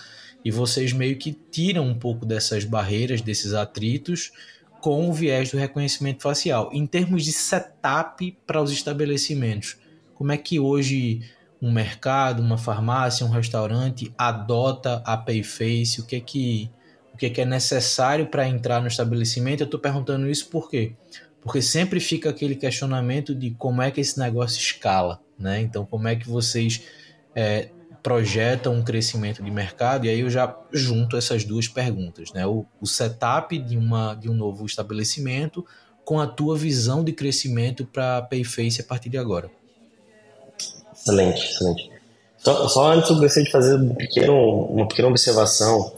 E 0.44 0.50
vocês 0.50 0.92
meio 0.92 1.16
que 1.16 1.32
tiram 1.32 1.86
um 1.86 1.94
pouco 1.94 2.26
dessas 2.26 2.64
barreiras, 2.64 3.20
desses 3.20 3.54
atritos, 3.54 4.32
com 4.80 5.08
o 5.08 5.12
viés 5.12 5.50
do 5.50 5.56
reconhecimento 5.56 6.22
facial. 6.22 6.68
Em 6.72 6.84
termos 6.86 7.24
de 7.24 7.32
setup 7.32 8.36
para 8.44 8.60
os 8.60 8.72
estabelecimentos, 8.72 9.76
como 10.14 10.32
é 10.32 10.36
que 10.36 10.58
hoje 10.58 11.22
um 11.60 11.70
mercado, 11.70 12.42
uma 12.42 12.58
farmácia, 12.58 13.24
um 13.24 13.30
restaurante 13.30 14.12
adota 14.18 15.00
a 15.06 15.16
Payface? 15.16 16.00
O 16.00 16.06
que 16.06 16.16
é 16.16 16.20
que, 16.20 16.70
o 17.14 17.16
que, 17.16 17.26
é, 17.26 17.42
é 17.42 17.44
necessário 17.44 18.26
para 18.26 18.48
entrar 18.48 18.80
no 18.80 18.88
estabelecimento? 18.88 19.60
Eu 19.60 19.66
estou 19.66 19.80
perguntando 19.80 20.28
isso 20.28 20.48
por 20.48 20.68
quê? 20.68 20.94
Porque 21.40 21.60
sempre 21.60 22.00
fica 22.00 22.30
aquele 22.30 22.54
questionamento 22.54 23.34
de 23.34 23.50
como 23.52 23.82
é 23.82 23.90
que 23.90 24.00
esse 24.00 24.18
negócio 24.18 24.58
escala, 24.58 25.20
né? 25.38 25.60
Então, 25.60 25.84
como 25.84 26.08
é 26.08 26.14
que 26.14 26.28
vocês 26.28 26.82
é, 27.34 27.68
projetam 28.02 28.74
um 28.74 28.82
crescimento 28.82 29.42
de 29.42 29.50
mercado, 29.50 30.06
e 30.06 30.08
aí 30.08 30.20
eu 30.20 30.30
já 30.30 30.56
junto 30.72 31.16
essas 31.16 31.44
duas 31.44 31.68
perguntas, 31.68 32.32
né? 32.32 32.46
O, 32.46 32.66
o 32.80 32.86
setup 32.86 33.56
de, 33.58 33.76
uma, 33.76 34.14
de 34.14 34.28
um 34.28 34.34
novo 34.34 34.66
estabelecimento 34.66 35.64
com 36.04 36.18
a 36.18 36.26
tua 36.26 36.56
visão 36.56 37.04
de 37.04 37.12
crescimento 37.12 37.84
para 37.84 38.22
Payface 38.22 38.80
a 38.80 38.84
partir 38.84 39.08
de 39.08 39.18
agora. 39.18 39.50
Excelente, 40.92 41.44
excelente. 41.44 41.90
Só, 42.38 42.68
só 42.68 42.92
antes 42.92 43.08
eu 43.08 43.18
gostaria 43.18 43.44
de 43.44 43.52
fazer 43.52 43.76
um 43.76 43.94
pequeno, 43.94 44.34
uma 44.66 44.88
pequena 44.88 45.08
observação. 45.08 45.92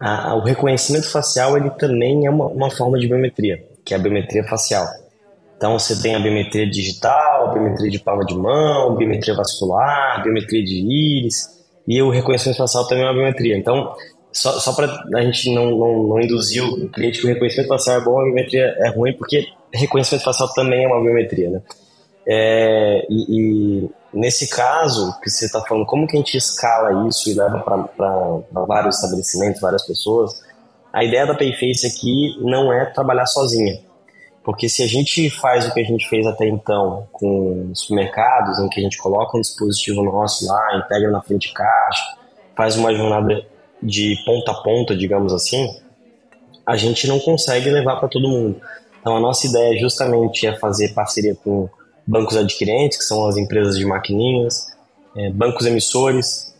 A, 0.00 0.34
o 0.34 0.40
reconhecimento 0.40 1.10
facial 1.10 1.56
ele 1.56 1.68
também 1.70 2.26
é 2.26 2.30
uma, 2.30 2.46
uma 2.46 2.70
forma 2.70 2.98
de 2.98 3.06
biometria, 3.06 3.62
que 3.84 3.92
é 3.92 3.96
a 3.96 4.00
biometria 4.00 4.42
facial. 4.44 4.86
Então 5.56 5.78
você 5.78 6.00
tem 6.00 6.14
a 6.14 6.18
biometria 6.18 6.68
digital, 6.68 7.50
a 7.50 7.52
biometria 7.52 7.90
de 7.90 7.98
palma 7.98 8.24
de 8.24 8.34
mão, 8.34 8.96
biometria 8.96 9.34
vascular, 9.34 10.22
biometria 10.22 10.64
de 10.64 10.74
íris 10.74 11.60
e 11.86 12.00
o 12.00 12.08
reconhecimento 12.08 12.56
facial 12.56 12.86
também 12.86 13.04
é 13.04 13.08
uma 13.08 13.12
biometria. 13.12 13.58
Então, 13.58 13.94
só, 14.32 14.52
só 14.52 14.72
para 14.72 14.86
a 15.14 15.22
gente 15.22 15.52
não, 15.52 15.70
não, 15.70 16.02
não 16.08 16.20
induzir 16.20 16.64
o 16.64 16.88
cliente 16.88 17.20
que 17.20 17.26
o 17.26 17.28
reconhecimento 17.28 17.68
facial 17.68 18.00
é 18.00 18.04
bom, 18.04 18.18
a 18.18 18.24
biometria 18.24 18.74
é 18.78 18.88
ruim, 18.88 19.12
porque 19.12 19.48
reconhecimento 19.72 20.24
facial 20.24 20.48
também 20.54 20.84
é 20.84 20.86
uma 20.86 21.02
biometria, 21.02 21.50
né? 21.50 21.62
É, 22.26 23.06
e, 23.08 23.84
e, 23.84 23.90
nesse 24.12 24.48
caso 24.48 25.18
que 25.20 25.30
você 25.30 25.46
está 25.46 25.60
falando, 25.62 25.86
como 25.86 26.06
que 26.06 26.16
a 26.16 26.20
gente 26.20 26.36
escala 26.36 27.08
isso 27.08 27.30
e 27.30 27.34
leva 27.34 27.60
para 27.60 28.64
vários 28.66 28.96
estabelecimentos, 28.96 29.60
várias 29.60 29.86
pessoas? 29.86 30.42
A 30.92 31.04
ideia 31.04 31.26
da 31.26 31.34
Payface 31.34 31.86
aqui 31.86 32.36
não 32.40 32.72
é 32.72 32.86
trabalhar 32.86 33.26
sozinha. 33.26 33.80
Porque 34.42 34.68
se 34.68 34.82
a 34.82 34.86
gente 34.86 35.28
faz 35.30 35.68
o 35.68 35.74
que 35.74 35.80
a 35.80 35.84
gente 35.84 36.08
fez 36.08 36.26
até 36.26 36.48
então 36.48 37.06
com 37.12 37.70
supermercados, 37.74 38.58
em 38.58 38.68
que 38.68 38.80
a 38.80 38.82
gente 38.82 38.96
coloca 38.98 39.36
um 39.36 39.40
dispositivo 39.40 40.02
nosso 40.02 40.46
lá, 40.46 40.78
integra 40.78 41.10
na 41.10 41.20
frente 41.20 41.48
de 41.48 41.54
caixa, 41.54 42.16
faz 42.56 42.76
uma 42.76 42.92
jornada 42.94 43.44
de 43.82 44.16
ponta 44.24 44.50
a 44.50 44.62
ponta, 44.62 44.96
digamos 44.96 45.32
assim, 45.32 45.68
a 46.66 46.76
gente 46.76 47.06
não 47.06 47.18
consegue 47.18 47.70
levar 47.70 47.96
para 47.96 48.08
todo 48.08 48.28
mundo. 48.28 48.60
Então 49.00 49.16
a 49.16 49.20
nossa 49.20 49.46
ideia 49.46 49.78
justamente 49.78 50.46
é 50.46 50.56
fazer 50.56 50.94
parceria 50.94 51.34
com 51.34 51.68
bancos 52.06 52.36
adquirentes, 52.36 52.98
que 52.98 53.04
são 53.04 53.26
as 53.26 53.36
empresas 53.36 53.76
de 53.76 53.84
maquininhas, 53.84 54.66
é, 55.16 55.30
bancos 55.30 55.66
emissores, 55.66 56.50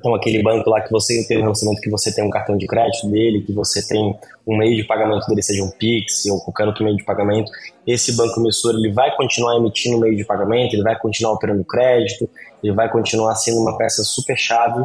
então, 0.00 0.14
aquele 0.14 0.42
banco 0.42 0.68
lá 0.70 0.80
que 0.80 0.90
você 0.90 1.22
tem 1.28 1.38
um 1.38 1.42
relacionamento 1.42 1.82
que 1.82 1.90
você 1.90 2.12
tem 2.12 2.24
um 2.24 2.30
cartão 2.30 2.56
de 2.56 2.66
crédito 2.66 3.06
dele, 3.08 3.42
que 3.42 3.52
você 3.52 3.86
tem 3.86 4.18
um 4.46 4.56
meio 4.56 4.74
de 4.74 4.84
pagamento 4.84 5.26
dele, 5.28 5.42
seja 5.42 5.62
um 5.62 5.70
Pix 5.70 6.24
ou 6.26 6.40
qualquer 6.40 6.66
outro 6.66 6.82
meio 6.84 6.96
de 6.96 7.04
pagamento, 7.04 7.52
esse 7.86 8.16
banco 8.16 8.40
emissor 8.40 8.74
ele 8.74 8.90
vai 8.92 9.14
continuar 9.14 9.56
emitindo 9.56 9.98
meio 9.98 10.16
de 10.16 10.24
pagamento, 10.24 10.74
ele 10.74 10.82
vai 10.82 10.98
continuar 10.98 11.34
operando 11.34 11.62
crédito, 11.64 12.28
ele 12.64 12.72
vai 12.72 12.90
continuar 12.90 13.34
sendo 13.34 13.60
uma 13.60 13.76
peça 13.76 14.02
super 14.02 14.38
chave 14.38 14.82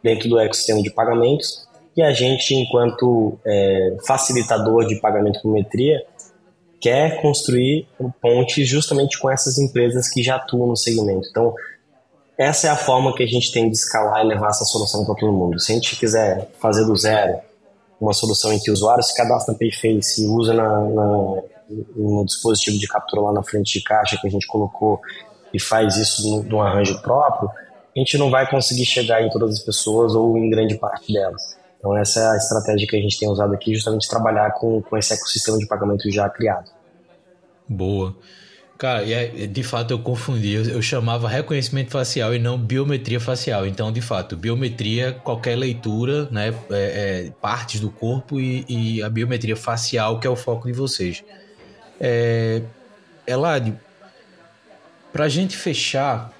dentro 0.00 0.28
do 0.28 0.38
ecossistema 0.38 0.80
de 0.80 0.92
pagamentos. 0.92 1.66
E 1.96 2.02
a 2.02 2.12
gente, 2.12 2.54
enquanto 2.54 3.38
é, 3.44 3.96
facilitador 4.06 4.86
de 4.86 4.94
pagamento 5.00 5.42
por 5.42 5.52
metria, 5.52 6.04
quer 6.82 7.22
construir 7.22 7.86
pontes 8.20 8.68
justamente 8.68 9.18
com 9.18 9.30
essas 9.30 9.56
empresas 9.56 10.08
que 10.08 10.22
já 10.22 10.36
atuam 10.36 10.66
no 10.66 10.76
segmento. 10.76 11.28
Então, 11.30 11.54
essa 12.36 12.66
é 12.66 12.70
a 12.70 12.76
forma 12.76 13.14
que 13.14 13.22
a 13.22 13.26
gente 13.26 13.52
tem 13.52 13.70
de 13.70 13.76
escalar 13.76 14.24
e 14.24 14.28
levar 14.28 14.48
essa 14.48 14.64
solução 14.64 15.04
para 15.04 15.14
todo 15.14 15.32
mundo. 15.32 15.60
Se 15.60 15.70
a 15.70 15.74
gente 15.76 15.96
quiser 15.96 16.50
fazer 16.58 16.84
do 16.84 16.96
zero 16.96 17.38
uma 18.00 18.12
solução 18.12 18.52
em 18.52 18.58
que 18.58 18.68
o 18.68 18.74
usuário 18.74 19.02
se 19.04 19.16
cadastra 19.16 19.52
na 19.52 19.58
Payface 19.58 20.24
e 20.24 20.26
usa 20.26 20.52
na, 20.52 20.80
na, 20.80 21.42
no 21.94 22.24
dispositivo 22.26 22.76
de 22.76 22.88
captura 22.88 23.22
lá 23.22 23.32
na 23.32 23.44
frente 23.44 23.78
de 23.78 23.84
caixa 23.84 24.18
que 24.20 24.26
a 24.26 24.30
gente 24.30 24.46
colocou 24.48 25.00
e 25.54 25.60
faz 25.60 25.96
isso 25.96 26.44
num 26.48 26.60
arranjo 26.60 27.00
próprio, 27.00 27.48
a 27.48 27.98
gente 27.98 28.18
não 28.18 28.28
vai 28.28 28.50
conseguir 28.50 28.84
chegar 28.84 29.22
em 29.22 29.30
todas 29.30 29.52
as 29.52 29.60
pessoas 29.60 30.14
ou 30.14 30.36
em 30.36 30.50
grande 30.50 30.74
parte 30.76 31.12
delas. 31.12 31.56
Então 31.82 31.98
essa 31.98 32.20
é 32.20 32.28
a 32.28 32.36
estratégia 32.36 32.86
que 32.86 32.96
a 32.96 33.00
gente 33.00 33.18
tem 33.18 33.28
usado 33.28 33.52
aqui, 33.52 33.74
justamente 33.74 34.08
trabalhar 34.08 34.52
com, 34.52 34.80
com 34.80 34.96
esse 34.96 35.12
ecossistema 35.12 35.58
de 35.58 35.66
pagamento 35.66 36.08
já 36.12 36.30
criado. 36.30 36.70
Boa. 37.68 38.14
Cara, 38.78 39.08
é, 39.10 39.48
de 39.48 39.62
fato 39.64 39.90
eu 39.90 39.98
confundi. 39.98 40.52
Eu, 40.52 40.64
eu, 40.64 40.82
chamava 40.82 41.28
reconhecimento 41.28 41.90
facial 41.90 42.32
e 42.32 42.38
não 42.38 42.56
biometria 42.56 43.18
facial. 43.18 43.66
Então, 43.66 43.90
de 43.90 44.00
fato, 44.00 44.36
biometria, 44.36 45.12
qualquer 45.12 45.56
leitura, 45.56 46.28
né? 46.30 46.54
É, 46.70 47.26
é, 47.26 47.32
partes 47.40 47.80
do 47.80 47.90
corpo 47.90 48.38
e, 48.38 48.64
e, 48.68 49.02
a 49.02 49.10
biometria 49.10 49.56
facial, 49.56 50.20
que 50.20 50.26
é 50.26 50.30
o 50.30 50.36
foco 50.36 50.68
de 50.68 50.72
vocês. 50.72 51.24
É, 52.00 52.62
Eladio, 53.26 53.78
pra 55.12 55.28
gente 55.28 55.56
fechar, 55.56 56.32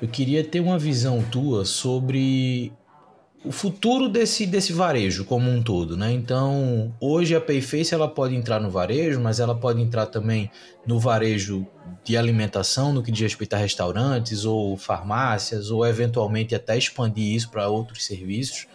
eu 0.00 0.08
queria 0.08 0.42
ter 0.42 0.60
uma 0.60 0.78
visão 0.78 1.22
tua 1.22 1.66
sobre 1.66 2.72
o 3.44 3.52
futuro 3.52 4.08
desse, 4.08 4.46
desse 4.46 4.72
varejo 4.72 5.24
como 5.24 5.48
um 5.48 5.62
todo, 5.62 5.96
né? 5.96 6.12
Então, 6.12 6.92
hoje 7.00 7.36
a 7.36 7.40
Payface 7.40 7.94
ela 7.94 8.08
pode 8.08 8.34
entrar 8.34 8.60
no 8.60 8.70
varejo, 8.70 9.20
mas 9.20 9.38
ela 9.38 9.54
pode 9.54 9.80
entrar 9.80 10.06
também 10.06 10.50
no 10.84 10.98
varejo 10.98 11.66
de 12.04 12.16
alimentação, 12.16 12.92
no 12.92 13.02
que 13.02 13.12
diz 13.12 13.22
respeito 13.22 13.54
a 13.54 13.58
restaurantes 13.58 14.44
ou 14.44 14.76
farmácias, 14.76 15.70
ou 15.70 15.86
eventualmente 15.86 16.54
até 16.54 16.76
expandir 16.76 17.34
isso 17.34 17.48
para 17.50 17.68
outros 17.68 18.04
serviços. 18.04 18.66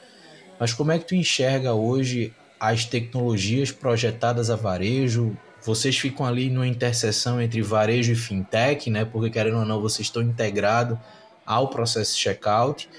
Mas 0.59 0.73
como 0.73 0.91
é 0.91 0.99
que 0.99 1.05
tu 1.05 1.15
enxerga 1.15 1.73
hoje 1.73 2.33
as 2.57 2.85
tecnologias 2.85 3.69
projetadas 3.71 4.49
a 4.49 4.55
varejo? 4.55 5.37
Vocês 5.61 5.97
ficam 5.97 6.25
ali 6.25 6.49
numa 6.49 6.67
interseção 6.67 7.41
entre 7.41 7.61
varejo 7.61 8.13
e 8.13 8.15
fintech, 8.15 8.89
né? 8.89 9.03
Porque 9.03 9.29
querendo 9.29 9.57
ou 9.57 9.65
não, 9.65 9.81
vocês 9.81 10.07
estão 10.07 10.21
integrados 10.21 10.97
ao 11.45 11.69
processo 11.69 12.17
checkout. 12.17 12.89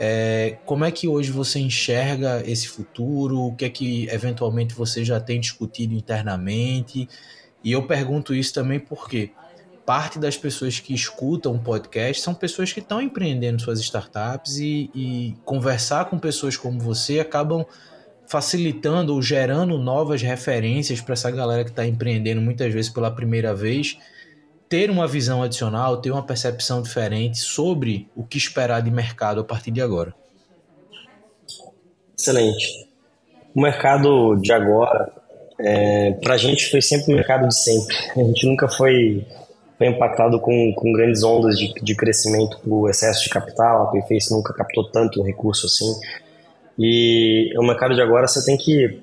É, 0.00 0.58
como 0.64 0.84
é 0.84 0.90
que 0.92 1.08
hoje 1.08 1.30
você 1.32 1.58
enxerga 1.58 2.42
esse 2.46 2.68
futuro? 2.68 3.40
O 3.40 3.54
que 3.56 3.64
é 3.64 3.70
que 3.70 4.08
eventualmente 4.10 4.74
você 4.74 5.04
já 5.04 5.18
tem 5.18 5.40
discutido 5.40 5.92
internamente? 5.92 7.08
E 7.64 7.72
eu 7.72 7.86
pergunto 7.86 8.34
isso 8.34 8.54
também 8.54 8.78
porque 8.78 9.32
parte 9.84 10.18
das 10.18 10.36
pessoas 10.36 10.78
que 10.78 10.94
escutam 10.94 11.54
o 11.54 11.58
podcast 11.58 12.22
são 12.22 12.34
pessoas 12.34 12.72
que 12.72 12.78
estão 12.78 13.00
empreendendo 13.00 13.60
suas 13.60 13.80
startups 13.80 14.58
e, 14.58 14.90
e 14.94 15.34
conversar 15.44 16.04
com 16.04 16.18
pessoas 16.18 16.56
como 16.56 16.78
você 16.78 17.18
acabam 17.18 17.64
facilitando 18.26 19.14
ou 19.14 19.22
gerando 19.22 19.78
novas 19.78 20.20
referências 20.22 21.00
para 21.00 21.14
essa 21.14 21.30
galera 21.30 21.64
que 21.64 21.70
está 21.70 21.86
empreendendo 21.86 22.40
muitas 22.40 22.72
vezes 22.72 22.90
pela 22.90 23.10
primeira 23.10 23.54
vez 23.54 23.98
ter 24.68 24.90
uma 24.90 25.06
visão 25.06 25.42
adicional, 25.42 25.96
ter 25.96 26.10
uma 26.10 26.22
percepção 26.22 26.82
diferente 26.82 27.38
sobre 27.38 28.08
o 28.14 28.22
que 28.22 28.36
esperar 28.36 28.82
de 28.82 28.90
mercado 28.90 29.40
a 29.40 29.44
partir 29.44 29.70
de 29.70 29.80
agora. 29.80 30.14
Excelente. 32.16 32.88
O 33.54 33.60
mercado 33.60 34.36
de 34.36 34.52
agora, 34.52 35.10
é, 35.58 36.12
para 36.12 36.34
a 36.34 36.36
gente 36.36 36.70
foi 36.70 36.82
sempre 36.82 37.12
o 37.12 37.16
mercado 37.16 37.48
de 37.48 37.54
sempre. 37.54 37.96
A 38.16 38.24
gente 38.24 38.46
nunca 38.46 38.68
foi, 38.68 39.26
foi 39.78 39.86
impactado 39.86 40.38
com, 40.40 40.72
com 40.74 40.92
grandes 40.92 41.22
ondas 41.22 41.58
de, 41.58 41.72
de 41.82 41.94
crescimento 41.94 42.58
por 42.60 42.90
excesso 42.90 43.24
de 43.24 43.30
capital. 43.30 43.84
A 43.84 43.86
Payface 43.90 44.32
nunca 44.32 44.52
captou 44.52 44.90
tanto 44.90 45.22
recurso 45.22 45.66
assim. 45.66 45.94
E 46.78 47.52
o 47.58 47.62
mercado 47.62 47.94
de 47.94 48.02
agora 48.02 48.26
você 48.26 48.44
tem 48.44 48.56
que 48.56 49.00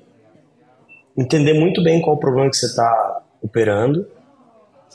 entender 1.16 1.54
muito 1.54 1.82
bem 1.82 2.00
qual 2.00 2.16
o 2.16 2.20
problema 2.20 2.50
que 2.50 2.56
você 2.56 2.66
está 2.66 3.22
operando. 3.42 4.06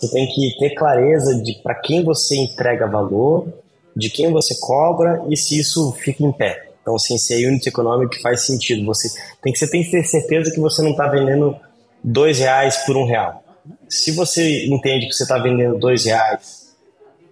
Você 0.02 0.12
tem 0.12 0.26
que 0.26 0.58
ter 0.58 0.72
clareza 0.72 1.40
de 1.44 1.62
para 1.62 1.76
quem 1.76 2.04
você 2.04 2.36
entrega 2.36 2.88
valor, 2.88 3.48
de 3.96 4.10
quem 4.10 4.32
você 4.32 4.56
cobra 4.60 5.24
e 5.30 5.38
se 5.38 5.60
isso 5.60 5.92
fica 5.92 6.24
em 6.24 6.32
pé. 6.32 6.70
Então, 6.82 6.96
assim, 6.96 7.20
se 7.20 7.36
é 7.36 7.48
unit 7.48 7.68
econômico 7.70 8.20
faz 8.20 8.48
sentido. 8.48 8.84
Você 8.88 9.10
tem 9.44 9.54
que 9.54 9.60
você 9.60 9.70
tem 9.70 9.84
que 9.84 9.92
ter 9.92 10.04
certeza 10.04 10.52
que 10.52 10.60
você 10.60 10.82
não 10.82 10.90
está 10.90 11.08
vendendo 11.08 11.56
dois 12.04 12.40
reais 12.40 12.78
por 12.78 12.98
um 12.98 13.06
real. 13.06 13.44
Se 13.88 14.12
você 14.12 14.66
entende 14.66 15.06
que 15.06 15.14
você 15.14 15.22
está 15.22 15.38
vendendo 15.38 15.78
dois 15.78 16.06
reais 16.06 16.76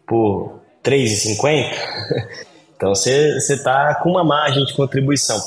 por 0.08 0.60
três 0.84 1.12
e 1.12 1.16
cinquenta, 1.16 1.76
então 2.78 2.94
você 2.94 3.36
está 3.36 3.96
com 4.04 4.12
uma 4.12 4.24
margem 4.24 4.64
de 4.64 4.76
contribuição. 4.76 5.42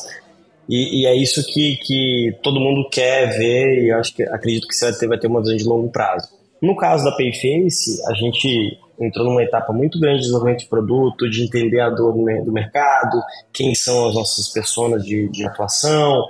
E, 0.68 1.02
e, 1.02 1.06
é 1.06 1.14
isso 1.14 1.44
que, 1.52 1.76
que 1.76 2.36
todo 2.42 2.58
mundo 2.58 2.88
quer 2.88 3.38
ver 3.38 3.84
e 3.84 3.90
eu 3.90 3.98
acho 3.98 4.12
que 4.12 4.24
acredito 4.24 4.66
que 4.66 4.74
você 4.74 4.90
vai 4.90 4.98
ter, 4.98 5.08
vai 5.08 5.18
ter 5.18 5.26
uma 5.28 5.40
visão 5.40 5.56
de 5.56 5.64
longo 5.64 5.88
prazo. 5.88 6.41
No 6.62 6.76
caso 6.76 7.04
da 7.04 7.10
Payface, 7.10 8.00
a 8.06 8.14
gente 8.14 8.78
entrou 9.00 9.26
numa 9.26 9.42
etapa 9.42 9.72
muito 9.72 9.98
grande 9.98 10.18
de 10.18 10.22
desenvolvimento 10.26 10.60
de 10.60 10.66
produto, 10.66 11.28
de 11.28 11.42
entender 11.42 11.80
a 11.80 11.90
dor 11.90 12.12
do 12.12 12.52
mercado, 12.52 13.20
quem 13.52 13.74
são 13.74 14.08
as 14.08 14.14
nossas 14.14 14.48
pessoas 14.48 15.04
de, 15.04 15.28
de 15.28 15.44
atuação, 15.44 16.24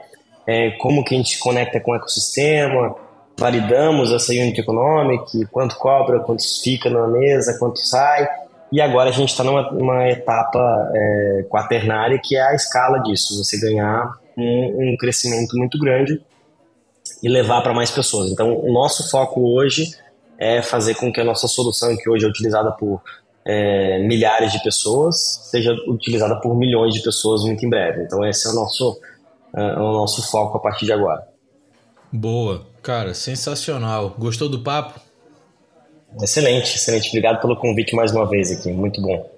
é, 0.46 0.70
como 0.78 1.04
que 1.04 1.14
a 1.14 1.18
gente 1.18 1.38
conecta 1.38 1.78
com 1.80 1.92
o 1.92 1.96
ecossistema, 1.96 2.96
validamos 3.38 4.10
essa 4.10 4.32
unit 4.32 4.58
economic, 4.58 5.44
quanto 5.50 5.76
cobra, 5.76 6.20
quanto 6.20 6.42
fica 6.62 6.88
na 6.88 7.06
mesa, 7.06 7.58
quanto 7.58 7.78
sai, 7.80 8.26
e 8.72 8.80
agora 8.80 9.10
a 9.10 9.12
gente 9.12 9.28
está 9.28 9.44
numa, 9.44 9.70
numa, 9.70 10.08
etapa 10.08 10.90
é, 10.94 11.44
quaternária 11.50 12.18
que 12.18 12.36
é 12.36 12.40
a 12.40 12.54
escala 12.54 13.00
disso, 13.00 13.36
você 13.36 13.60
ganhar 13.60 14.14
um, 14.38 14.92
um 14.92 14.96
crescimento 14.96 15.58
muito 15.58 15.78
grande 15.78 16.18
e 17.22 17.28
levar 17.28 17.60
para 17.60 17.74
mais 17.74 17.90
pessoas. 17.90 18.30
Então, 18.30 18.58
o 18.58 18.72
nosso 18.72 19.10
foco 19.10 19.42
hoje 19.42 19.94
é 20.42 20.60
fazer 20.60 20.96
com 20.96 21.12
que 21.12 21.20
a 21.20 21.24
nossa 21.24 21.46
solução, 21.46 21.96
que 21.96 22.10
hoje 22.10 22.26
é 22.26 22.28
utilizada 22.28 22.72
por 22.72 23.00
é, 23.44 24.00
milhares 24.00 24.50
de 24.52 24.62
pessoas, 24.62 25.48
seja 25.50 25.72
utilizada 25.86 26.40
por 26.40 26.56
milhões 26.56 26.94
de 26.94 27.02
pessoas 27.02 27.44
muito 27.44 27.64
em 27.64 27.70
breve. 27.70 28.02
Então 28.02 28.24
esse 28.26 28.48
é 28.48 28.50
o 28.50 28.54
nosso, 28.54 29.00
é, 29.56 29.62
é 29.62 29.78
o 29.78 29.92
nosso 29.92 30.28
foco 30.30 30.58
a 30.58 30.60
partir 30.60 30.84
de 30.84 30.92
agora. 30.92 31.26
Boa, 32.12 32.66
cara, 32.82 33.14
sensacional. 33.14 34.14
Gostou 34.18 34.48
do 34.48 34.60
papo? 34.60 35.00
Excelente, 36.20 36.76
excelente. 36.76 37.08
Obrigado 37.08 37.40
pelo 37.40 37.56
convite 37.56 37.94
mais 37.94 38.12
uma 38.12 38.28
vez 38.28 38.50
aqui, 38.50 38.70
muito 38.70 39.00
bom. 39.00 39.30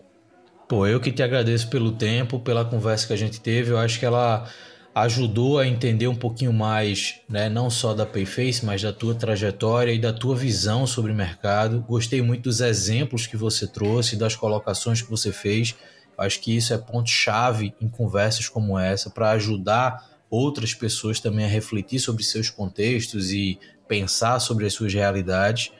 Pô, 0.66 0.86
eu 0.86 0.98
que 0.98 1.12
te 1.12 1.22
agradeço 1.22 1.68
pelo 1.68 1.92
tempo, 1.92 2.40
pela 2.40 2.64
conversa 2.64 3.06
que 3.06 3.12
a 3.12 3.16
gente 3.16 3.40
teve. 3.40 3.70
Eu 3.70 3.78
acho 3.78 4.00
que 4.00 4.06
ela 4.06 4.48
ajudou 4.94 5.58
a 5.58 5.66
entender 5.66 6.06
um 6.06 6.14
pouquinho 6.14 6.52
mais, 6.52 7.20
né, 7.28 7.48
não 7.48 7.68
só 7.68 7.92
da 7.92 8.06
Payface, 8.06 8.64
mas 8.64 8.80
da 8.80 8.92
tua 8.92 9.14
trajetória 9.14 9.92
e 9.92 9.98
da 9.98 10.12
tua 10.12 10.36
visão 10.36 10.86
sobre 10.86 11.10
o 11.10 11.14
mercado. 11.14 11.80
Gostei 11.80 12.22
muito 12.22 12.44
dos 12.44 12.60
exemplos 12.60 13.26
que 13.26 13.36
você 13.36 13.66
trouxe, 13.66 14.14
das 14.14 14.36
colocações 14.36 15.02
que 15.02 15.10
você 15.10 15.32
fez. 15.32 15.74
Acho 16.16 16.40
que 16.40 16.56
isso 16.56 16.72
é 16.72 16.78
ponto-chave 16.78 17.74
em 17.80 17.88
conversas 17.88 18.48
como 18.48 18.78
essa 18.78 19.10
para 19.10 19.32
ajudar 19.32 20.08
outras 20.30 20.72
pessoas 20.72 21.18
também 21.18 21.44
a 21.44 21.48
refletir 21.48 21.98
sobre 21.98 22.22
seus 22.22 22.48
contextos 22.48 23.32
e 23.32 23.58
pensar 23.88 24.38
sobre 24.38 24.64
as 24.64 24.72
suas 24.72 24.94
realidades. 24.94 25.72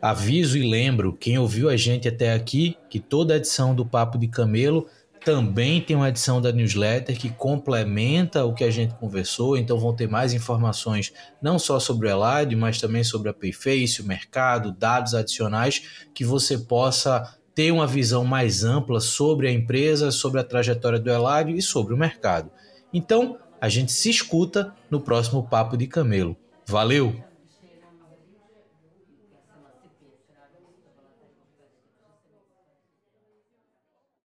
Aviso 0.00 0.56
e 0.56 0.68
lembro 0.68 1.12
quem 1.12 1.36
ouviu 1.36 1.68
a 1.68 1.76
gente 1.76 2.06
até 2.06 2.32
aqui 2.32 2.76
que 2.88 3.00
toda 3.00 3.36
edição 3.36 3.74
do 3.74 3.84
Papo 3.84 4.18
de 4.18 4.28
Camelo 4.28 4.86
também 5.24 5.80
tem 5.80 5.96
uma 5.96 6.08
edição 6.08 6.40
da 6.40 6.52
newsletter 6.52 7.16
que 7.18 7.30
complementa 7.30 8.44
o 8.44 8.54
que 8.54 8.64
a 8.64 8.70
gente 8.70 8.94
conversou, 8.94 9.56
então 9.56 9.78
vão 9.78 9.94
ter 9.94 10.08
mais 10.08 10.32
informações 10.32 11.12
não 11.40 11.58
só 11.58 11.78
sobre 11.78 12.08
o 12.08 12.10
Elide, 12.10 12.56
mas 12.56 12.80
também 12.80 13.04
sobre 13.04 13.28
a 13.28 13.34
Payface, 13.34 14.02
o 14.02 14.06
mercado, 14.06 14.72
dados 14.72 15.14
adicionais 15.14 16.06
que 16.14 16.24
você 16.24 16.58
possa 16.58 17.36
ter 17.54 17.70
uma 17.70 17.86
visão 17.86 18.24
mais 18.24 18.64
ampla 18.64 19.00
sobre 19.00 19.48
a 19.48 19.52
empresa, 19.52 20.10
sobre 20.10 20.40
a 20.40 20.44
trajetória 20.44 20.98
do 20.98 21.10
Elide 21.10 21.56
e 21.56 21.62
sobre 21.62 21.94
o 21.94 21.98
mercado. 21.98 22.50
Então, 22.92 23.38
a 23.60 23.68
gente 23.68 23.92
se 23.92 24.10
escuta 24.10 24.74
no 24.90 25.00
próximo 25.00 25.46
Papo 25.48 25.76
de 25.76 25.86
Camelo. 25.86 26.36
Valeu! 26.66 27.31